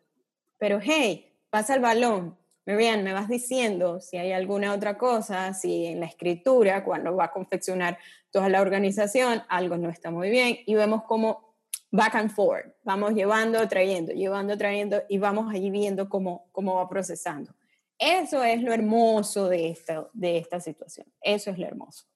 pero 0.59 0.79
hey, 0.83 1.33
pasa 1.51 1.75
el 1.75 1.81
balón. 1.81 2.39
Miriam, 2.65 3.03
me 3.03 3.13
vas 3.13 3.29
diciendo 3.29 4.01
si 4.01 4.19
hay 4.19 4.31
alguna 4.31 4.73
otra 4.73 4.97
cosa, 4.97 5.53
si 5.53 5.87
en 5.87 5.99
la 5.99 6.07
escritura, 6.07 6.85
cuando 6.85 7.17
va 7.17 7.25
a 7.25 7.33
confeccionar 7.33 7.99
toda 8.31 8.49
la 8.49 8.61
organización, 8.61 9.43
algo 9.49 9.77
no 9.77 9.91
está 9.91 10.13
muy 10.13 10.31
bien 10.31 10.59
y 10.65 10.75
vemos 10.75 11.03
cómo 11.03 11.57
back 11.91 12.15
and 12.15 12.31
forth, 12.31 12.73
vamos 12.85 13.15
llevando, 13.15 13.67
trayendo, 13.67 14.13
llevando, 14.13 14.57
trayendo 14.57 15.03
y 15.09 15.19
vamos 15.19 15.53
allí 15.53 15.71
viendo 15.71 16.09
cómo, 16.09 16.49
cómo 16.53 16.77
va 16.77 16.89
procesando. 16.89 17.53
Eso 17.99 18.45
es 18.45 18.63
lo 18.63 18.73
hermoso 18.73 19.49
de 19.49 19.69
esta, 19.69 20.09
de 20.13 20.39
esta 20.39 20.61
situación. 20.61 21.07
Eso 21.21 21.51
es 21.51 21.59
lo 21.59 21.67
hermoso. 21.67 22.07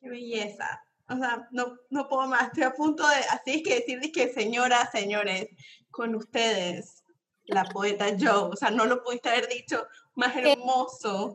Qué 0.00 0.08
belleza 0.08 0.82
o 1.12 1.18
sea, 1.18 1.48
no, 1.50 1.76
no 1.90 2.08
puedo 2.08 2.26
más, 2.28 2.48
estoy 2.48 2.64
a 2.64 2.72
punto 2.72 3.06
de, 3.06 3.16
así 3.30 3.56
es 3.56 3.62
que 3.62 3.74
decir 3.74 4.12
que 4.12 4.32
señoras, 4.32 4.90
señores, 4.90 5.48
con 5.90 6.14
ustedes, 6.14 7.02
la 7.44 7.64
poeta 7.64 8.06
Joe. 8.18 8.50
O 8.52 8.56
sea, 8.56 8.70
no 8.70 8.86
lo 8.86 9.02
pudiste 9.02 9.28
haber 9.28 9.48
dicho 9.48 9.86
más 10.14 10.34
hermoso. 10.36 11.34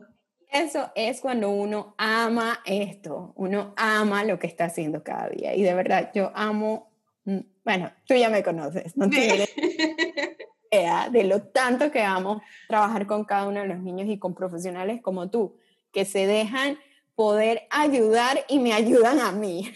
Eso 0.50 0.90
es 0.94 1.20
cuando 1.20 1.50
uno 1.50 1.94
ama 1.98 2.60
esto, 2.64 3.32
uno 3.36 3.74
ama 3.76 4.24
lo 4.24 4.38
que 4.38 4.46
está 4.46 4.64
haciendo 4.66 5.02
cada 5.02 5.28
día. 5.28 5.54
Y 5.54 5.62
de 5.62 5.74
verdad, 5.74 6.10
yo 6.14 6.32
amo, 6.34 6.90
mm, 7.24 7.40
bueno, 7.64 7.92
tú 8.06 8.14
ya 8.14 8.30
me 8.30 8.42
conoces, 8.42 8.96
no 8.96 9.10
tienes 9.10 9.50
idea 10.70 11.10
de 11.10 11.24
lo 11.24 11.42
tanto 11.42 11.90
que 11.90 12.02
amo 12.02 12.42
trabajar 12.66 13.06
con 13.06 13.24
cada 13.24 13.46
uno 13.46 13.60
de 13.60 13.68
los 13.68 13.80
niños 13.80 14.08
y 14.08 14.18
con 14.18 14.34
profesionales 14.34 15.02
como 15.02 15.28
tú, 15.28 15.58
que 15.92 16.06
se 16.06 16.26
dejan 16.26 16.78
poder 17.18 17.66
ayudar 17.70 18.46
y 18.48 18.60
me 18.60 18.72
ayudan 18.72 19.18
a 19.18 19.32
mí. 19.32 19.68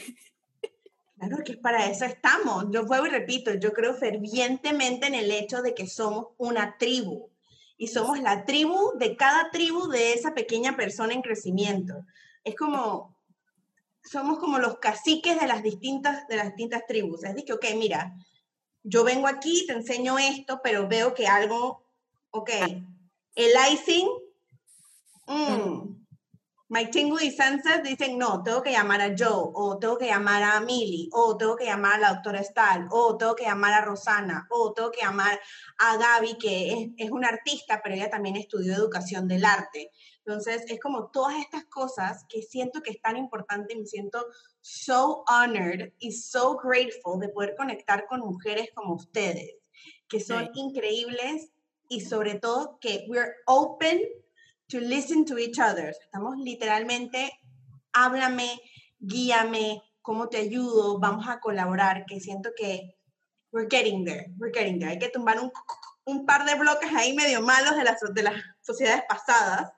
Claro 1.18 1.42
que 1.44 1.56
para 1.56 1.86
eso 1.90 2.04
estamos. 2.04 2.66
Yo 2.70 2.86
vuelvo 2.86 3.06
y 3.06 3.10
repito, 3.10 3.52
yo 3.54 3.72
creo 3.72 3.94
fervientemente 3.96 5.08
en 5.08 5.16
el 5.16 5.28
hecho 5.32 5.60
de 5.60 5.74
que 5.74 5.88
somos 5.88 6.28
una 6.38 6.78
tribu 6.78 7.30
y 7.76 7.88
somos 7.88 8.20
la 8.20 8.44
tribu 8.44 8.96
de 8.96 9.16
cada 9.16 9.50
tribu 9.50 9.88
de 9.88 10.12
esa 10.12 10.34
pequeña 10.34 10.76
persona 10.76 11.14
en 11.14 11.22
crecimiento. 11.22 12.06
Es 12.44 12.54
como, 12.54 13.16
somos 14.04 14.38
como 14.38 14.60
los 14.60 14.78
caciques 14.78 15.40
de 15.40 15.48
las 15.48 15.64
distintas, 15.64 16.28
de 16.28 16.36
las 16.36 16.46
distintas 16.46 16.86
tribus. 16.86 17.24
Es 17.24 17.34
decir, 17.34 17.52
ok, 17.54 17.64
mira, 17.74 18.14
yo 18.84 19.02
vengo 19.02 19.26
aquí, 19.26 19.66
te 19.66 19.72
enseño 19.72 20.16
esto, 20.16 20.60
pero 20.62 20.86
veo 20.86 21.12
que 21.12 21.26
algo, 21.26 21.82
ok, 22.30 22.50
el 23.34 23.52
icing, 23.72 24.08
mmm, 25.26 26.01
My 26.72 26.90
Tingu 26.90 27.18
y 27.20 27.30
Senses 27.30 27.82
dicen, 27.82 28.16
no, 28.16 28.42
tengo 28.42 28.62
que 28.62 28.72
llamar 28.72 29.02
a 29.02 29.14
Joe, 29.14 29.50
o 29.52 29.78
tengo 29.78 29.98
que 29.98 30.06
llamar 30.06 30.42
a 30.42 30.58
Millie, 30.60 31.10
o 31.12 31.36
tengo 31.36 31.54
que 31.54 31.66
llamar 31.66 31.96
a 31.96 31.98
la 31.98 32.14
doctora 32.14 32.42
Stahl, 32.42 32.88
o 32.90 33.18
tengo 33.18 33.34
que 33.34 33.44
llamar 33.44 33.74
a 33.74 33.84
Rosana, 33.84 34.46
o 34.48 34.72
tengo 34.72 34.90
que 34.90 35.02
llamar 35.02 35.38
a 35.76 35.98
Gaby, 35.98 36.38
que 36.38 36.72
es, 36.72 36.88
es 36.96 37.10
una 37.10 37.28
artista, 37.28 37.82
pero 37.82 37.94
ella 37.94 38.08
también 38.08 38.36
estudió 38.36 38.72
educación 38.72 39.28
del 39.28 39.44
arte. 39.44 39.90
Entonces, 40.24 40.64
es 40.66 40.80
como 40.80 41.10
todas 41.10 41.36
estas 41.40 41.66
cosas 41.66 42.24
que 42.26 42.40
siento 42.40 42.80
que 42.80 42.92
es 42.92 43.02
tan 43.02 43.18
importante 43.18 43.74
y 43.74 43.80
me 43.80 43.84
siento 43.84 44.24
so 44.62 45.24
honored 45.28 45.92
y 45.98 46.12
so 46.12 46.56
grateful 46.56 47.20
de 47.20 47.28
poder 47.28 47.54
conectar 47.54 48.06
con 48.06 48.20
mujeres 48.20 48.70
como 48.74 48.94
ustedes, 48.94 49.56
que 50.08 50.20
son 50.20 50.48
increíbles 50.54 51.52
y 51.90 52.00
sobre 52.00 52.36
todo 52.36 52.78
que 52.80 53.04
we're 53.10 53.34
open 53.44 54.21
to 54.72 54.80
listen 54.80 55.26
to 55.26 55.38
each 55.38 55.58
other. 55.58 55.90
Estamos 55.90 56.38
literalmente, 56.38 57.30
háblame, 57.92 58.58
guíame, 58.98 59.82
cómo 60.00 60.30
te 60.30 60.38
ayudo, 60.38 60.98
vamos 60.98 61.28
a 61.28 61.40
colaborar, 61.40 62.06
que 62.06 62.20
siento 62.20 62.52
que 62.56 62.96
we're 63.52 63.68
getting 63.68 64.02
there, 64.04 64.32
we're 64.38 64.50
getting 64.50 64.78
there. 64.78 64.92
Hay 64.92 64.98
que 64.98 65.10
tumbar 65.10 65.38
un, 65.40 65.52
un 66.06 66.24
par 66.24 66.46
de 66.46 66.54
bloques 66.54 66.90
ahí 66.94 67.14
medio 67.14 67.42
malos 67.42 67.76
de 67.76 67.84
las, 67.84 68.00
de 68.14 68.22
las 68.22 68.34
sociedades 68.62 69.04
pasadas, 69.06 69.72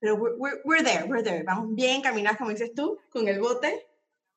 pero 0.00 0.14
we're, 0.14 0.62
we're, 0.64 0.82
there, 0.82 1.04
we're 1.04 1.22
there. 1.22 1.42
Vamos 1.42 1.74
bien 1.74 2.00
caminados, 2.00 2.38
como 2.38 2.50
dices 2.50 2.72
tú, 2.74 2.98
con 3.10 3.28
el 3.28 3.40
bote. 3.40 3.86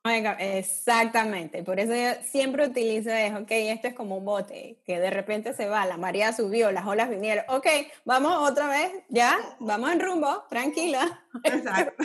Exactamente, 0.04 1.64
por 1.64 1.80
eso 1.80 1.93
yo 1.93 2.24
siempre 2.24 2.66
utilizo 2.66 3.12
eso, 3.12 3.38
ok, 3.38 3.52
esto 3.52 3.88
es 3.88 3.93
como 3.93 4.18
un 4.18 4.26
bote, 4.26 4.82
que 4.84 4.99
de 4.99 5.12
repente 5.12 5.54
se 5.54 5.68
va, 5.68 5.86
la 5.86 5.97
marea 5.97 6.34
subió, 6.34 6.72
las 6.72 6.88
olas 6.88 7.08
vinieron, 7.08 7.45
ok, 7.49 7.68
vamos 8.04 8.49
otra 8.49 8.68
vez, 8.68 8.91
ya, 9.10 9.38
vamos 9.60 9.91
en 9.91 9.99
rumbo, 9.99 10.43
tranquila. 10.49 11.24
Exacto. 11.43 12.04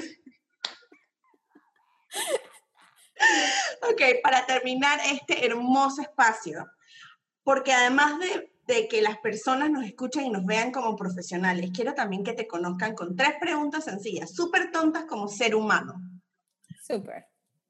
ok, 3.91 4.03
para 4.23 4.45
terminar 4.45 5.01
este 5.07 5.47
hermoso 5.47 6.03
espacio, 6.03 6.67
porque 7.43 7.73
además 7.73 8.19
de, 8.19 8.53
de 8.67 8.89
que 8.89 9.01
las 9.01 9.17
personas 9.19 9.71
nos 9.71 9.87
escuchen 9.87 10.27
y 10.27 10.31
nos 10.31 10.45
vean 10.45 10.71
como 10.71 10.97
profesionales, 10.97 11.71
quiero 11.75 11.95
también 11.95 12.25
que 12.25 12.35
te 12.35 12.47
conozcan 12.47 12.95
con 12.95 13.17
tres 13.17 13.37
preguntas 13.41 13.85
sencillas, 13.85 14.35
súper 14.35 14.71
tontas 14.71 15.07
como 15.07 15.29
ser 15.29 15.55
humano. 15.55 15.95
Súper. 16.87 17.27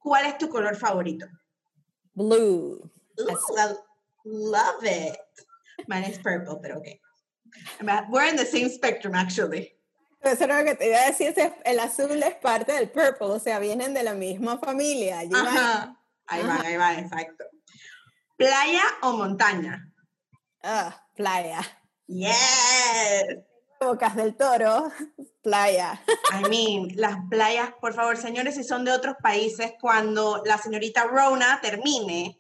¿Cuál 0.07 0.27
es 0.27 0.39
tu 0.39 0.49
color 0.49 0.77
favorito? 0.77 1.27
Blue. 2.15 2.89
Ooh, 3.19 3.77
love 4.25 4.85
it. 4.85 5.17
Mine 5.89 6.05
is 6.09 6.19
purple, 6.19 6.61
pero 6.63 6.79
ok. 6.79 6.87
We're 8.09 8.29
in 8.29 8.37
the 8.37 8.47
same 8.47 8.69
spectrum, 8.69 9.17
actually. 9.17 9.77
Eso 10.23 10.45
era 10.45 10.61
lo 10.61 10.65
que 10.65 10.77
te 10.77 10.87
iba 10.87 10.99
a 10.99 11.07
decir, 11.07 11.35
el 11.65 11.81
azul 11.81 12.23
es 12.23 12.37
parte 12.37 12.73
del 12.73 12.89
purple, 12.89 13.33
o 13.33 13.41
sea, 13.41 13.59
vienen 13.59 13.95
de 13.95 14.05
la 14.05 14.15
misma 14.15 14.59
familia. 14.59 15.23
Ajá. 15.35 16.01
Ahí 16.29 16.43
va, 16.47 16.61
ahí 16.61 16.77
va, 16.77 16.99
exacto. 17.01 17.45
¿Playa 18.37 18.85
o 19.03 19.13
montaña? 19.15 19.93
Ah, 20.63 21.05
playa. 21.17 21.63
Yes. 22.07 23.39
Bocas 23.81 24.17
del 24.17 24.37
Toro, 24.37 24.91
playa. 25.43 26.03
I 26.33 26.49
mean, 26.49 26.97
las 26.97 27.17
playas, 27.29 27.73
por 27.81 27.95
favor, 27.95 28.17
señores, 28.17 28.55
si 28.55 28.65
son 28.65 28.85
de 28.85 28.93
otros 28.93 29.17
países, 29.23 29.75
cuando 29.81 30.43
la 30.45 30.59
señorita 30.59 31.05
Rona 31.05 31.61
termine, 31.61 32.39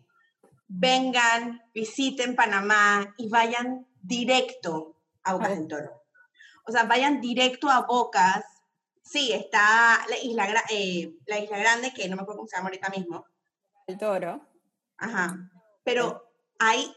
vengan, 0.68 1.62
visiten 1.74 2.34
Panamá 2.34 3.14
y 3.16 3.28
vayan 3.28 3.86
directo 4.00 4.96
a 5.24 5.34
Bocas 5.34 5.50
del 5.50 5.68
Toro. 5.68 6.02
O 6.66 6.72
sea, 6.72 6.84
vayan 6.84 7.20
directo 7.20 7.68
a 7.70 7.82
Bocas. 7.82 8.44
Sí, 9.02 9.32
está 9.32 10.04
la 10.08 10.18
isla, 10.18 10.64
eh, 10.70 11.14
la 11.26 11.38
isla 11.38 11.58
Grande, 11.58 11.92
que 11.92 12.08
no 12.08 12.16
me 12.16 12.22
acuerdo 12.22 12.38
cómo 12.38 12.48
se 12.48 12.56
llama 12.56 12.68
ahorita 12.68 12.88
mismo. 12.88 13.24
El 13.86 13.98
Toro. 13.98 14.44
Ajá. 14.98 15.36
Pero 15.84 16.28
hay 16.58 16.92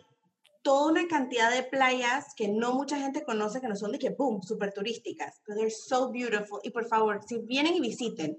toda 0.61 0.91
una 0.91 1.07
cantidad 1.07 1.51
de 1.51 1.63
playas 1.63 2.33
que 2.35 2.47
no 2.47 2.73
mucha 2.73 2.99
gente 2.99 3.23
conoce, 3.23 3.61
que 3.61 3.67
no 3.67 3.75
son 3.75 3.91
de 3.91 3.99
que, 3.99 4.09
boom, 4.09 4.41
súper 4.41 4.73
turísticas. 4.73 5.41
Pero 5.45 5.57
they're 5.57 5.71
so 5.71 6.11
beautiful. 6.11 6.59
Y 6.63 6.71
por 6.71 6.87
favor, 6.87 7.21
si 7.27 7.39
vienen 7.39 7.75
y 7.75 7.79
visiten, 7.79 8.37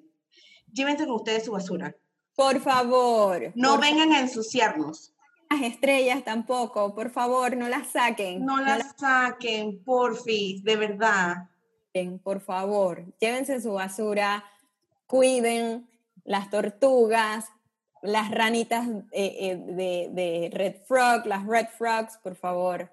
llévense 0.72 1.06
con 1.06 1.16
ustedes 1.16 1.44
su 1.44 1.52
basura. 1.52 1.94
Por 2.34 2.60
favor. 2.60 3.52
No 3.54 3.78
vengan 3.78 4.12
a 4.12 4.20
ensuciarnos. 4.20 5.14
Las 5.50 5.62
estrellas 5.62 6.24
tampoco, 6.24 6.94
por 6.94 7.10
favor, 7.10 7.56
no 7.56 7.68
las 7.68 7.88
saquen. 7.88 8.44
No, 8.44 8.60
las, 8.60 8.94
saquen, 8.96 9.82
porfis, 9.82 10.62
de 10.62 10.76
verdad. 10.76 11.48
Por 12.22 12.40
favor, 12.40 13.04
llévense 13.18 13.60
su 13.60 13.72
basura, 13.72 14.44
cuiden 15.08 15.90
las 16.22 16.48
tortugas, 16.48 17.46
las 18.02 18.30
ranitas 18.30 18.88
eh, 19.12 19.36
eh, 19.40 19.56
de, 19.56 20.08
de, 20.12 20.50
Red 20.52 20.76
Frog, 20.86 21.26
las 21.26 21.46
Red 21.46 21.68
Frogs, 21.76 22.18
por 22.18 22.36
favor, 22.36 22.90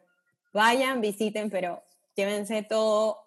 vayan, 0.53 1.01
visiten, 1.01 1.49
pero 1.49 1.83
llévense 2.15 2.63
todo 2.63 3.17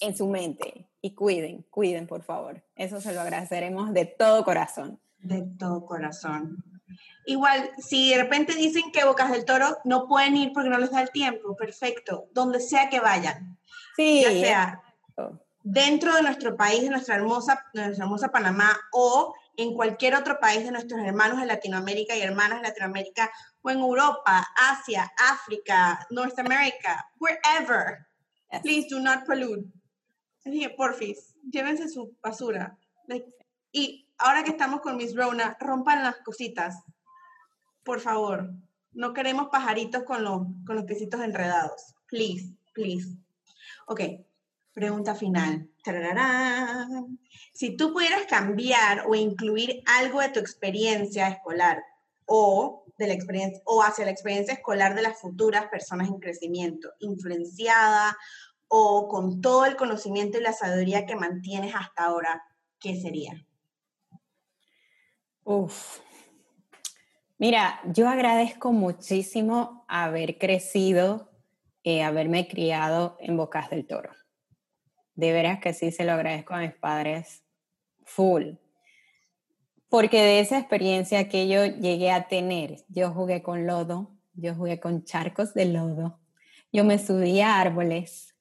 en 0.00 0.16
su 0.16 0.26
mente 0.26 0.88
y 1.00 1.14
cuiden, 1.14 1.64
cuiden, 1.70 2.06
por 2.06 2.22
favor. 2.22 2.62
Eso 2.76 3.00
se 3.00 3.12
lo 3.12 3.20
agradeceremos 3.20 3.92
de 3.92 4.06
todo 4.06 4.44
corazón. 4.44 5.00
De 5.18 5.42
todo 5.58 5.84
corazón. 5.84 6.64
Igual, 7.26 7.70
si 7.78 8.10
de 8.10 8.22
repente 8.22 8.54
dicen 8.54 8.90
que 8.92 9.04
Bocas 9.04 9.30
del 9.30 9.44
Toro 9.44 9.78
no 9.84 10.08
pueden 10.08 10.36
ir 10.36 10.52
porque 10.52 10.70
no 10.70 10.78
les 10.78 10.90
da 10.90 11.02
el 11.02 11.10
tiempo, 11.10 11.54
perfecto, 11.56 12.28
donde 12.32 12.60
sea 12.60 12.88
que 12.88 13.00
vayan. 13.00 13.58
Sí. 13.96 14.22
Ya 14.22 14.30
sea 14.30 14.82
dentro 15.62 16.14
de 16.14 16.22
nuestro 16.22 16.56
país, 16.56 16.82
de 16.82 16.90
nuestra 16.90 17.16
hermosa, 17.16 17.66
de 17.74 17.82
nuestra 17.82 18.04
hermosa 18.04 18.28
Panamá, 18.28 18.76
o 18.92 19.34
en 19.62 19.74
cualquier 19.74 20.14
otro 20.14 20.40
país 20.40 20.64
de 20.64 20.70
nuestros 20.70 21.00
hermanos 21.00 21.38
de 21.38 21.46
Latinoamérica 21.46 22.16
y 22.16 22.22
hermanas 22.22 22.62
de 22.62 22.68
Latinoamérica, 22.68 23.30
o 23.60 23.70
en 23.70 23.78
Europa, 23.78 24.46
Asia, 24.56 25.12
África, 25.18 26.06
North 26.10 26.38
America, 26.38 27.06
wherever. 27.18 28.06
Please 28.62 28.88
do 28.88 28.98
not 29.00 29.26
pollute. 29.26 29.68
porfis, 30.76 31.34
llévense 31.50 31.88
su 31.88 32.16
basura. 32.22 32.78
y 33.72 34.08
ahora 34.18 34.42
que 34.42 34.50
estamos 34.50 34.80
con 34.80 34.96
Miss 34.96 35.14
Rona, 35.14 35.56
rompan 35.60 36.02
las 36.02 36.16
cositas. 36.24 36.82
Por 37.84 38.00
favor. 38.00 38.50
No 38.92 39.12
queremos 39.12 39.50
pajaritos 39.50 40.02
con 40.04 40.24
los, 40.24 40.42
con 40.66 40.74
los 40.74 40.84
piecitos 40.84 41.20
enredados. 41.20 41.94
Please, 42.08 42.56
please. 42.72 43.14
Ok, 43.86 44.00
pregunta 44.72 45.14
final. 45.14 45.68
Si 47.52 47.76
tú 47.76 47.92
pudieras 47.92 48.24
cambiar 48.26 49.04
o 49.08 49.14
incluir 49.14 49.82
algo 49.86 50.20
de 50.20 50.28
tu 50.30 50.40
experiencia 50.40 51.28
escolar 51.28 51.82
o 52.26 52.84
de 52.98 53.08
la 53.08 53.14
experiencia 53.14 53.60
o 53.64 53.82
hacia 53.82 54.04
la 54.04 54.10
experiencia 54.10 54.54
escolar 54.54 54.94
de 54.94 55.02
las 55.02 55.18
futuras 55.18 55.66
personas 55.68 56.08
en 56.08 56.20
crecimiento, 56.20 56.90
influenciada 57.00 58.16
o 58.68 59.08
con 59.08 59.40
todo 59.40 59.64
el 59.64 59.76
conocimiento 59.76 60.38
y 60.38 60.42
la 60.42 60.52
sabiduría 60.52 61.06
que 61.06 61.16
mantienes 61.16 61.74
hasta 61.74 62.04
ahora, 62.04 62.42
¿qué 62.78 63.00
sería? 63.00 63.44
Uf. 65.44 65.98
Mira, 67.38 67.80
yo 67.86 68.06
agradezco 68.08 68.70
muchísimo 68.70 69.86
haber 69.88 70.36
crecido, 70.36 71.30
eh, 71.82 72.02
haberme 72.02 72.46
criado 72.46 73.16
en 73.18 73.38
Bocas 73.38 73.70
del 73.70 73.86
Toro 73.86 74.19
de 75.14 75.32
veras 75.32 75.60
que 75.60 75.72
sí 75.72 75.90
se 75.90 76.04
lo 76.04 76.12
agradezco 76.12 76.54
a 76.54 76.60
mis 76.60 76.74
padres 76.74 77.42
full. 78.04 78.54
Porque 79.88 80.22
de 80.22 80.40
esa 80.40 80.58
experiencia 80.58 81.28
que 81.28 81.48
yo 81.48 81.66
llegué 81.66 82.12
a 82.12 82.28
tener, 82.28 82.84
yo 82.88 83.10
jugué 83.10 83.42
con 83.42 83.66
lodo, 83.66 84.16
yo 84.34 84.54
jugué 84.54 84.78
con 84.78 85.04
charcos 85.04 85.52
de 85.54 85.66
lodo, 85.66 86.20
yo 86.72 86.84
me 86.84 86.98
subí 86.98 87.40
a 87.40 87.60
árboles, 87.60 88.34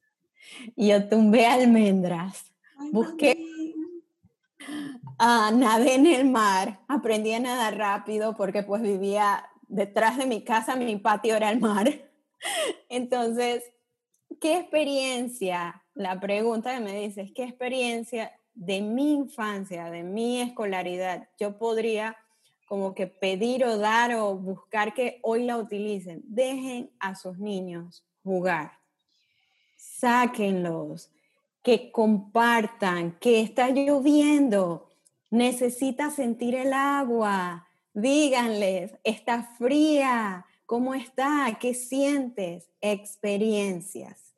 yo 0.75 1.09
tumbé 1.09 1.47
almendras, 1.47 2.53
busqué, 2.91 3.35
uh, 5.19 5.55
nadé 5.55 5.95
en 5.95 6.05
el 6.05 6.29
mar, 6.29 6.81
aprendí 6.87 7.33
a 7.33 7.39
nadar 7.39 7.77
rápido 7.77 8.35
porque 8.35 8.63
pues 8.63 8.81
vivía 8.81 9.49
detrás 9.67 10.17
de 10.17 10.25
mi 10.25 10.43
casa, 10.43 10.75
mi 10.75 10.95
patio 10.97 11.35
era 11.35 11.49
el 11.49 11.59
mar. 11.59 11.89
Entonces, 12.89 13.63
¿qué 14.39 14.59
experiencia? 14.59 15.83
La 15.99 16.17
pregunta 16.17 16.73
que 16.73 16.79
me 16.79 16.97
dices, 16.97 17.29
¿qué 17.35 17.43
experiencia 17.43 18.31
de 18.53 18.79
mi 18.79 19.15
infancia, 19.15 19.91
de 19.91 20.01
mi 20.01 20.39
escolaridad, 20.39 21.27
yo 21.37 21.57
podría 21.57 22.15
como 22.69 22.95
que 22.95 23.05
pedir 23.05 23.65
o 23.65 23.77
dar 23.77 24.15
o 24.15 24.33
buscar 24.33 24.93
que 24.93 25.19
hoy 25.23 25.43
la 25.43 25.57
utilicen? 25.57 26.21
Dejen 26.23 26.89
a 27.01 27.15
sus 27.15 27.37
niños 27.37 28.05
jugar. 28.23 28.79
Sáquenlos, 29.75 31.11
que 31.61 31.91
compartan, 31.91 33.19
que 33.19 33.41
está 33.41 33.69
lloviendo, 33.69 34.93
necesita 35.29 36.11
sentir 36.11 36.55
el 36.55 36.71
agua, 36.71 37.67
díganles, 37.93 38.93
está 39.03 39.43
fría, 39.57 40.45
¿cómo 40.65 40.93
está? 40.93 41.57
¿Qué 41.59 41.73
sientes? 41.73 42.69
Experiencias. 42.79 44.28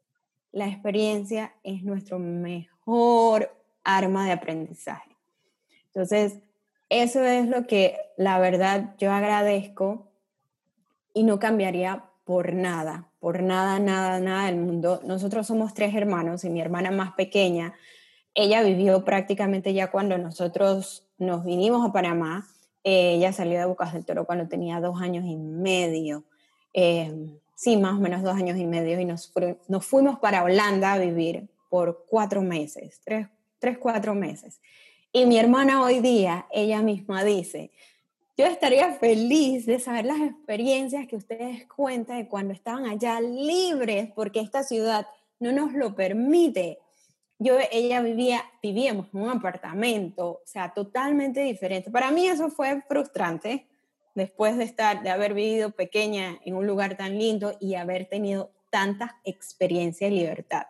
La 0.51 0.67
experiencia 0.67 1.53
es 1.63 1.83
nuestro 1.83 2.19
mejor 2.19 3.55
arma 3.83 4.25
de 4.25 4.33
aprendizaje. 4.33 5.15
Entonces, 5.87 6.39
eso 6.89 7.23
es 7.23 7.47
lo 7.47 7.67
que 7.67 7.97
la 8.17 8.39
verdad 8.39 8.95
yo 8.97 9.11
agradezco 9.11 10.11
y 11.13 11.23
no 11.23 11.39
cambiaría 11.39 12.05
por 12.25 12.53
nada, 12.53 13.09
por 13.19 13.41
nada, 13.41 13.79
nada, 13.79 14.19
nada 14.19 14.45
del 14.45 14.57
mundo. 14.57 15.01
Nosotros 15.05 15.47
somos 15.47 15.73
tres 15.73 15.95
hermanos 15.95 16.43
y 16.43 16.49
mi 16.49 16.61
hermana 16.61 16.91
más 16.91 17.13
pequeña, 17.13 17.73
ella 18.33 18.63
vivió 18.63 19.03
prácticamente 19.03 19.73
ya 19.73 19.91
cuando 19.91 20.17
nosotros 20.17 21.05
nos 21.17 21.43
vinimos 21.43 21.87
a 21.87 21.91
Panamá. 21.91 22.47
Eh, 22.83 23.15
ella 23.15 23.33
salió 23.33 23.59
de 23.59 23.65
Bocas 23.65 23.93
del 23.93 24.05
Toro 24.05 24.25
cuando 24.25 24.47
tenía 24.47 24.79
dos 24.79 25.01
años 25.01 25.25
y 25.25 25.35
medio. 25.35 26.23
Eh, 26.73 27.13
sí, 27.61 27.77
más 27.77 27.93
o 27.93 27.99
menos 27.99 28.23
dos 28.23 28.35
años 28.35 28.57
y 28.57 28.65
medio. 28.65 28.99
Y 28.99 29.05
nos, 29.05 29.31
fuimos 29.81 30.17
para 30.17 30.43
Holanda 30.43 30.93
a 30.93 30.97
vivir 30.97 31.47
por 31.69 32.05
cuatro 32.09 32.41
meses, 32.41 32.99
tres, 33.05 33.27
tres, 33.59 33.77
cuatro 33.77 34.15
meses. 34.15 34.59
Y 35.11 35.27
mi 35.27 35.37
hermana 35.37 35.83
hoy 35.83 35.99
día, 35.99 36.47
ella 36.51 36.81
misma 36.81 37.23
dice, 37.23 37.69
yo 38.35 38.47
estaría 38.47 38.93
feliz 38.93 39.67
de 39.67 39.77
saber 39.77 40.05
las 40.05 40.21
experiencias 40.21 41.05
que 41.05 41.15
ustedes 41.15 41.67
cuentan 41.67 42.17
de 42.17 42.27
cuando 42.27 42.51
estaban 42.51 42.85
allá 42.85 43.21
libres, 43.21 44.09
porque 44.15 44.39
esta 44.39 44.63
ciudad 44.63 45.05
no 45.39 45.51
nos 45.51 45.73
lo 45.73 45.93
permite. 45.93 46.79
Yo, 47.37 47.57
ella 47.71 48.01
vivía, 48.01 48.43
vivíamos 48.63 49.05
en 49.13 49.21
un 49.21 49.29
apartamento, 49.29 50.29
o 50.29 50.41
sea, 50.45 50.73
totalmente 50.73 51.41
diferente. 51.41 51.91
Para 51.91 52.09
mí 52.09 52.25
eso 52.25 52.49
fue 52.49 52.81
frustrante, 52.87 53.67
después 54.15 54.57
de 54.57 54.63
estar, 54.63 55.03
de 55.03 55.09
haber 55.09 55.33
vivido 55.33 55.71
pequeña 55.71 56.39
en 56.45 56.55
un 56.55 56.67
lugar 56.67 56.97
tan 56.97 57.17
lindo 57.17 57.55
y 57.59 57.75
haber 57.75 58.07
tenido 58.07 58.51
tantas 58.69 59.11
experiencias 59.23 60.11
y 60.11 60.15
libertad. 60.15 60.63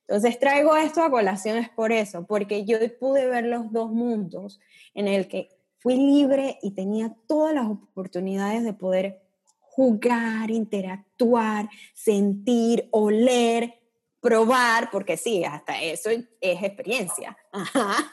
Entonces 0.00 0.38
traigo 0.38 0.76
esto 0.76 1.02
a 1.02 1.10
colación 1.10 1.56
es 1.58 1.68
por 1.68 1.92
eso, 1.92 2.26
porque 2.26 2.64
yo 2.64 2.78
pude 2.98 3.26
ver 3.26 3.44
los 3.44 3.70
dos 3.72 3.90
mundos 3.90 4.60
en 4.94 5.06
el 5.06 5.28
que 5.28 5.48
fui 5.78 5.96
libre 5.96 6.58
y 6.62 6.72
tenía 6.72 7.14
todas 7.26 7.54
las 7.54 7.66
oportunidades 7.66 8.64
de 8.64 8.72
poder 8.72 9.22
jugar, 9.60 10.50
interactuar, 10.50 11.68
sentir, 11.94 12.88
oler, 12.90 13.80
probar, 14.20 14.90
porque 14.90 15.16
sí, 15.16 15.44
hasta 15.44 15.80
eso 15.80 16.10
es 16.10 16.62
experiencia. 16.62 17.36
Ajá. 17.52 18.12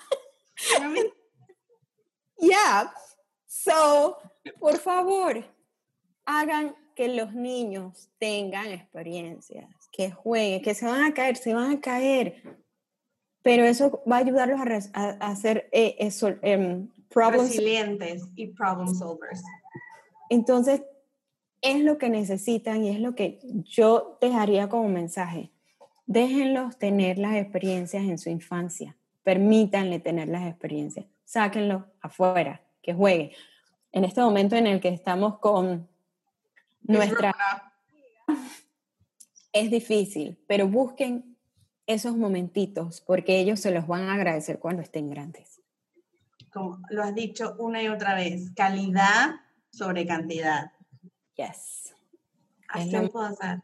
yeah. 2.39 2.93
So, 3.47 4.17
por 4.59 4.77
favor, 4.77 5.43
hagan 6.25 6.75
que 6.95 7.07
los 7.09 7.33
niños 7.33 8.09
tengan 8.17 8.67
experiencias, 8.67 9.69
que 9.91 10.11
jueguen, 10.11 10.61
que 10.61 10.73
se 10.73 10.85
van 10.85 11.03
a 11.03 11.13
caer, 11.13 11.37
se 11.37 11.53
van 11.53 11.71
a 11.71 11.81
caer. 11.81 12.41
Pero 13.43 13.65
eso 13.65 14.03
va 14.09 14.17
a 14.17 14.19
ayudarlos 14.19 14.59
a, 14.93 15.09
hacer 15.19 15.69
eh, 15.71 15.95
eso, 15.99 16.35
em, 16.41 16.89
Resilientes 17.09 18.23
y 18.35 18.47
problem 18.47 18.93
solvers. 18.93 19.41
Entonces, 20.29 20.83
es 21.61 21.81
lo 21.81 21.97
que 21.97 22.09
necesitan 22.09 22.83
y 22.83 22.89
es 22.89 22.99
lo 22.99 23.15
que 23.15 23.39
yo 23.63 24.17
dejaría 24.21 24.69
como 24.69 24.89
mensaje. 24.89 25.51
Déjenlos 26.05 26.77
tener 26.77 27.17
las 27.17 27.35
experiencias 27.35 28.03
en 28.03 28.17
su 28.17 28.29
infancia. 28.29 28.95
Permítanle 29.23 29.99
tener 29.99 30.27
las 30.27 30.47
experiencias. 30.47 31.05
Sáquenlo 31.25 31.85
afuera, 32.01 32.61
que 32.81 32.93
juegue. 32.93 33.33
En 33.97 34.05
este 34.05 34.21
momento 34.21 34.55
en 34.55 34.67
el 34.67 34.79
que 34.79 34.89
estamos 34.89 35.39
con 35.39 35.87
nuestra... 36.81 37.35
Es 39.51 39.71
difícil, 39.71 40.37
pero 40.47 40.67
busquen 40.67 41.37
esos 41.87 42.15
momentitos 42.15 43.01
porque 43.01 43.39
ellos 43.39 43.59
se 43.59 43.71
los 43.71 43.87
van 43.87 44.03
a 44.03 44.13
agradecer 44.13 44.59
cuando 44.59 44.81
estén 44.81 45.09
grandes 45.09 45.57
como 46.57 46.79
lo 46.89 47.03
has 47.03 47.13
dicho 47.13 47.55
una 47.59 47.81
y 47.81 47.87
otra 47.87 48.15
vez, 48.15 48.51
calidad 48.55 49.35
sobre 49.71 50.05
cantidad. 50.05 50.71
Yes. 51.35 51.93
Así 52.69 52.91
lo 52.91 53.09
puedo 53.09 53.27
hacer. 53.27 53.61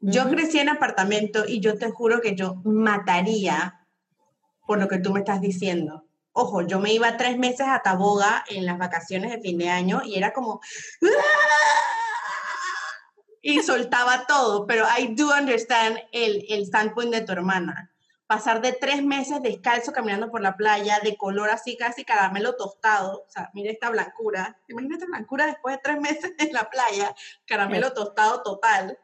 Yo 0.00 0.28
crecí 0.28 0.58
en 0.58 0.68
apartamento 0.68 1.44
y 1.46 1.60
yo 1.60 1.78
te 1.78 1.90
juro 1.90 2.20
que 2.20 2.34
yo 2.34 2.56
mataría 2.64 3.86
por 4.66 4.78
lo 4.78 4.88
que 4.88 4.98
tú 4.98 5.12
me 5.12 5.20
estás 5.20 5.40
diciendo. 5.40 6.05
Ojo, 6.38 6.60
yo 6.60 6.78
me 6.80 6.92
iba 6.92 7.16
tres 7.16 7.38
meses 7.38 7.66
a 7.66 7.80
Taboga 7.80 8.44
en 8.50 8.66
las 8.66 8.76
vacaciones 8.76 9.30
de 9.30 9.40
fin 9.40 9.56
de 9.56 9.70
año 9.70 10.02
y 10.04 10.18
era 10.18 10.34
como... 10.34 10.60
Y 13.40 13.62
soltaba 13.62 14.26
todo, 14.26 14.66
pero 14.66 14.84
I 14.98 15.14
do 15.14 15.32
understand 15.32 15.98
el, 16.12 16.44
el 16.50 16.66
standpoint 16.66 17.10
de 17.10 17.22
tu 17.22 17.32
hermana. 17.32 17.90
Pasar 18.26 18.60
de 18.60 18.72
tres 18.72 19.02
meses 19.02 19.40
descalzo 19.40 19.92
caminando 19.92 20.30
por 20.30 20.42
la 20.42 20.58
playa, 20.58 21.00
de 21.02 21.16
color 21.16 21.48
así 21.48 21.74
casi 21.78 22.04
caramelo 22.04 22.54
tostado, 22.54 23.24
o 23.26 23.30
sea, 23.30 23.50
mira 23.54 23.72
esta 23.72 23.88
blancura, 23.88 24.60
imagínate 24.68 25.04
esta 25.04 25.16
blancura 25.16 25.46
después 25.46 25.76
de 25.76 25.80
tres 25.82 26.00
meses 26.02 26.32
en 26.38 26.52
la 26.52 26.68
playa, 26.68 27.14
caramelo 27.46 27.94
tostado 27.94 28.42
total, 28.42 28.98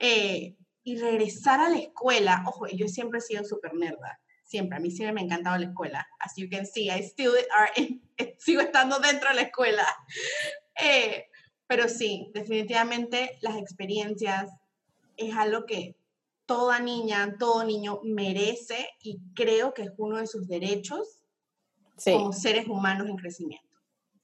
eh, 0.00 0.54
y 0.82 0.98
regresar 0.98 1.60
a 1.60 1.70
la 1.70 1.78
escuela, 1.78 2.42
ojo, 2.46 2.66
yo 2.66 2.88
siempre 2.88 3.20
he 3.20 3.22
sido 3.22 3.42
súper 3.44 3.72
nerda, 3.72 4.20
siempre, 4.48 4.78
a 4.78 4.80
mí 4.80 4.90
siempre 4.90 5.12
me 5.12 5.20
ha 5.20 5.24
encantado 5.24 5.58
la 5.58 5.66
escuela, 5.66 6.06
as 6.20 6.34
you 6.36 6.48
can 6.50 6.66
see, 6.66 6.90
I 6.90 7.02
still 7.02 7.32
are 7.56 7.70
sigo 8.38 8.60
estando 8.60 8.98
dentro 8.98 9.28
de 9.28 9.36
la 9.36 9.42
escuela, 9.42 9.86
eh, 10.82 11.26
pero 11.66 11.88
sí, 11.88 12.30
definitivamente 12.34 13.38
las 13.42 13.56
experiencias 13.56 14.50
es 15.16 15.36
algo 15.36 15.66
que 15.66 15.96
toda 16.46 16.80
niña, 16.80 17.36
todo 17.38 17.62
niño 17.64 18.00
merece 18.04 18.88
y 19.02 19.20
creo 19.34 19.74
que 19.74 19.82
es 19.82 19.90
uno 19.98 20.16
de 20.16 20.26
sus 20.26 20.48
derechos 20.48 21.22
como 22.02 22.32
seres 22.32 22.66
humanos 22.68 23.08
en 23.08 23.16
crecimiento. 23.16 23.68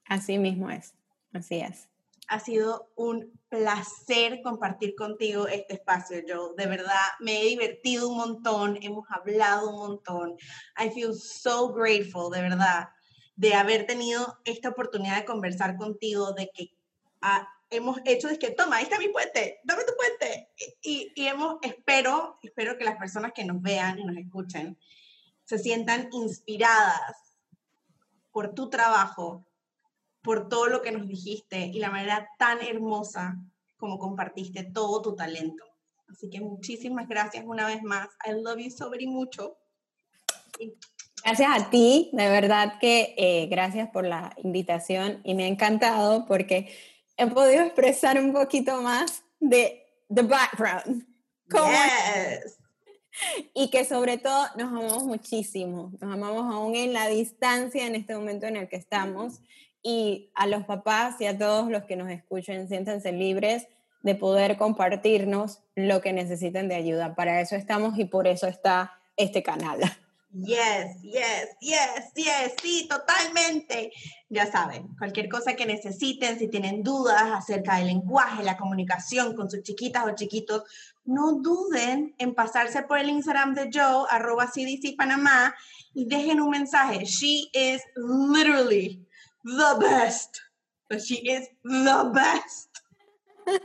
Así 0.07 0.39
mismo 0.39 0.71
es, 0.71 0.95
así 1.33 1.57
es. 1.57 1.89
Ha 2.29 2.41
sido 2.41 2.91
un 2.97 3.39
placer 3.55 4.41
compartir 4.43 4.97
contigo 4.97 5.47
este 5.47 5.75
espacio, 5.75 6.21
Joe. 6.27 6.55
De 6.57 6.67
verdad, 6.67 7.07
me 7.21 7.41
he 7.41 7.45
divertido 7.47 8.09
un 8.09 8.17
montón, 8.17 8.79
hemos 8.83 9.07
hablado 9.11 9.71
un 9.71 9.77
montón. 9.77 10.37
I 10.77 10.91
feel 10.91 11.15
so 11.15 11.73
grateful, 11.73 12.33
de 12.33 12.43
verdad, 12.43 12.89
de 13.37 13.55
haber 13.55 13.87
tenido 13.87 14.41
esta 14.45 14.71
oportunidad 14.71 15.19
de 15.19 15.25
conversar 15.25 15.77
contigo, 15.77 16.33
de 16.33 16.51
que 16.53 16.77
ah, 17.23 17.49
hemos 17.71 17.99
hecho 18.05 18.29
es 18.29 18.39
que, 18.39 18.51
toma, 18.51 18.77
ahí 18.77 18.85
está 18.85 18.99
mi 18.99 19.09
puente, 19.09 19.61
dame 19.63 19.85
tu 19.85 19.95
puente. 19.95 20.51
Y, 20.83 21.13
y, 21.15 21.29
hemos, 21.29 21.59
espero, 21.63 22.41
espero 22.43 22.77
que 22.77 22.85
las 22.85 22.97
personas 22.97 23.33
que 23.33 23.45
nos 23.45 23.63
vean 23.63 24.01
y 24.01 24.05
nos 24.05 24.17
escuchen 24.17 24.77
se 25.45 25.59
sientan 25.61 26.09
inspiradas 26.11 27.39
por 28.33 28.53
tu 28.53 28.69
trabajo, 28.69 29.47
por 30.25 30.49
todo 30.49 30.67
lo 30.67 30.83
que 30.83 30.91
nos 30.91 31.07
dijiste 31.07 31.67
y 31.67 31.79
la 31.79 31.91
manera 31.91 32.29
tan 32.39 32.61
hermosa 32.63 33.37
como 33.77 33.99
compartiste 33.99 34.65
todo 34.65 35.03
tu 35.03 35.15
talento. 35.15 35.63
Así 36.09 36.31
que 36.31 36.41
muchísimas 36.41 37.07
gracias 37.07 37.45
una 37.47 37.67
vez 37.67 37.83
más. 37.83 38.09
I 38.27 38.33
love 38.33 38.59
you 38.59 38.71
so 38.71 38.91
very 38.91 39.07
mucho. 39.07 39.59
Gracias 41.23 41.51
a 41.53 41.71
ti, 41.71 42.11
de 42.13 42.29
verdad 42.29 42.79
que 42.81 43.15
eh, 43.17 43.47
gracias 43.51 43.91
por 43.91 44.07
la 44.07 44.35
invitación 44.43 45.21
y 45.25 45.35
me 45.35 45.45
ha 45.45 45.49
encantado 45.49 46.27
porque 46.27 46.75
he 47.17 47.27
podido 47.27 47.63
expresar 47.63 48.19
un 48.19 48.33
poquito 48.33 48.81
más 48.81 49.25
de 49.41 49.85
the 50.15 50.23
background. 50.23 51.07
yes. 51.51 52.59
Y 53.55 53.71
que 53.71 53.85
sobre 53.85 54.19
todo 54.19 54.45
nos 54.57 54.73
amamos 54.73 55.05
muchísimo, 55.05 55.93
nos 56.01 56.13
amamos 56.13 56.53
aún 56.53 56.75
en 56.75 56.93
la 56.93 57.07
distancia 57.07 57.87
en 57.87 57.95
este 57.95 58.17
momento 58.17 58.47
en 58.47 58.57
el 58.57 58.69
que 58.69 58.75
estamos. 58.75 59.41
Y 59.85 60.31
a 60.35 60.47
los 60.47 60.65
papás 60.65 61.21
y 61.21 61.27
a 61.27 61.39
todos 61.39 61.71
los 61.71 61.85
que 61.85 61.95
nos 61.95 62.11
escuchen, 62.11 62.67
siéntanse 62.69 63.13
libres 63.13 63.69
de 64.03 64.15
poder 64.15 64.57
compartirnos 64.57 65.61
lo 65.77 66.01
que 66.01 66.13
necesiten 66.13 66.69
de 66.69 66.75
ayuda. 66.75 67.15
Para 67.15 67.41
eso 67.41 67.55
estamos 67.55 67.99
y 67.99 68.07
por 68.07 68.27
eso 68.27 68.47
está 68.47 68.99
este 69.17 69.43
canal. 69.43 69.81
Yes, 70.37 71.01
yes, 71.03 71.57
yes, 71.61 72.13
yes, 72.17 72.55
sí, 72.61 72.89
totalmente. 72.89 73.93
Ya 74.29 74.51
saben, 74.51 74.89
cualquier 74.99 75.29
cosa 75.29 75.55
que 75.55 75.65
necesiten, 75.65 76.41
si 76.41 76.49
tienen 76.49 76.83
dudas 76.83 77.23
acerca 77.33 77.77
del 77.77 77.87
lenguaje, 77.87 78.43
la 78.43 78.57
comunicación 78.57 79.37
con 79.37 79.49
sus 79.49 79.63
chiquitas 79.63 80.05
o 80.05 80.15
chiquitos, 80.17 80.65
no 81.05 81.35
duden 81.35 82.17
en 82.19 82.35
pasarse 82.35 82.83
por 82.83 82.99
el 82.99 83.11
Instagram 83.11 83.55
de 83.55 83.71
Joe, 83.73 84.07
arroba 84.11 84.51
CDC 84.51 84.97
Panamá, 84.97 85.55
y 85.95 86.07
dejen 86.07 86.41
un 86.41 86.51
mensaje. 86.51 87.05
She 87.05 87.49
is 87.53 87.81
literally 87.95 89.04
the 89.45 89.77
best. 89.81 90.41
She 91.05 91.17
is 91.17 91.49
the 91.63 92.11
best. 92.15 92.69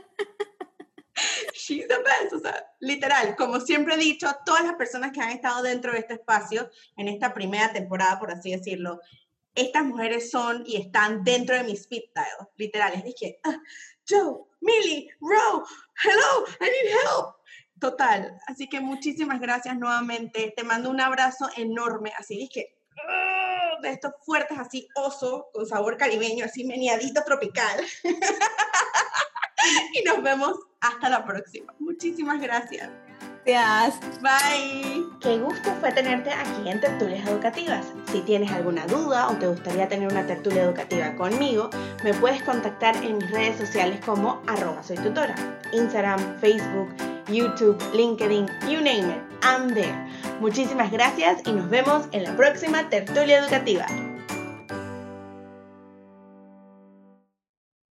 She's 1.54 1.86
the 1.86 2.02
best, 2.02 2.32
o 2.32 2.40
sea, 2.40 2.64
literal, 2.80 3.36
como 3.36 3.60
siempre 3.60 3.94
he 3.94 3.98
dicho, 3.98 4.26
todas 4.46 4.64
las 4.64 4.74
personas 4.76 5.12
que 5.12 5.20
han 5.20 5.30
estado 5.30 5.62
dentro 5.62 5.92
de 5.92 5.98
este 5.98 6.14
espacio 6.14 6.70
en 6.96 7.08
esta 7.08 7.34
primera 7.34 7.72
temporada, 7.72 8.18
por 8.18 8.30
así 8.30 8.52
decirlo, 8.52 9.00
estas 9.54 9.84
mujeres 9.84 10.30
son 10.30 10.64
y 10.66 10.76
están 10.76 11.22
dentro 11.22 11.56
de 11.56 11.64
mi 11.64 11.72
speed 11.72 12.04
dial, 12.14 12.48
literal, 12.56 12.94
es 12.94 13.04
dije, 13.04 13.38
ah, 13.44 13.58
Joe, 14.08 14.46
Millie, 14.60 15.10
Ro, 15.20 15.64
hello, 16.02 16.46
I 16.60 16.64
need 16.64 16.90
help. 17.04 17.36
Total, 17.78 18.38
así 18.46 18.68
que 18.68 18.80
muchísimas 18.80 19.40
gracias 19.40 19.76
nuevamente, 19.76 20.52
te 20.56 20.64
mando 20.64 20.90
un 20.90 21.00
abrazo 21.00 21.50
enorme, 21.56 22.12
así 22.16 22.36
dije, 22.36 22.78
ah, 23.08 23.29
de 23.80 23.90
estos 23.90 24.12
fuertes 24.24 24.58
así, 24.58 24.88
oso, 24.94 25.48
con 25.52 25.66
sabor 25.66 25.96
caribeño, 25.96 26.44
así 26.44 26.64
meneadito 26.64 27.22
tropical. 27.24 27.84
y 29.94 30.02
nos 30.04 30.22
vemos 30.22 30.58
hasta 30.80 31.08
la 31.08 31.24
próxima. 31.24 31.74
Muchísimas 31.78 32.40
gracias. 32.40 32.90
Gracias. 33.46 34.20
Bye. 34.20 35.06
Qué 35.20 35.38
gusto 35.38 35.74
fue 35.80 35.92
tenerte 35.92 36.30
aquí 36.30 36.68
en 36.68 36.80
Tertulias 36.80 37.26
Educativas. 37.26 37.86
Si 38.12 38.20
tienes 38.20 38.50
alguna 38.52 38.86
duda 38.86 39.28
o 39.28 39.36
te 39.36 39.46
gustaría 39.46 39.88
tener 39.88 40.08
una 40.08 40.26
tertulia 40.26 40.64
educativa 40.64 41.14
conmigo, 41.16 41.70
me 42.04 42.12
puedes 42.14 42.42
contactar 42.42 42.96
en 42.96 43.18
mis 43.18 43.30
redes 43.30 43.56
sociales 43.58 43.98
como 44.04 44.42
arroba 44.46 44.82
soy 44.82 44.98
tutora. 44.98 45.34
Instagram, 45.72 46.38
Facebook, 46.40 46.90
YouTube, 47.30 47.78
LinkedIn, 47.92 48.48
you 48.68 48.80
name 48.80 49.08
it, 49.08 49.20
I'm 49.42 49.72
there. 49.72 50.08
Muchísimas 50.40 50.90
gracias 50.90 51.42
y 51.46 51.52
nos 51.52 51.70
vemos 51.70 52.06
en 52.12 52.24
la 52.24 52.36
próxima 52.36 52.88
tertulia 52.88 53.38
educativa. 53.38 53.86